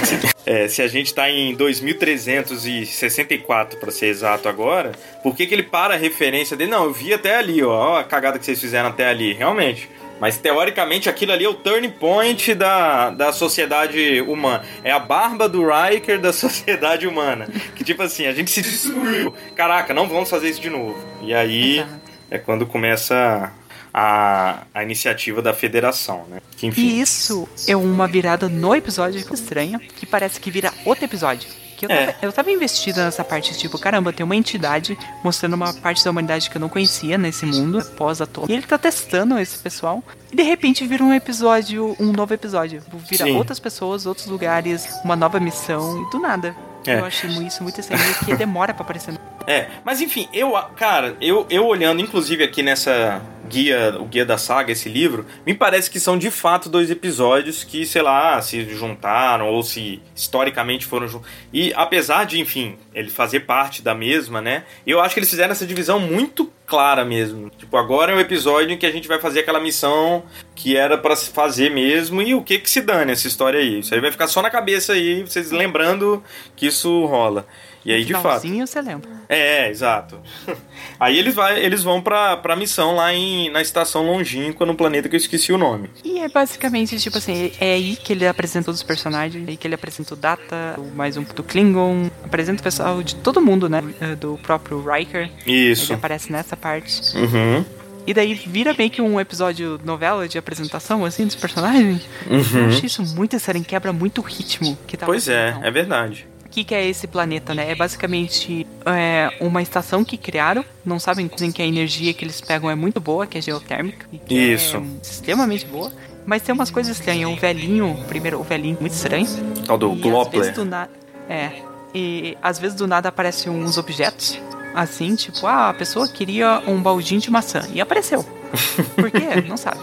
se, 0.05 0.19
é, 0.47 0.67
se 0.69 0.81
a 0.81 0.89
gente 0.89 1.13
tá 1.13 1.29
em 1.29 1.55
2364, 1.55 3.79
pra 3.79 3.91
ser 3.91 4.07
exato 4.07 4.49
agora, 4.49 4.93
por 5.23 5.37
que, 5.37 5.47
que 5.47 5.53
ele 5.55 5.65
para 5.65 5.93
a 5.93 5.97
referência 5.99 6.57
dele? 6.57 6.71
Não, 6.71 6.85
eu 6.85 6.93
vi 6.95 7.13
até 7.13 7.37
ali, 7.37 7.63
ó, 7.63 7.71
ó, 7.71 7.99
a 7.99 8.05
cagada 8.05 8.39
que 8.39 8.47
vocês 8.47 8.59
fizeram 8.61 8.89
até 8.89 9.07
ali, 9.07 9.35
realmente. 9.35 9.87
Mas 10.21 10.37
teoricamente 10.37 11.09
aquilo 11.09 11.33
ali 11.33 11.45
é 11.45 11.49
o 11.49 11.55
turning 11.55 11.91
point 11.91 12.55
da, 12.55 13.11
da 13.11 13.33
sociedade 13.33 14.21
humana. 14.21 14.63
É 14.85 14.93
a 14.93 14.99
barba 14.99 15.49
do 15.49 15.65
Riker 15.67 16.21
da 16.21 16.31
sociedade 16.35 17.07
humana. 17.07 17.49
Que 17.75 17.83
tipo 17.83 18.03
assim, 18.03 18.27
a 18.27 18.33
gente 18.33 18.51
se 18.51 18.61
destruiu. 18.61 19.35
Caraca, 19.57 19.95
não 19.95 20.07
vamos 20.07 20.29
fazer 20.29 20.51
isso 20.51 20.61
de 20.61 20.69
novo. 20.69 20.97
E 21.23 21.35
aí 21.35 21.79
Exato. 21.79 22.01
é 22.31 22.39
quando 22.39 22.67
começa 22.67 23.51
a, 23.93 24.65
a 24.75 24.83
iniciativa 24.83 25.41
da 25.41 25.55
federação, 25.55 26.27
né? 26.29 26.41
Que 26.57 26.67
enfim. 26.67 26.83
E 26.83 27.01
isso 27.01 27.49
é 27.67 27.75
uma 27.75 28.07
virada 28.07 28.49
no 28.49 28.75
episódio 28.75 29.25
estranha, 29.33 29.79
que 29.79 30.05
parece 30.05 30.39
que 30.39 30.51
vira 30.51 30.73
outro 30.85 31.05
episódio. 31.05 31.49
Que 31.81 31.87
eu, 31.87 31.91
É. 31.91 32.07
tava, 32.09 32.19
eu 32.21 32.33
tava 32.33 32.51
investida 32.51 33.07
nessa 33.07 33.25
parte, 33.25 33.57
tipo, 33.57 33.79
caramba, 33.79 34.13
tem 34.13 34.23
uma 34.23 34.37
entidade 34.37 34.99
mostrando 35.25 35.55
uma 35.55 35.73
parte 35.73 36.05
da 36.05 36.11
humanidade 36.11 36.51
que 36.51 36.57
eu 36.59 36.61
não 36.61 36.69
conhecia 36.69 37.17
nesse 37.17 37.47
mundo, 37.47 37.83
pós-atômico. 37.97 38.53
E 38.53 38.55
ele 38.55 38.67
tá 38.67 38.77
testando 38.77 39.39
esse 39.39 39.57
pessoal. 39.57 40.05
E 40.31 40.37
de 40.37 40.43
repente 40.43 40.87
vira 40.87 41.03
um 41.03 41.15
episódio, 41.15 41.97
um 41.99 42.13
novo 42.13 42.35
episódio. 42.35 42.83
Vira 43.09 43.25
Sim. 43.25 43.35
outras 43.37 43.59
pessoas, 43.59 44.05
outros 44.05 44.27
lugares, 44.27 44.87
uma 45.03 45.17
nova 45.17 45.41
missão, 45.41 46.03
e 46.07 46.11
do 46.11 46.19
nada. 46.21 46.55
É. 46.87 46.99
Eu 46.99 47.05
achei 47.07 47.31
isso 47.31 47.63
muito 47.63 47.81
estranho, 47.81 48.15
porque 48.19 48.37
demora 48.37 48.75
pra 48.75 48.85
aparecer. 48.85 49.15
É, 49.47 49.69
mas 49.83 50.03
enfim, 50.03 50.29
eu, 50.35 50.53
cara, 50.77 51.17
eu, 51.19 51.47
eu 51.49 51.65
olhando, 51.67 52.03
inclusive 52.03 52.45
aqui 52.45 52.63
nessa 52.63 53.23
guia, 53.51 53.97
o 53.99 54.05
guia 54.05 54.25
da 54.25 54.39
saga, 54.39 54.71
esse 54.71 54.89
livro, 54.89 55.27
me 55.45 55.53
parece 55.53 55.91
que 55.91 55.99
são 55.99 56.17
de 56.17 56.31
fato 56.31 56.69
dois 56.69 56.91
episódios 56.91 57.65
que, 57.65 57.85
sei 57.85 58.01
lá, 58.01 58.41
se 58.41 58.65
juntaram 58.71 59.49
ou 59.49 59.63
se 59.63 60.01
historicamente 60.15 60.87
foram 60.87 61.09
juntos. 61.09 61.29
E 61.53 61.73
apesar 61.75 62.25
de, 62.25 62.39
enfim, 62.39 62.79
ele 62.95 63.11
fazer 63.11 63.41
parte 63.41 63.83
da 63.83 63.95
mesma, 63.95 64.41
né? 64.41 64.65
Eu 64.87 65.01
acho 65.01 65.15
que 65.15 65.19
eles 65.19 65.31
fizeram 65.31 65.51
essa 65.51 65.67
divisão 65.67 65.99
muito 65.99 66.51
clara 66.65 67.05
mesmo. 67.05 67.51
Tipo, 67.51 67.77
agora 67.77 68.13
é 68.13 68.15
um 68.15 68.21
episódio 68.21 68.71
em 68.71 68.79
que 68.79 68.87
a 68.87 68.93
gente 68.93 69.09
vai 69.09 69.19
fazer 69.19 69.41
aquela 69.41 69.59
missão 69.59 70.23
que 70.55 70.77
era 70.77 70.97
para 70.97 71.17
se 71.17 71.31
fazer 71.31 71.71
mesmo 71.71 72.23
e 72.23 72.33
o 72.33 72.43
que 72.43 72.59
que 72.59 72.71
se 72.71 72.81
dane 72.81 73.11
essa 73.11 73.27
história 73.27 73.59
aí. 73.59 73.81
Isso 73.81 73.93
aí 73.93 74.01
vai 74.01 74.13
ficar 74.13 74.29
só 74.29 74.41
na 74.41 74.51
cabeça 74.51 74.93
aí, 74.93 75.23
vocês 75.23 75.51
lembrando 75.51 76.23
que 76.55 76.67
isso 76.67 77.05
rola. 77.07 77.47
E 77.85 77.93
aí, 77.93 78.05
de 78.05 78.13
fato. 78.13 78.47
Você 78.47 78.81
lembra. 78.83 79.09
É, 79.29 79.69
exato. 79.71 80.19
Aí 80.99 81.17
eles, 81.19 81.35
vai, 81.35 81.65
eles 81.65 81.83
vão 81.83 82.03
pra, 82.03 82.37
pra 82.37 82.55
missão 82.57 82.95
lá 82.97 83.15
em, 83.15 83.49
na 83.51 83.63
estação 83.63 84.05
longínqua, 84.05 84.67
no 84.67 84.75
planeta 84.75 85.09
que 85.09 85.15
eu 85.15 85.19
esqueci 85.19 85.53
o 85.53 85.57
nome. 85.57 85.89
E 86.05 86.19
é 86.19 86.29
basicamente, 86.29 86.99
tipo 86.99 87.17
assim, 87.17 87.53
é 87.59 87.75
aí 87.75 87.97
que 87.97 88.13
ele 88.13 88.27
apresenta 88.27 88.71
os 88.71 88.83
personagens, 88.83 89.47
é 89.47 89.53
aí 89.53 89.57
que 89.57 89.67
ele 89.67 89.75
apresenta 89.77 90.13
o 90.13 90.17
Data, 90.17 90.77
mais 90.95 91.17
um 91.17 91.23
do 91.23 91.43
Klingon, 91.43 92.11
apresenta 92.25 92.61
o 92.61 92.65
pessoal 92.65 93.03
de 93.03 93.15
todo 93.15 93.41
mundo, 93.41 93.69
né? 93.69 93.83
eh, 94.01 94.15
Do 94.17 94.39
próprio 94.43 94.85
Riker. 94.85 95.31
Isso. 95.47 95.87
Ele 95.93 95.95
aparece 95.95 96.31
nessa 96.33 96.57
parte. 96.57 97.01
Uhum. 97.17 97.65
E 98.07 98.13
daí 98.13 98.35
vira 98.35 98.75
meio 98.77 98.91
que 98.91 99.01
um 99.01 99.21
episódio 99.21 99.81
novela 99.85 100.27
de 100.27 100.37
apresentação, 100.37 101.05
assim, 101.05 101.25
dos 101.27 101.37
personagens. 101.37 102.03
Eu 102.29 102.67
achei 102.67 102.87
isso 102.87 103.03
muito 103.15 103.39
sério, 103.39 103.63
quebra 103.63 103.93
muito 103.93 104.21
o 104.21 104.25
ritmo 104.25 104.77
que 104.87 104.97
tá 104.97 105.07
Uhum. 105.07 105.13
Pois 105.13 105.29
é, 105.29 105.57
é 105.63 105.71
verdade. 105.71 106.27
O 106.51 106.53
que, 106.53 106.65
que 106.65 106.75
é 106.75 106.85
esse 106.85 107.07
planeta, 107.07 107.55
né? 107.55 107.71
É 107.71 107.77
basicamente 107.77 108.67
é, 108.85 109.31
uma 109.41 109.63
estação 109.63 110.05
que 110.05 110.17
criaram. 110.17 110.65
Não 110.85 110.99
sabem 110.99 111.29
dizem 111.29 111.53
que 111.53 111.63
a 111.63 111.65
energia 111.65 112.13
que 112.13 112.25
eles 112.25 112.41
pegam 112.41 112.69
é 112.69 112.75
muito 112.75 113.01
boa, 113.01 113.25
que 113.25 113.39
é 113.39 113.41
geotérmica. 113.41 114.05
E 114.13 114.19
que 114.19 114.35
Isso. 114.35 114.77
É 114.77 114.83
extremamente 115.01 115.65
boa. 115.65 115.93
Mas 116.27 116.43
tem 116.43 116.53
umas 116.53 116.69
coisas 116.69 116.99
estranhas. 116.99 117.31
O 117.31 117.37
velhinho, 117.37 117.97
primeiro, 118.09 118.41
o 118.41 118.43
velhinho 118.43 118.77
muito 118.81 118.93
estranho. 118.93 119.29
Tal 119.65 119.79
do 119.79 119.91
Gloppler. 119.91 120.41
vezes 120.41 120.57
do 120.57 120.65
nada. 120.65 120.91
É. 121.29 121.53
E 121.95 122.37
às 122.43 122.59
vezes 122.59 122.77
do 122.77 122.89
nada 122.89 123.09
aparecem 123.09 123.53
uns 123.53 123.79
objetos. 123.79 124.37
Assim, 124.75 125.15
tipo, 125.15 125.47
ah, 125.47 125.69
a 125.69 125.75
pessoa 125.75 126.09
queria 126.09 126.65
um 126.67 126.83
baldinho 126.83 127.21
de 127.21 127.31
maçã. 127.31 127.63
E 127.73 127.81
apareceu. 127.81 128.25
Por 128.97 129.09
quê? 129.09 129.41
Não 129.49 129.57
sabe. 129.57 129.79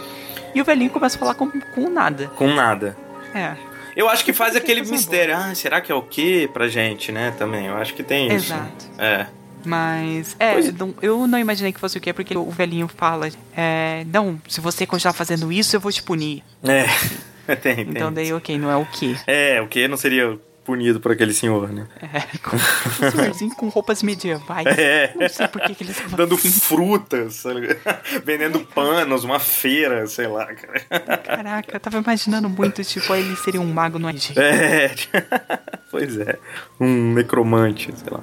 E 0.53 0.61
o 0.61 0.65
velhinho 0.65 0.89
começa 0.89 1.15
a 1.15 1.19
falar 1.19 1.33
com, 1.35 1.49
com 1.49 1.89
nada. 1.89 2.27
Com 2.35 2.53
nada. 2.53 2.97
É. 3.33 3.55
Eu 3.97 4.07
acho 4.07 4.23
que 4.23 4.31
faz 4.31 4.51
que 4.51 4.59
aquele 4.59 4.83
mistério. 4.83 5.35
Ah, 5.35 5.55
será 5.55 5.81
que 5.81 5.91
é 5.91 5.95
o 5.95 6.03
quê 6.03 6.47
pra 6.53 6.67
gente, 6.67 7.11
né? 7.11 7.33
Também. 7.35 7.65
Eu 7.65 7.75
acho 7.77 7.95
que 7.95 8.03
tem 8.03 8.27
isso. 8.27 8.53
Exato. 8.53 8.85
É. 8.99 9.25
Mas, 9.65 10.35
é, 10.39 10.53
Pois 10.53 10.69
é. 10.69 10.71
eu 11.01 11.27
não 11.27 11.39
imaginei 11.39 11.73
que 11.73 11.79
fosse 11.79 11.97
o 11.97 12.01
quê, 12.01 12.13
porque 12.13 12.37
o 12.37 12.49
velhinho 12.51 12.87
fala, 12.87 13.27
é, 13.55 14.05
não, 14.13 14.39
se 14.47 14.61
você 14.61 14.85
continuar 14.85 15.13
fazendo 15.13 15.51
isso, 15.51 15.75
eu 15.75 15.79
vou 15.79 15.91
te 15.91 16.03
punir. 16.03 16.43
É. 16.63 16.85
tem, 17.55 17.75
tem. 17.75 17.89
Então 17.89 18.13
daí, 18.13 18.31
ok, 18.31 18.57
não 18.59 18.69
é 18.69 18.77
o 18.77 18.85
quê? 18.85 19.17
É, 19.25 19.59
o 19.61 19.67
que 19.67 19.87
não 19.87 19.97
seria 19.97 20.37
punido 20.67 20.99
por 20.99 21.13
aquele 21.13 21.33
senhor, 21.33 21.69
né? 21.69 21.87
É, 22.01 22.37
com, 22.39 22.57
um 22.57 23.11
senhorzinho 23.11 23.55
com 23.55 23.69
roupas 23.69 24.03
medievais. 24.03 24.67
É. 24.67 25.13
Não 25.15 25.29
sei 25.29 25.47
por 25.47 25.61
que, 25.61 25.73
que 25.73 25.83
eles 25.85 25.95
Dando 26.13 26.35
assim. 26.35 26.51
frutas, 26.51 27.41
vendendo 28.25 28.59
panos, 28.59 29.23
uma 29.23 29.39
feira, 29.39 30.05
sei 30.07 30.27
lá, 30.27 30.45
cara. 30.47 31.17
Caraca, 31.19 31.77
eu 31.77 31.79
tava 31.79 31.97
imaginando 31.99 32.49
muito, 32.49 32.83
tipo, 32.83 33.15
ele 33.15 33.33
seria 33.37 33.61
um 33.61 33.73
mago 33.73 33.97
no 33.97 34.09
Egito. 34.09 34.37
É. 34.41 34.91
pois 35.89 36.17
é. 36.19 36.37
Um 36.81 37.13
necromante, 37.13 37.93
sei 37.95 38.11
lá. 38.11 38.19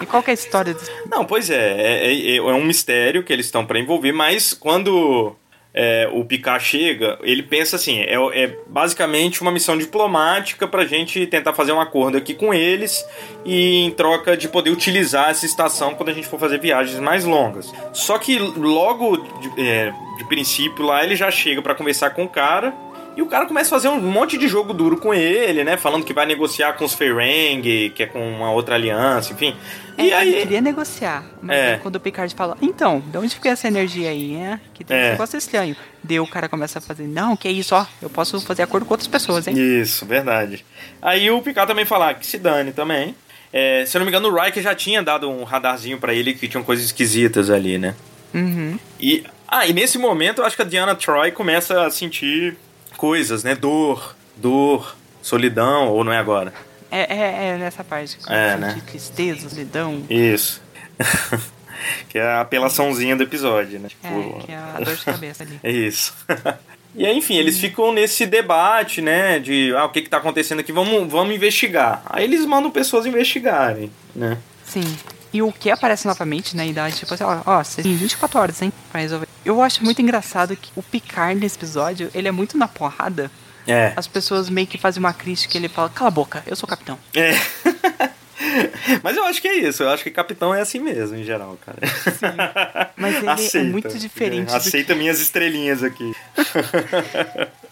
E 0.00 0.06
qual 0.06 0.22
que 0.22 0.30
é 0.30 0.32
a 0.32 0.34
história 0.34 0.72
desse... 0.72 0.88
Não, 1.10 1.24
pois 1.24 1.50
é, 1.50 1.56
é, 1.56 2.14
é- 2.14 2.36
é 2.36 2.42
um 2.42 2.64
mistério 2.64 3.24
que 3.24 3.32
eles 3.32 3.46
estão 3.46 3.66
pra 3.66 3.80
envolver, 3.80 4.12
mas 4.12 4.52
quando 4.52 5.34
é, 5.74 6.08
o 6.12 6.24
Picard 6.24 6.62
chega, 6.62 7.18
ele 7.22 7.42
pensa 7.42 7.76
assim: 7.76 8.00
é, 8.00 8.14
é 8.14 8.56
basicamente 8.66 9.40
uma 9.40 9.50
missão 9.50 9.76
diplomática 9.76 10.68
pra 10.68 10.84
gente 10.84 11.26
tentar 11.26 11.54
fazer 11.54 11.72
um 11.72 11.80
acordo 11.80 12.18
aqui 12.18 12.34
com 12.34 12.52
eles 12.52 13.04
e 13.44 13.84
em 13.84 13.90
troca 13.90 14.36
de 14.36 14.48
poder 14.48 14.70
utilizar 14.70 15.30
essa 15.30 15.46
estação 15.46 15.94
quando 15.94 16.10
a 16.10 16.12
gente 16.12 16.26
for 16.26 16.38
fazer 16.38 16.58
viagens 16.58 17.00
mais 17.00 17.24
longas. 17.24 17.72
Só 17.92 18.18
que 18.18 18.38
logo 18.38 19.16
de, 19.16 19.60
é, 19.60 19.92
de 20.18 20.24
princípio 20.26 20.84
lá 20.84 21.02
ele 21.02 21.16
já 21.16 21.30
chega 21.30 21.62
pra 21.62 21.74
conversar 21.74 22.10
com 22.10 22.24
o 22.24 22.28
cara. 22.28 22.74
E 23.16 23.20
o 23.22 23.26
cara 23.26 23.46
começa 23.46 23.68
a 23.68 23.78
fazer 23.78 23.88
um 23.88 24.00
monte 24.00 24.38
de 24.38 24.48
jogo 24.48 24.72
duro 24.72 24.96
com 24.96 25.12
ele, 25.12 25.62
né? 25.64 25.76
Falando 25.76 26.04
que 26.04 26.14
vai 26.14 26.24
negociar 26.24 26.72
com 26.74 26.84
os 26.84 26.94
Ferengi, 26.94 27.90
que 27.94 28.02
é 28.04 28.06
com 28.06 28.18
uma 28.26 28.50
outra 28.52 28.74
aliança, 28.74 29.32
enfim. 29.32 29.54
E 29.98 30.10
É, 30.10 30.14
aí. 30.16 30.28
Ele 30.30 30.40
queria 30.42 30.60
negociar, 30.62 31.24
mas 31.42 31.56
É. 31.56 31.74
aí 31.74 31.78
quando 31.80 31.96
o 31.96 32.00
Picard 32.00 32.34
fala, 32.34 32.56
então, 32.62 33.00
de 33.06 33.18
onde 33.18 33.34
fica 33.34 33.50
essa 33.50 33.68
energia 33.68 34.08
aí, 34.08 34.28
né? 34.36 34.60
Que 34.72 34.82
tem 34.82 34.96
É. 34.96 35.08
um 35.08 35.10
negócio 35.12 35.36
estranho. 35.36 35.76
Daí 36.02 36.18
o 36.20 36.26
cara 36.26 36.48
começa 36.48 36.78
a 36.78 36.82
fazer, 36.82 37.06
não, 37.06 37.36
que 37.36 37.48
isso, 37.50 37.74
ó, 37.74 37.84
eu 38.00 38.08
posso 38.08 38.40
fazer 38.40 38.62
acordo 38.62 38.86
com 38.86 38.94
outras 38.94 39.06
pessoas, 39.08 39.46
hein? 39.46 39.54
Isso, 39.56 40.06
verdade. 40.06 40.64
Aí 41.02 41.30
o 41.30 41.42
Picard 41.42 41.68
também 41.68 41.84
fala 41.84 42.14
que 42.14 42.26
se 42.26 42.38
dane 42.38 42.72
também. 42.72 43.14
É, 43.52 43.84
se 43.84 43.94
eu 43.94 43.98
não 43.98 44.06
me 44.06 44.10
engano, 44.10 44.28
o 44.30 44.34
Riker 44.42 44.62
já 44.62 44.74
tinha 44.74 45.02
dado 45.02 45.28
um 45.28 45.44
radarzinho 45.44 45.98
pra 45.98 46.14
ele 46.14 46.32
que 46.32 46.48
tinham 46.48 46.64
coisas 46.64 46.86
esquisitas 46.86 47.50
ali, 47.50 47.76
né? 47.76 47.94
Uhum. 48.32 48.78
E, 48.98 49.22
ah, 49.46 49.66
e 49.66 49.74
nesse 49.74 49.98
momento 49.98 50.40
eu 50.40 50.46
acho 50.46 50.56
que 50.56 50.62
a 50.62 50.64
Diana 50.64 50.94
Troy 50.94 51.30
começa 51.32 51.84
a 51.84 51.90
sentir 51.90 52.56
coisas, 53.02 53.42
né? 53.42 53.56
Dor, 53.56 54.14
dor, 54.36 54.94
solidão, 55.20 55.88
ou 55.88 56.04
não 56.04 56.12
é 56.12 56.18
agora? 56.18 56.54
É, 56.88 57.00
é, 57.12 57.48
é 57.48 57.58
nessa 57.58 57.82
parte. 57.82 58.16
É, 58.28 58.54
de 58.54 58.60
né? 58.60 58.82
tristeza, 58.86 59.48
solidão. 59.48 60.04
Isso. 60.08 60.62
que 62.08 62.16
é 62.16 62.22
a 62.22 62.42
apelaçãozinha 62.42 63.16
do 63.16 63.24
episódio, 63.24 63.80
né? 63.80 63.88
É, 64.04 64.08
Tipo, 64.08 64.46
que 64.46 64.52
é 64.52 64.56
a 64.56 64.78
dor 64.78 64.94
de 64.94 65.04
cabeça 65.04 65.42
ali. 65.42 65.58
É 65.64 65.72
isso. 65.72 66.14
E 66.94 67.06
aí, 67.06 67.16
enfim, 67.16 67.36
eles 67.36 67.58
ficam 67.58 67.90
nesse 67.90 68.26
debate, 68.26 69.00
né? 69.00 69.38
De 69.38 69.74
ah, 69.74 69.86
o 69.86 69.88
que, 69.88 70.02
que 70.02 70.10
tá 70.10 70.18
acontecendo 70.18 70.60
aqui, 70.60 70.72
vamos, 70.72 71.10
vamos 71.10 71.34
investigar. 71.34 72.02
Aí 72.04 72.22
eles 72.22 72.44
mandam 72.44 72.70
pessoas 72.70 73.06
investigarem, 73.06 73.90
né? 74.14 74.36
Sim. 74.62 74.84
E 75.32 75.40
o 75.40 75.50
que 75.50 75.70
aparece 75.70 76.06
novamente 76.06 76.54
na 76.54 76.66
idade, 76.66 76.96
tipo 76.96 77.14
assim, 77.14 77.24
ó, 77.24 77.40
ó, 77.46 77.64
você 77.64 77.82
tem 77.82 77.96
24 77.96 78.38
horas, 78.38 78.60
hein, 78.60 78.70
pra 78.90 79.00
resolver. 79.00 79.26
Eu 79.44 79.60
acho 79.60 79.84
muito 79.84 80.00
engraçado 80.00 80.56
que 80.56 80.70
o 80.76 80.82
Picard 80.82 81.40
nesse 81.40 81.56
episódio, 81.56 82.10
ele 82.14 82.28
é 82.28 82.32
muito 82.32 82.56
na 82.56 82.68
porrada. 82.68 83.30
É. 83.66 83.92
As 83.96 84.06
pessoas 84.06 84.48
meio 84.48 84.66
que 84.66 84.78
fazem 84.78 85.00
uma 85.00 85.12
crítica 85.12 85.56
e 85.56 85.60
ele 85.60 85.68
fala, 85.68 85.88
cala 85.88 86.08
a 86.08 86.10
boca, 86.10 86.42
eu 86.46 86.56
sou 86.56 86.68
capitão. 86.68 86.98
É. 87.14 87.32
Mas 89.02 89.16
eu 89.16 89.24
acho 89.24 89.40
que 89.40 89.48
é 89.48 89.54
isso, 89.54 89.82
eu 89.82 89.88
acho 89.88 90.02
que 90.02 90.10
capitão 90.10 90.54
é 90.54 90.60
assim 90.60 90.78
mesmo, 90.78 91.16
em 91.16 91.24
geral, 91.24 91.58
cara. 91.64 91.78
Mas 92.96 93.16
ele 93.18 93.26
é 93.26 93.30
Aceita. 93.30 93.68
muito 93.68 93.98
diferente 93.98 94.54
Aceita 94.54 94.94
minhas 94.94 95.20
estrelinhas 95.20 95.82
aqui. 95.82 96.12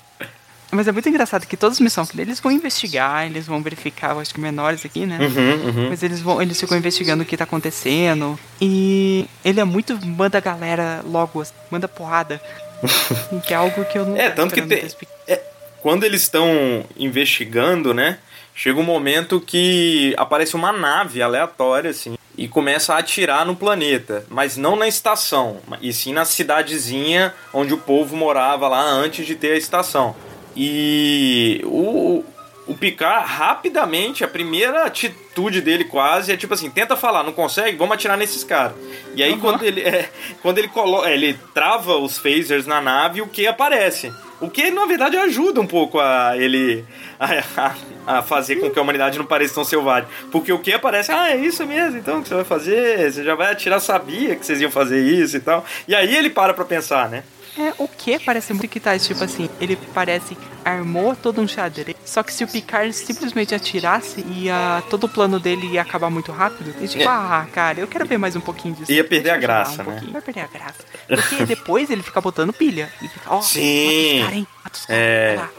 Mas 0.71 0.87
é 0.87 0.93
muito 0.93 1.09
engraçado 1.09 1.47
que 1.47 1.57
todas 1.57 1.77
as 1.77 1.81
missões 1.81 2.11
que 2.11 2.21
eles 2.21 2.39
vão 2.39 2.53
investigar, 2.53 3.27
eles 3.27 3.47
vão 3.47 3.61
verificar, 3.63 4.13
eu 4.13 4.21
acho 4.21 4.33
que 4.33 4.41
menores 4.41 4.85
aqui, 4.85 5.05
né? 5.05 5.19
Uhum, 5.21 5.89
Mas 5.89 6.03
eles 6.03 6.21
vão, 6.21 6.41
eles 6.41 6.59
ficam 6.61 6.79
investigando 6.79 7.23
o 7.23 7.27
que 7.27 7.37
tá 7.37 7.45
acontecendo. 7.45 8.39
E 8.61 9.27
ele 9.45 9.61
é 9.61 9.65
muito 9.65 9.99
manda 10.07 10.39
a 10.39 10.41
galera 10.41 11.03
logo, 11.05 11.41
assim, 11.41 11.53
manda 11.71 11.89
porrada. 11.89 12.41
que 13.47 13.53
é 13.53 13.57
algo 13.57 13.85
que 13.85 13.99
eu 13.99 14.07
não 14.07 14.17
É, 14.17 14.31
tanto 14.31 14.55
que 14.55 14.63
tem. 14.63 14.87
é, 15.27 15.41
quando 15.81 16.05
eles 16.05 16.23
estão 16.23 16.85
investigando, 16.97 17.93
né? 17.93 18.19
Chega 18.55 18.79
um 18.79 18.85
momento 18.85 19.41
que 19.41 20.15
aparece 20.17 20.55
uma 20.55 20.73
nave 20.73 21.23
aleatória, 21.23 21.91
assim, 21.91 22.17
e 22.37 22.47
começa 22.49 22.95
a 22.95 22.99
atirar 22.99 23.45
no 23.47 23.57
planeta. 23.57 24.25
Mas 24.29 24.57
não 24.57 24.77
na 24.77 24.87
estação, 24.87 25.59
e 25.81 25.93
sim 25.93 26.13
na 26.13 26.25
cidadezinha 26.25 27.35
onde 27.53 27.73
o 27.75 27.79
povo 27.79 28.17
morava 28.17 28.69
lá 28.69 28.83
antes 28.83 29.27
de 29.27 29.35
ter 29.35 29.53
a 29.53 29.57
estação. 29.57 30.15
E 30.57 31.61
o, 31.65 32.25
o 32.67 32.75
Picard, 32.75 33.27
rapidamente, 33.27 34.23
a 34.25 34.29
primeira 34.29 34.85
atitude 34.85 35.61
dele 35.61 35.85
quase 35.85 36.33
é 36.33 36.37
tipo 36.37 36.55
assim: 36.55 36.71
tenta 36.71 36.97
falar, 36.97 37.23
não 37.23 37.33
consegue? 37.33 37.77
Vamos 37.77 37.95
atirar 37.95 38.17
nesses 38.17 38.45
caras. 38.45 38.73
E 39.15 39.23
aí, 39.23 39.37
quando 39.39 39.63
ele 39.65 39.81
é, 39.81 40.09
quando 40.43 40.59
ele 40.59 40.69
coloca, 40.69 41.11
ele 41.11 41.39
trava 41.55 41.97
os 41.97 42.19
phasers 42.19 42.67
na 42.67 42.81
nave, 42.81 43.21
o 43.23 43.27
que 43.27 43.47
aparece? 43.47 44.13
O 44.41 44.49
que, 44.49 44.71
na 44.71 44.87
verdade, 44.87 45.17
ajuda 45.19 45.61
um 45.61 45.67
pouco 45.67 45.99
a 46.01 46.33
ele 46.37 46.83
a, 47.19 47.27
a- 47.67 47.75
a 48.19 48.23
fazer 48.23 48.57
com 48.57 48.71
que 48.71 48.79
a 48.79 48.83
humanidade 48.83 49.19
não 49.19 49.27
pareça 49.27 49.55
tão 49.55 49.65
selvagem. 49.65 50.09
Porque 50.33 50.51
o 50.51 50.59
que 50.59 50.73
aparece, 50.73 51.13
ah, 51.13 51.31
é 51.31 51.37
isso 51.37 51.67
mesmo, 51.67 51.99
então, 51.99 52.23
que 52.23 52.29
você 52.29 52.35
vai 52.37 52.45
fazer? 52.45 53.13
Você 53.13 53.23
já 53.23 53.35
vai 53.35 53.53
atirar, 53.53 53.79
sabia 53.81 54.35
que 54.35 54.45
vocês 54.47 54.59
iam 54.61 54.71
fazer 54.71 55.03
isso 55.05 55.37
e 55.37 55.41
tal. 55.41 55.63
E 55.87 55.95
aí 55.95 56.17
ele 56.17 56.31
para 56.31 56.55
pra 56.55 56.65
pensar, 56.65 57.11
né? 57.11 57.23
É, 57.59 57.75
o 57.79 57.89
que 57.89 58.19
parece 58.21 58.53
muito 58.53 58.69
que 58.69 58.79
tá, 58.79 58.97
tipo 58.99 59.23
assim, 59.25 59.49
ele 59.61 59.77
parece 59.93 60.37
armou 60.65 61.17
todo 61.17 61.41
um 61.41 61.49
xadrez. 61.49 61.97
Só 62.05 62.23
que 62.23 62.33
se 62.33 62.45
o 62.45 62.49
Picard 62.49 62.93
simplesmente 62.93 63.55
atirasse, 63.55 64.25
ia, 64.31 64.83
todo 64.89 65.05
o 65.05 65.09
plano 65.09 65.39
dele 65.41 65.67
ia 65.67 65.83
acabar 65.83 66.11
muito 66.11 66.31
rápido. 66.33 66.75
E 66.81 66.87
tipo, 66.89 67.03
É. 67.03 67.07
ah, 67.07 67.47
cara, 67.53 67.81
eu 67.81 67.89
quero 67.89 68.07
ver 68.07 68.19
mais 68.19 68.37
um 68.37 68.41
pouquinho 68.41 68.75
disso. 68.75 68.93
Ia 68.93 69.03
perder 69.05 69.31
a 69.31 69.37
graça, 69.37 69.75
um 69.75 69.77
né? 69.79 69.85
pouquinho. 69.85 70.13
Vai 70.13 70.23
perder 70.23 70.41
a 70.41 70.47
graça. 70.47 70.79
Porque 71.09 71.45
depois 71.47 71.91
ele 71.91 72.03
fica 72.03 72.21
botando 72.21 72.53
pilha. 72.53 72.91
E 73.03 73.09
fica, 73.09 73.31
ó, 73.35 73.41
Sim. 73.43 74.19
os 74.19 74.25
caras, 74.25 74.37
hein? 74.39 74.47
É. 74.89 75.35
lá. 75.39 75.51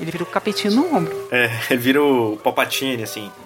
Ele 0.00 0.10
vira 0.12 0.22
o 0.22 0.26
capetinho 0.26 0.74
no 0.74 0.96
ombro. 0.96 1.28
É, 1.32 1.50
ele 1.70 1.80
vira 1.80 2.00
o 2.02 2.36
Palpatine, 2.36 3.02
assim. 3.02 3.30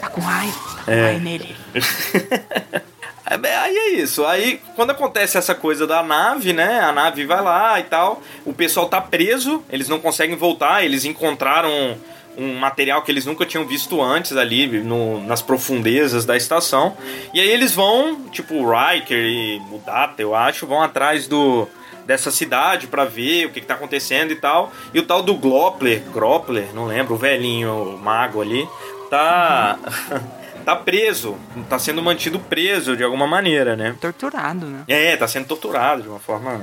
Tá 0.00 0.08
com 0.10 0.20
raiva, 0.20 0.52
tá 0.76 0.84
com 0.84 0.90
É. 0.92 1.02
raiva 1.02 1.20
nele. 1.20 1.56
É, 3.30 3.56
Aí 3.56 3.76
é 3.76 3.88
isso. 3.94 4.24
Aí, 4.24 4.60
quando 4.74 4.90
acontece 4.90 5.36
essa 5.36 5.54
coisa 5.54 5.86
da 5.86 6.02
nave, 6.02 6.52
né? 6.52 6.80
A 6.80 6.92
nave 6.92 7.24
vai 7.26 7.42
lá 7.42 7.78
e 7.78 7.84
tal. 7.84 8.22
O 8.44 8.52
pessoal 8.52 8.88
tá 8.88 9.00
preso, 9.00 9.62
eles 9.70 9.88
não 9.88 9.98
conseguem 9.98 10.36
voltar. 10.36 10.84
Eles 10.84 11.04
encontraram 11.04 11.96
um 12.36 12.54
material 12.54 13.02
que 13.02 13.10
eles 13.10 13.26
nunca 13.26 13.44
tinham 13.44 13.66
visto 13.66 14.00
antes 14.00 14.36
ali 14.36 14.66
no- 14.80 15.20
nas 15.26 15.42
profundezas 15.42 16.24
da 16.24 16.36
estação. 16.36 16.96
E 17.34 17.40
aí 17.40 17.48
eles 17.50 17.74
vão, 17.74 18.22
tipo, 18.30 18.54
o 18.54 18.70
Riker 18.70 19.18
e 19.18 19.60
o 19.72 19.78
Data, 19.84 20.22
eu 20.22 20.34
acho, 20.36 20.66
vão 20.66 20.80
atrás 20.82 21.26
do 21.26 21.66
dessa 22.06 22.30
cidade 22.30 22.86
pra 22.86 23.04
ver 23.04 23.44
o 23.44 23.50
que, 23.50 23.60
que 23.60 23.66
tá 23.66 23.74
acontecendo 23.74 24.30
e 24.30 24.36
tal. 24.36 24.72
E 24.94 24.98
o 24.98 25.02
tal 25.02 25.22
do 25.22 25.34
Glopler, 25.34 26.00
Gropler, 26.10 26.68
não 26.74 26.86
lembro, 26.86 27.14
o 27.14 27.18
velhinho 27.18 27.70
o 27.96 27.98
mago 27.98 28.40
ali, 28.40 28.66
tá 29.10 29.78
tá 30.68 30.76
preso, 30.76 31.34
tá 31.66 31.78
sendo 31.78 32.02
mantido 32.02 32.38
preso 32.38 32.94
de 32.94 33.02
alguma 33.02 33.26
maneira, 33.26 33.74
né? 33.74 33.96
Torturado, 33.98 34.66
né? 34.66 34.82
É, 34.86 35.16
tá 35.16 35.26
sendo 35.26 35.46
torturado 35.46 36.02
de 36.02 36.08
uma 36.08 36.18
forma 36.18 36.60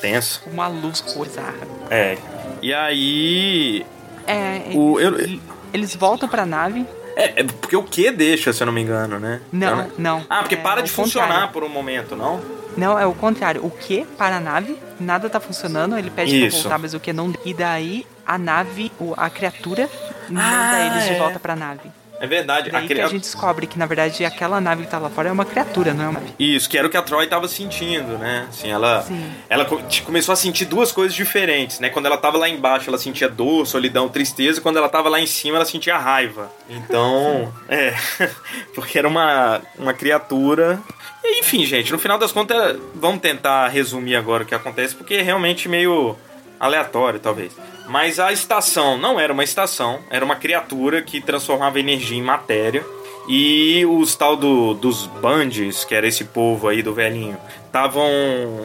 tensa. 0.00 0.40
Uma 0.46 0.68
luz 0.68 1.00
bizarra. 1.00 1.54
É. 1.90 2.16
E 2.62 2.72
aí. 2.72 3.84
É, 4.28 4.62
eles, 4.66 4.76
O- 4.76 5.00
eu- 5.00 5.40
eles 5.72 5.96
voltam 5.96 6.28
pra 6.28 6.46
nave. 6.46 6.86
É, 7.16 7.40
é 7.40 7.42
porque 7.44 7.74
o 7.74 7.82
que 7.82 8.12
deixa, 8.12 8.52
se 8.52 8.62
eu 8.62 8.66
não 8.66 8.72
me 8.72 8.80
engano, 8.80 9.18
né? 9.18 9.40
Não, 9.50 9.80
Então, 9.80 9.90
não. 9.98 10.26
Ah, 10.30 10.38
porque 10.38 10.54
É 10.54 10.58
para 10.58 10.78
o 10.78 10.82
de 10.84 10.90
funcionar 10.92 11.26
contrário. 11.26 11.52
por 11.52 11.64
um 11.64 11.68
momento, 11.68 12.14
não? 12.14 12.40
Não, 12.76 12.96
é 12.96 13.04
o 13.06 13.12
contrário. 13.12 13.64
O 13.66 13.70
que 13.70 14.04
para 14.16 14.36
a 14.36 14.40
nave, 14.40 14.78
nada 15.00 15.28
tá 15.28 15.40
funcionando, 15.40 15.98
ele 15.98 16.10
pede 16.10 16.46
Isso. 16.46 16.58
pra 16.58 16.62
voltar, 16.62 16.78
mas 16.78 16.94
o 16.94 17.00
que 17.00 17.12
não. 17.12 17.34
E 17.44 17.52
daí 17.52 18.06
a 18.24 18.38
nave, 18.38 18.92
a 19.16 19.28
criatura, 19.28 19.90
manda 20.28 20.46
Ah, 20.76 20.86
eles 20.92 21.04
de 21.08 21.14
é. 21.14 21.18
volta 21.18 21.40
pra 21.40 21.56
nave. 21.56 21.90
É 22.20 22.26
verdade. 22.26 22.70
Daí 22.70 22.84
aquele- 22.84 23.00
que 23.00 23.06
a 23.06 23.08
gente 23.08 23.22
descobre 23.22 23.66
que, 23.66 23.78
na 23.78 23.86
verdade, 23.86 24.24
aquela 24.24 24.60
nave 24.60 24.84
que 24.84 24.90
tá 24.90 24.98
lá 24.98 25.08
fora 25.08 25.28
é 25.28 25.32
uma 25.32 25.44
criatura, 25.44 25.94
não 25.94 26.04
é 26.04 26.08
uma. 26.08 26.22
Isso, 26.38 26.68
que 26.68 26.76
era 26.76 26.86
o 26.86 26.90
que 26.90 26.96
a 26.96 27.02
Troy 27.02 27.26
tava 27.26 27.46
sentindo, 27.48 28.18
né? 28.18 28.46
Assim, 28.48 28.68
ela, 28.70 29.02
Sim. 29.02 29.30
ela 29.48 29.64
começou 30.04 30.32
a 30.32 30.36
sentir 30.36 30.64
duas 30.64 30.90
coisas 30.92 31.14
diferentes, 31.14 31.78
né? 31.80 31.88
Quando 31.90 32.06
ela 32.06 32.16
tava 32.16 32.36
lá 32.38 32.48
embaixo, 32.48 32.88
ela 32.90 32.98
sentia 32.98 33.28
dor, 33.28 33.66
solidão, 33.66 34.08
tristeza. 34.08 34.58
E 34.58 34.62
quando 34.62 34.76
ela 34.78 34.88
tava 34.88 35.08
lá 35.08 35.20
em 35.20 35.26
cima, 35.26 35.56
ela 35.56 35.64
sentia 35.64 35.96
raiva. 35.96 36.50
Então, 36.68 37.52
é. 37.68 37.94
Porque 38.74 38.98
era 38.98 39.06
uma, 39.08 39.60
uma 39.78 39.92
criatura. 39.94 40.80
E, 41.22 41.40
enfim, 41.40 41.64
gente, 41.66 41.92
no 41.92 41.98
final 41.98 42.18
das 42.18 42.32
contas, 42.32 42.76
vamos 42.94 43.20
tentar 43.20 43.68
resumir 43.68 44.16
agora 44.16 44.42
o 44.42 44.46
que 44.46 44.54
acontece, 44.54 44.94
porque 44.94 45.14
é 45.14 45.22
realmente 45.22 45.68
meio 45.68 46.16
aleatório, 46.58 47.20
talvez. 47.20 47.52
Mas 47.88 48.20
a 48.20 48.32
estação 48.32 48.98
não 48.98 49.18
era 49.18 49.32
uma 49.32 49.44
estação, 49.44 50.00
era 50.10 50.24
uma 50.24 50.36
criatura 50.36 51.00
que 51.02 51.20
transformava 51.20 51.80
energia 51.80 52.18
em 52.18 52.22
matéria. 52.22 52.84
E 53.30 53.84
os 53.84 54.16
tal 54.16 54.36
do, 54.36 54.72
dos 54.72 55.06
bandes, 55.06 55.84
que 55.84 55.94
era 55.94 56.06
esse 56.06 56.24
povo 56.24 56.66
aí 56.66 56.82
do 56.82 56.94
velhinho, 56.94 57.36
estavam 57.66 58.08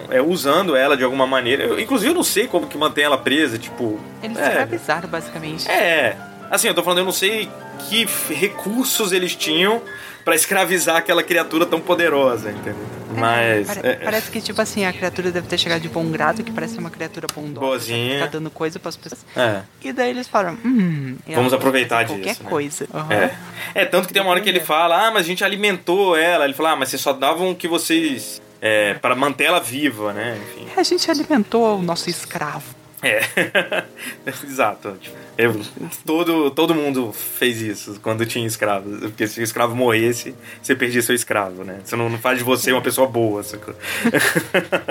é, 0.09 0.21
usando 0.21 0.73
ela 0.73 0.95
de 0.95 1.03
alguma 1.03 1.27
maneira. 1.27 1.63
Eu, 1.65 1.77
inclusive, 1.77 2.11
eu 2.11 2.15
não 2.15 2.23
sei 2.23 2.47
como 2.47 2.67
que 2.67 2.77
mantém 2.77 3.03
ela 3.03 3.17
presa, 3.17 3.57
tipo. 3.57 3.99
Eles 4.21 4.37
é, 4.37 4.47
escravizaram, 4.47 5.09
basicamente. 5.09 5.69
é. 5.69 6.15
Assim, 6.49 6.67
eu 6.67 6.73
tô 6.73 6.83
falando, 6.83 6.99
eu 6.99 7.05
não 7.05 7.11
sei 7.11 7.49
que 7.89 8.05
recursos 8.33 9.11
eles 9.11 9.35
tinham 9.35 9.81
pra 10.23 10.35
escravizar 10.35 10.97
aquela 10.97 11.21
criatura 11.23 11.65
tão 11.65 11.79
poderosa, 11.79 12.51
entendeu? 12.51 12.75
Mas. 13.17 13.67
Pare- 13.67 13.87
é, 13.87 13.95
Parece 13.95 14.31
que, 14.31 14.41
tipo 14.41 14.59
assim, 14.61 14.85
a 14.85 14.93
criatura 14.93 15.31
deve 15.31 15.47
ter 15.47 15.57
chegado 15.57 15.81
de 15.81 15.89
bom 15.89 16.05
grado, 16.09 16.43
que 16.43 16.51
parece 16.51 16.77
uma 16.77 16.89
criatura 16.89 17.27
bondosa. 17.33 17.59
Boazinha. 17.67 18.19
Tá 18.21 18.25
dando 18.27 18.49
coisa 18.49 18.79
pras 18.79 18.95
pessoas. 18.95 19.23
é. 19.35 19.61
E 19.83 19.91
daí 19.93 20.09
eles 20.11 20.27
falaram, 20.27 20.57
hum... 20.65 21.17
Vamos 21.27 21.53
aproveitar 21.53 22.03
disso, 22.03 22.15
Qualquer 22.17 22.43
né? 22.43 22.49
coisa. 22.49 22.87
Aham. 22.93 23.13
É. 23.13 23.35
é, 23.75 23.85
tanto 23.85 24.07
que 24.07 24.13
tem 24.13 24.21
uma 24.21 24.31
hora 24.31 24.41
que 24.41 24.49
ele 24.49 24.61
fala, 24.61 25.07
ah, 25.07 25.11
mas 25.11 25.23
a 25.25 25.27
gente 25.27 25.43
alimentou 25.43 26.15
ela. 26.17 26.45
Ele 26.45 26.53
fala, 26.53 26.71
ah, 26.71 26.75
mas 26.75 26.89
vocês 26.89 27.01
só 27.01 27.13
davam 27.13 27.51
o 27.51 27.55
que 27.55 27.67
vocês. 27.67 28.41
É, 28.65 28.93
para 28.93 29.13
manter 29.13 29.43
ela 29.43 29.59
viva, 29.59 30.13
né? 30.13 30.39
Enfim. 30.55 30.67
A 30.77 30.83
gente 30.83 31.11
alimentou 31.11 31.77
o 31.79 31.81
nosso 31.81 32.09
escravo. 32.09 32.63
É. 33.03 33.83
Exato. 34.45 34.97
Tipo, 34.99 35.15
eu- 35.37 35.61
todo, 36.05 36.51
todo 36.51 36.73
mundo 36.75 37.11
fez 37.11 37.59
isso 37.61 37.99
quando 38.01 38.25
tinha 38.25 38.45
escravos. 38.47 38.99
Porque 38.99 39.27
se 39.27 39.39
o 39.39 39.43
escravo 39.43 39.75
morresse, 39.75 40.33
você 40.61 40.75
perdia 40.75 41.01
seu 41.01 41.13
escravo, 41.15 41.63
né? 41.63 41.79
Você 41.83 41.95
não, 41.95 42.09
não 42.09 42.17
faz 42.19 42.37
de 42.37 42.43
você 42.43 42.71
uma 42.71 42.81
pessoa 42.81 43.07
boa, 43.07 43.43
sacou? 43.43 43.73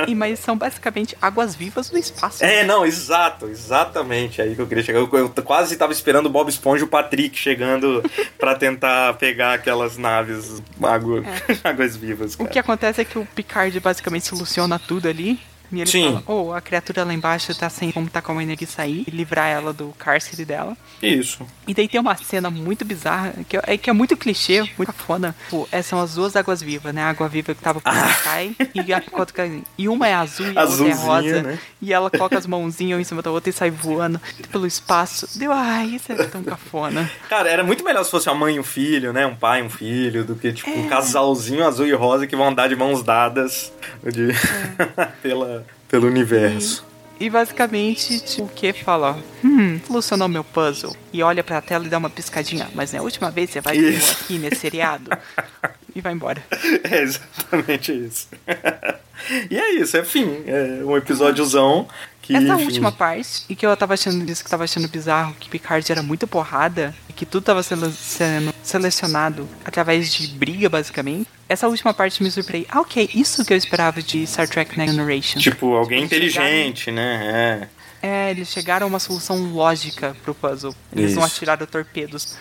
E, 0.06 0.14
mas 0.14 0.38
são 0.40 0.56
basicamente 0.56 1.16
águas 1.22 1.54
vivas 1.54 1.88
do 1.88 1.96
espaço. 1.98 2.44
É, 2.44 2.64
não, 2.64 2.84
exato, 2.84 3.46
exatamente. 3.48 4.42
Aí 4.42 4.54
que 4.54 4.60
eu 4.60 4.66
queria 4.66 4.82
chegar. 4.82 4.98
Eu, 4.98 5.08
eu 5.12 5.28
quase 5.44 5.76
tava 5.76 5.92
esperando 5.92 6.26
o 6.26 6.30
Bob 6.30 6.48
Esponja 6.48 6.82
e 6.82 6.84
o 6.84 6.88
Patrick 6.88 7.38
chegando 7.38 8.02
pra 8.38 8.54
tentar 8.54 9.14
pegar 9.14 9.54
aquelas 9.54 9.96
naves 9.96 10.60
água, 10.82 11.22
águas 11.62 11.96
vivas. 11.96 12.34
O 12.34 12.38
Cara. 12.38 12.50
que 12.50 12.58
acontece 12.58 13.00
é 13.00 13.04
que 13.04 13.18
o 13.18 13.24
Picard 13.26 13.78
basicamente 13.80 14.26
soluciona 14.26 14.78
tudo 14.78 15.08
ali. 15.08 15.38
E 15.72 15.80
ele 15.80 15.86
Sim. 15.90 16.04
fala, 16.04 16.22
oh, 16.26 16.52
a 16.52 16.60
criatura 16.60 17.02
lá 17.02 17.14
embaixo 17.14 17.54
tá 17.54 17.70
sem 17.70 17.90
como 17.90 18.08
tá 18.10 18.20
com 18.20 18.38
a 18.38 18.42
energia 18.42 18.66
sair 18.68 19.04
e 19.06 19.10
livrar 19.10 19.48
ela 19.48 19.72
do 19.72 19.88
cárcere 19.98 20.44
dela. 20.44 20.76
Isso. 21.02 21.46
E 21.66 21.72
daí 21.72 21.88
tem 21.88 21.98
uma 21.98 22.14
cena 22.16 22.50
muito 22.50 22.84
bizarra, 22.84 23.32
que 23.48 23.56
é, 23.56 23.78
que 23.78 23.88
é 23.88 23.92
muito 23.92 24.16
clichê, 24.16 24.62
muito 24.76 24.92
fona. 24.92 25.34
Pô, 25.48 25.66
essas 25.72 25.86
são 25.86 26.00
as 26.00 26.14
duas 26.14 26.36
águas 26.36 26.60
vivas, 26.62 26.94
né? 26.94 27.02
A 27.02 27.08
água 27.08 27.28
viva 27.28 27.54
que 27.54 27.62
tava 27.62 27.80
por 27.80 27.92
cai 28.22 28.54
e, 28.74 28.92
a, 28.92 29.02
outra 29.18 29.48
que- 29.48 29.62
e 29.78 29.88
uma 29.88 30.06
é 30.06 30.14
azul 30.14 30.46
e 30.52 30.58
a 30.58 30.62
outra 30.64 30.88
é 30.88 30.92
rosa. 30.92 31.42
né? 31.42 31.58
E 31.80 31.92
ela 31.92 32.10
coloca 32.10 32.36
as 32.38 32.46
mãozinhas 32.46 33.00
em 33.00 33.04
cima 33.04 33.22
da 33.22 33.30
outra 33.30 33.48
e 33.48 33.52
sai 33.52 33.70
voando 33.70 34.20
pelo 34.50 34.66
espaço. 34.66 35.26
Deu, 35.38 35.50
ai, 35.52 35.86
isso 35.86 36.12
é 36.12 36.16
tão 36.26 36.42
cafona. 36.44 37.10
Cara, 37.28 37.48
era 37.48 37.64
muito 37.64 37.82
melhor 37.82 38.04
se 38.04 38.10
fosse 38.10 38.28
uma 38.28 38.34
mãe 38.34 38.56
e 38.56 38.60
um 38.60 38.64
filho, 38.64 39.12
né? 39.12 39.26
Um 39.26 39.34
pai 39.36 39.60
e 39.60 39.62
um 39.64 39.70
filho, 39.70 40.22
do 40.24 40.34
que 40.36 40.52
tipo 40.52 40.70
um 40.70 40.88
casalzinho 40.88 41.66
azul 41.66 41.86
e 41.86 41.92
rosa 41.92 42.26
que 42.26 42.36
vão 42.36 42.48
andar 42.48 42.68
de 42.68 42.76
mãos 42.76 43.02
dadas 43.02 43.72
de... 44.04 44.28
pela, 45.22 45.61
pelo 45.92 46.06
universo. 46.06 46.82
E 47.20 47.28
basicamente, 47.28 48.18
tipo, 48.20 48.44
o 48.44 48.48
que 48.48 48.72
fala, 48.72 49.22
hum, 49.44 49.78
solucionou 49.86 50.26
meu 50.26 50.42
puzzle. 50.42 50.96
E 51.12 51.22
olha 51.22 51.44
pra 51.44 51.60
tela 51.60 51.84
e 51.84 51.88
dá 51.88 51.98
uma 51.98 52.08
piscadinha. 52.08 52.68
Mas 52.74 52.92
na 52.92 53.02
última 53.02 53.30
vez 53.30 53.50
você 53.50 53.60
vai 53.60 53.76
Isso. 53.76 54.12
aqui 54.12 54.38
nesse 54.38 54.56
seriado. 54.56 55.10
e 55.94 56.00
vai 56.00 56.14
embora. 56.14 56.42
É 56.82 57.02
exatamente 57.02 57.92
isso. 57.92 58.26
e 59.50 59.58
é 59.58 59.74
isso, 59.74 59.96
é 59.96 60.04
fim. 60.04 60.42
É 60.46 60.84
um 60.84 60.96
episódiozão 60.96 61.86
que. 62.20 62.34
Essa 62.36 62.54
enfim, 62.54 62.64
última 62.64 62.92
parte, 62.92 63.44
e 63.48 63.54
que 63.56 63.64
eu 63.66 63.76
tava 63.76 63.94
achando 63.94 64.24
disso 64.24 64.44
que 64.44 64.50
tava 64.50 64.64
achando 64.64 64.88
bizarro, 64.88 65.34
que 65.38 65.48
Picard 65.48 65.90
era 65.90 66.02
muito 66.02 66.26
porrada, 66.26 66.94
e 67.08 67.12
que 67.12 67.24
tudo 67.26 67.44
tava 67.44 67.62
sendo, 67.62 67.90
sendo 67.90 68.52
selecionado 68.62 69.48
através 69.64 70.12
de 70.12 70.26
briga, 70.28 70.68
basicamente. 70.68 71.28
Essa 71.48 71.68
última 71.68 71.92
parte 71.92 72.22
me 72.22 72.30
surpreendeu. 72.30 72.68
Ah, 72.72 72.80
ok, 72.80 73.10
isso 73.14 73.44
que 73.44 73.52
eu 73.52 73.56
esperava 73.56 74.00
de 74.02 74.26
Star 74.26 74.48
Trek 74.48 74.76
Next 74.78 74.94
Generation. 74.96 75.38
Tipo, 75.40 75.74
alguém 75.74 76.08
chegaram- 76.08 76.24
inteligente, 76.48 76.90
né? 76.90 77.68
É, 78.00 78.30
eles 78.32 78.48
chegaram 78.48 78.86
a 78.86 78.88
uma 78.88 78.98
solução 78.98 79.36
lógica 79.52 80.16
pro 80.24 80.34
puzzle. 80.34 80.74
Eles 80.94 81.14
não 81.14 81.24
Isso. 81.24 81.36
atiraram 81.36 81.66
torpedos. 81.66 82.36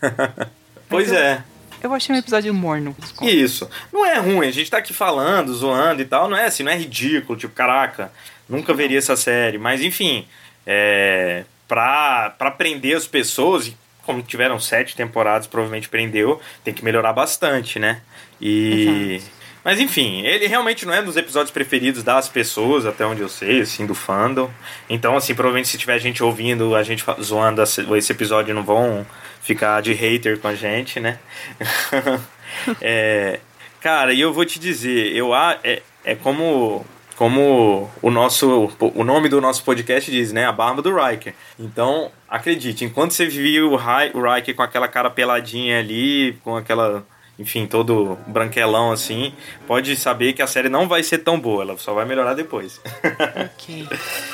É. 0.00 0.46
Pois 0.88 1.10
eu- 1.10 1.16
é. 1.18 1.42
Eu 1.82 1.92
achei 1.92 2.14
um 2.14 2.18
episódio 2.18 2.54
morno. 2.54 2.94
Isso. 3.22 3.68
Não 3.92 4.06
é 4.06 4.18
ruim, 4.18 4.46
a 4.46 4.52
gente 4.52 4.70
tá 4.70 4.78
aqui 4.78 4.92
falando, 4.92 5.52
zoando 5.52 6.00
e 6.00 6.04
tal, 6.04 6.28
não 6.28 6.36
é 6.36 6.46
assim, 6.46 6.62
não 6.62 6.70
é 6.70 6.76
ridículo, 6.76 7.36
tipo, 7.36 7.52
caraca, 7.54 8.12
nunca 8.48 8.72
veria 8.72 8.98
essa 8.98 9.16
série. 9.16 9.58
Mas 9.58 9.82
enfim, 9.82 10.26
é. 10.66 11.44
Pra, 11.66 12.34
pra 12.36 12.50
prender 12.50 12.96
as 12.96 13.06
pessoas, 13.06 13.66
e 13.66 13.76
como 14.04 14.22
tiveram 14.22 14.60
sete 14.60 14.94
temporadas, 14.94 15.46
provavelmente 15.46 15.88
prendeu, 15.88 16.40
tem 16.62 16.74
que 16.74 16.84
melhorar 16.84 17.12
bastante, 17.12 17.78
né? 17.78 18.00
E. 18.40 19.20
Mas 19.64 19.80
enfim, 19.80 20.22
ele 20.22 20.46
realmente 20.48 20.84
não 20.84 20.92
é 20.92 21.00
dos 21.00 21.16
episódios 21.16 21.52
preferidos 21.52 22.02
das 22.02 22.28
pessoas, 22.28 22.84
até 22.84 23.06
onde 23.06 23.22
eu 23.22 23.28
sei, 23.28 23.60
assim, 23.60 23.86
do 23.86 23.94
fandom. 23.94 24.50
Então, 24.90 25.16
assim, 25.16 25.34
provavelmente 25.34 25.68
se 25.68 25.78
tiver 25.78 25.98
gente 26.00 26.22
ouvindo 26.22 26.74
a 26.74 26.82
gente 26.82 27.04
zoando 27.22 27.62
esse 27.62 27.80
esse 27.96 28.12
episódio, 28.12 28.54
não 28.54 28.64
vão 28.64 29.06
ficar 29.42 29.80
de 29.82 29.92
hater 29.92 30.38
com 30.38 30.48
a 30.48 30.54
gente, 30.54 31.00
né? 31.00 31.18
É, 32.82 33.40
cara, 33.80 34.12
e 34.12 34.20
eu 34.20 34.30
vou 34.30 34.44
te 34.44 34.60
dizer, 34.60 35.16
eu 35.16 35.34
é, 35.34 35.80
é 36.04 36.14
como 36.14 36.84
como 37.16 37.90
o 38.02 38.10
nosso 38.10 38.70
o 38.78 39.02
nome 39.02 39.28
do 39.28 39.40
nosso 39.40 39.64
podcast 39.64 40.10
diz, 40.10 40.32
né? 40.32 40.44
A 40.44 40.52
barba 40.52 40.82
do 40.82 40.94
Riker. 40.94 41.34
Então, 41.58 42.10
acredite, 42.28 42.84
enquanto 42.84 43.12
você 43.12 43.26
viu 43.26 43.72
o 43.72 43.76
Riker 43.76 44.54
com 44.54 44.62
aquela 44.62 44.86
cara 44.86 45.08
peladinha 45.08 45.78
ali, 45.78 46.38
com 46.44 46.56
aquela 46.56 47.06
enfim, 47.42 47.66
todo 47.66 48.16
branquelão 48.26 48.92
assim, 48.92 49.34
pode 49.66 49.96
saber 49.96 50.32
que 50.32 50.40
a 50.40 50.46
série 50.46 50.68
não 50.68 50.88
vai 50.88 51.02
ser 51.02 51.18
tão 51.18 51.38
boa, 51.38 51.62
ela 51.62 51.76
só 51.76 51.92
vai 51.92 52.04
melhorar 52.04 52.34
depois. 52.34 52.80
Ok. 53.42 53.88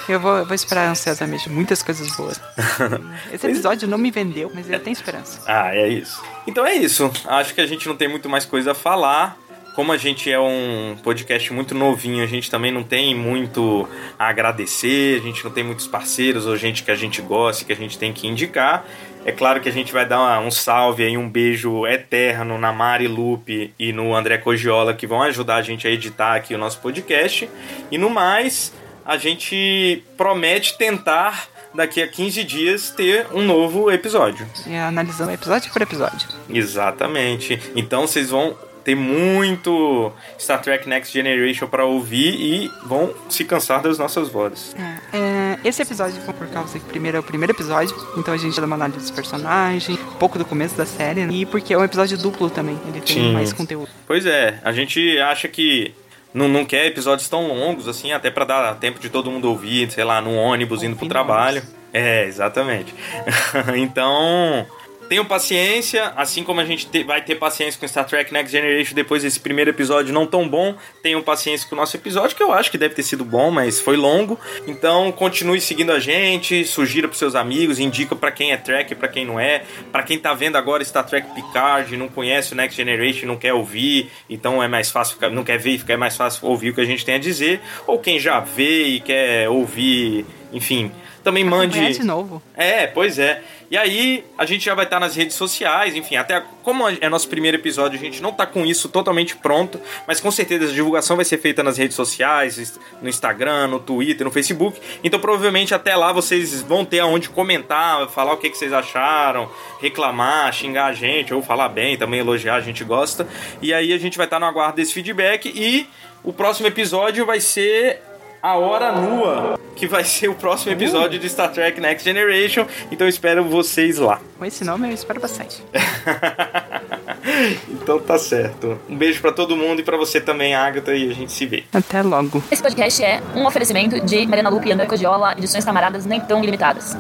Eu 0.09 0.21
vou, 0.21 0.39
eu 0.39 0.45
vou 0.45 0.55
esperar 0.55 0.89
ansiosamente 0.89 1.49
muitas 1.49 1.83
coisas 1.83 2.15
boas. 2.17 2.41
Esse 3.33 3.47
episódio 3.47 3.89
não 3.89 3.99
me 3.99 4.11
vendeu, 4.11 4.51
mas 4.55 4.71
eu 4.71 4.79
tenho 4.81 4.93
esperança. 4.93 5.43
Ah, 5.47 5.75
é 5.75 5.89
isso. 5.89 6.23
Então 6.47 6.67
é 6.67 6.75
isso. 6.75 7.11
Acho 7.27 7.55
que 7.55 7.61
a 7.61 7.67
gente 7.67 7.87
não 7.89 7.97
tem 7.97 8.09
muito 8.09 8.29
mais 8.29 8.45
coisa 8.45 8.73
a 8.73 8.75
falar. 8.75 9.37
Como 9.75 9.93
a 9.93 9.97
gente 9.97 10.31
é 10.31 10.41
um 10.41 10.97
podcast 11.03 11.53
muito 11.53 11.75
novinho, 11.75 12.25
a 12.25 12.27
gente 12.27 12.51
também 12.51 12.73
não 12.73 12.83
tem 12.83 13.15
muito 13.15 13.89
a 14.19 14.29
agradecer, 14.29 15.21
a 15.21 15.23
gente 15.23 15.45
não 15.45 15.53
tem 15.53 15.63
muitos 15.63 15.87
parceiros 15.87 16.47
ou 16.47 16.57
gente 16.57 16.83
que 16.83 16.91
a 16.91 16.97
gente 16.97 17.23
gosta, 17.23 17.65
que 17.65 17.73
a 17.73 17.77
gente 17.77 17.97
tem 17.97 18.13
que 18.13 18.27
indicar. 18.27 18.85
É 19.29 19.33
claro 19.33 19.61
que 19.61 19.69
a 19.69 19.73
gente 19.73 19.93
vai 19.93 20.07
dar 20.07 20.19
uma- 20.19 20.41
um 20.41 20.51
salve 20.51 21.05
aí, 21.05 21.19
um 21.19 21.29
beijo 21.29 21.87
eterno 21.87 22.57
na 22.57 22.73
Mari 22.73 23.07
Lupe 23.07 23.75
e 23.79 23.93
no 23.93 24.15
André 24.17 24.39
Cogiola 24.39 24.95
que 24.95 25.07
vão 25.07 25.21
ajudar 25.23 25.57
a 25.57 25.63
gente 25.63 25.87
a 25.87 25.91
editar 25.91 26.35
aqui 26.35 26.55
o 26.55 26.59
nosso 26.59 26.79
podcast. 26.81 27.47
E 27.91 27.99
no 27.99 28.09
mais, 28.09 28.73
a 29.05 29.19
gente 29.19 30.03
promete 30.17 30.79
tentar 30.79 31.47
daqui 31.75 32.01
a 32.03 32.09
15 32.09 32.43
dias 32.43 32.89
ter 32.89 33.27
um 33.35 33.43
novo 33.43 33.91
episódio. 33.91 34.47
E 34.67 34.75
analisando 34.75 35.31
episódio 35.31 35.71
por 35.75 35.83
episódio. 35.83 36.27
Exatamente. 36.49 37.61
Então 37.77 38.07
vocês 38.07 38.31
vão 38.31 38.57
ter 38.83 38.95
muito 38.95 40.11
Star 40.41 40.63
Trek 40.63 40.89
Next 40.89 41.13
Generation 41.13 41.67
para 41.69 41.85
ouvir 41.85 42.35
e 42.35 42.71
vão 42.87 43.13
se 43.29 43.45
cansar 43.45 43.83
das 43.83 43.99
nossas 43.99 44.31
vozes. 44.31 44.75
É, 45.13 45.19
esse 45.65 45.83
episódio 45.83 46.21
foi 46.23 46.35
por 46.35 46.47
causa 46.49 46.79
que 46.79 46.85
primeiro 46.87 47.17
é 47.17 47.21
o 47.21 47.23
primeiro 47.23 47.53
episódio, 47.53 47.97
então 48.17 48.33
a 48.33 48.37
gente 48.37 48.59
dá 48.61 48.67
uma 48.67 48.77
análise 48.77 48.99
dos 48.99 49.11
personagens, 49.11 49.99
um 49.99 50.19
pouco 50.19 50.39
do 50.39 50.45
começo 50.45 50.77
da 50.77 50.87
série, 50.87 51.25
né? 51.25 51.33
e 51.33 51.47
porque 51.47 51.75
é 51.75 51.79
um 51.79 51.85
episódio 51.85 52.17
duplo 52.17 52.49
também, 52.49 52.79
ele 52.89 53.01
tem 53.01 53.17
Sim. 53.17 53.33
mais 53.33 53.53
conteúdo. 53.53 53.89
Pois 54.07 54.25
é, 54.27 54.61
a 54.63 54.73
gente 54.73 55.19
acha 55.19 55.49
que 55.49 55.95
não, 56.33 56.49
não 56.49 56.65
quer 56.65 56.87
episódios 56.87 57.29
tão 57.29 57.49
longos 57.49 57.89
assim, 57.89 58.13
até 58.13 58.31
para 58.31 58.45
dar 58.45 58.75
tempo 58.77 59.01
de 59.01 59.09
todo 59.09 59.31
mundo 59.31 59.49
ouvir, 59.49 59.91
sei 59.91 60.05
lá, 60.05 60.21
num 60.21 60.37
ônibus 60.37 60.83
indo 60.83 60.95
pro 60.95 61.05
Ouvindo 61.05 61.11
trabalho. 61.11 61.63
É, 61.93 62.27
exatamente. 62.27 62.95
então, 63.77 64.67
tenham 65.09 65.25
paciência, 65.25 66.13
assim 66.17 66.45
como 66.45 66.61
a 66.61 66.65
gente 66.65 66.87
te- 66.87 67.03
vai 67.03 67.23
ter 67.23 67.37
paciência 67.37 67.79
com 67.81 67.89
Star 67.89 68.05
Trek 68.05 68.33
Next 68.33 68.53
Generation 68.53 68.95
depois 68.95 69.23
desse 69.23 69.41
primeiro 69.41 69.71
episódio 69.71 70.13
não 70.13 70.27
tão 70.27 70.49
bom, 70.49 70.77
tenham 71.03 71.23
paciência 71.23 71.69
com 71.69 71.75
o 71.75 71.79
nosso 71.79 71.97
episódio, 71.97 72.37
que 72.37 72.43
eu 72.43 72.53
acho 72.53 72.71
que 72.71 72.77
deve 72.79 72.95
ter 72.95 73.03
sido 73.03 73.25
bom, 73.25 73.51
mas 73.51 73.81
foi 73.81 73.97
longo. 73.97 74.39
Então, 74.67 75.11
continue 75.13 75.61
seguindo 75.61 75.93
a 75.93 75.99
gente, 75.99 76.65
sugira 76.65 77.09
pros 77.09 77.19
seus 77.19 77.35
amigos, 77.35 77.79
indica 77.79 78.15
pra 78.15 78.31
quem 78.31 78.53
é 78.53 78.57
Trek 78.57 78.95
pra 78.95 79.09
quem 79.09 79.25
não 79.25 79.41
é. 79.41 79.63
Pra 79.91 80.03
quem 80.03 80.19
tá 80.19 80.35
vendo 80.35 80.57
agora 80.57 80.85
Star 80.85 81.05
Trek 81.07 81.35
Picard, 81.35 81.97
não 81.97 82.09
conhece 82.09 82.53
o 82.53 82.57
Next 82.57 82.77
Generation, 82.77 83.27
não 83.27 83.37
quer 83.37 83.55
ouvir, 83.55 84.11
então 84.29 84.63
é 84.63 84.69
mais 84.69 84.91
fácil, 84.91 85.17
não 85.31 85.45
quer 85.45 85.59
ver 85.59 85.79
fica 85.79 85.93
é 85.93 85.97
mais 85.97 86.17
fácil 86.17 86.47
ouvir 86.49 86.71
o 86.71 86.75
que 86.75 86.81
a 86.81 86.85
gente 86.85 87.05
tem 87.05 87.15
a 87.15 87.19
dizer. 87.19 87.61
Ou 87.87 87.99
quem 87.99 88.19
já 88.19 88.41
vê 88.41 88.85
e 88.85 89.01
quer 89.01 89.49
ouvir, 89.49 90.27
enfim, 90.53 90.91
também 91.29 91.45
mande. 91.45 91.79
Acompanhar 91.79 91.93
de 91.93 92.07
novo. 92.07 92.43
É, 92.57 92.87
pois 92.87 93.19
é. 93.19 93.43
E 93.71 93.77
aí, 93.77 94.25
a 94.39 94.47
gente 94.47 94.65
já 94.65 94.75
vai 94.75 94.87
estar 94.87 94.99
nas 94.99 95.15
redes 95.15 95.37
sociais, 95.37 95.95
enfim, 95.95 96.17
até 96.17 96.43
como 96.63 96.89
é 96.89 97.09
nosso 97.11 97.29
primeiro 97.29 97.59
episódio, 97.59 97.99
a 97.99 98.03
gente 98.03 98.23
não 98.23 98.33
tá 98.33 98.47
com 98.47 98.65
isso 98.65 98.89
totalmente 98.89 99.37
pronto, 99.37 99.79
mas 100.07 100.21
com 100.21 100.31
certeza 100.31 100.65
a 100.65 100.69
divulgação 100.69 101.17
vai 101.17 101.25
ser 101.27 101.37
feita 101.37 101.63
nas 101.63 101.77
redes 101.77 101.95
sociais, 101.95 102.81
no 103.03 103.11
Instagram, 103.11 103.67
no 103.67 103.79
Twitter, 103.79 104.25
no 104.25 104.31
Facebook. 104.31 104.81
Então, 105.05 105.21
provavelmente 105.21 105.75
até 105.75 105.95
lá 105.95 106.13
vocês 106.13 106.63
vão 106.63 106.83
ter 106.83 107.01
aonde 107.01 107.29
comentar, 107.29 108.09
falar 108.09 108.33
o 108.33 108.39
que, 108.39 108.49
que 108.49 108.57
vocês 108.57 108.73
acharam, 108.73 109.51
reclamar, 109.83 110.51
xingar 110.55 110.87
a 110.87 110.95
gente, 110.95 111.35
ou 111.35 111.43
falar 111.43 111.69
bem, 111.69 111.99
também 111.99 112.21
elogiar, 112.21 112.55
a 112.55 112.63
gente 112.63 112.83
gosta. 112.85 113.29
E 113.61 113.75
aí 113.75 113.93
a 113.93 113.99
gente 113.99 114.17
vai 114.17 114.27
estar 114.27 114.41
no 114.41 114.47
aguardo 114.47 114.77
desse 114.77 114.95
feedback 114.95 115.53
e 115.55 115.87
o 116.25 116.33
próximo 116.33 116.67
episódio 116.67 117.27
vai 117.27 117.39
ser 117.39 118.03
a 118.43 118.57
Hora 118.57 118.93
Nua, 118.93 119.59
que 119.75 119.87
vai 119.87 120.05
ser 120.05 120.29
o 120.29 120.35
próximo 120.35 120.73
episódio 120.73 121.19
de 121.19 121.29
Star 121.29 121.51
Trek 121.51 121.81
Next 121.81 122.05
Generation. 122.05 122.67
Então 122.91 123.07
eu 123.07 123.09
espero 123.09 123.45
vocês 123.45 123.99
lá. 123.99 124.21
Com 124.39 124.45
esse 124.45 124.65
nome 124.65 124.89
eu 124.89 124.95
espero 124.95 125.21
bastante. 125.21 125.63
então 127.69 127.99
tá 127.99 128.19
certo. 128.19 128.79
Um 128.89 128.97
beijo 128.97 129.21
pra 129.21 129.33
todo 129.33 129.57
mundo 129.57 129.81
e 129.81 129.83
pra 129.83 129.97
você 129.97 130.21
também, 130.21 130.55
Agatha, 130.55 130.95
e 130.95 131.11
a 131.11 131.15
gente 131.15 131.33
se 131.33 131.47
vê. 131.47 131.65
Até 131.73 132.03
logo. 132.03 132.43
Esse 132.51 132.63
podcast 132.63 133.03
é 133.03 133.21
um 133.35 133.47
oferecimento 133.47 134.01
de 134.01 134.27
Mariana 134.27 134.51
Lupe 134.51 134.69
e 134.69 134.73
André 134.73 134.87
Codiola, 134.87 135.35
edições 135.37 135.65
camaradas 135.65 136.07
nem 136.07 136.21
tão 136.21 136.43
limitadas. 136.43 136.97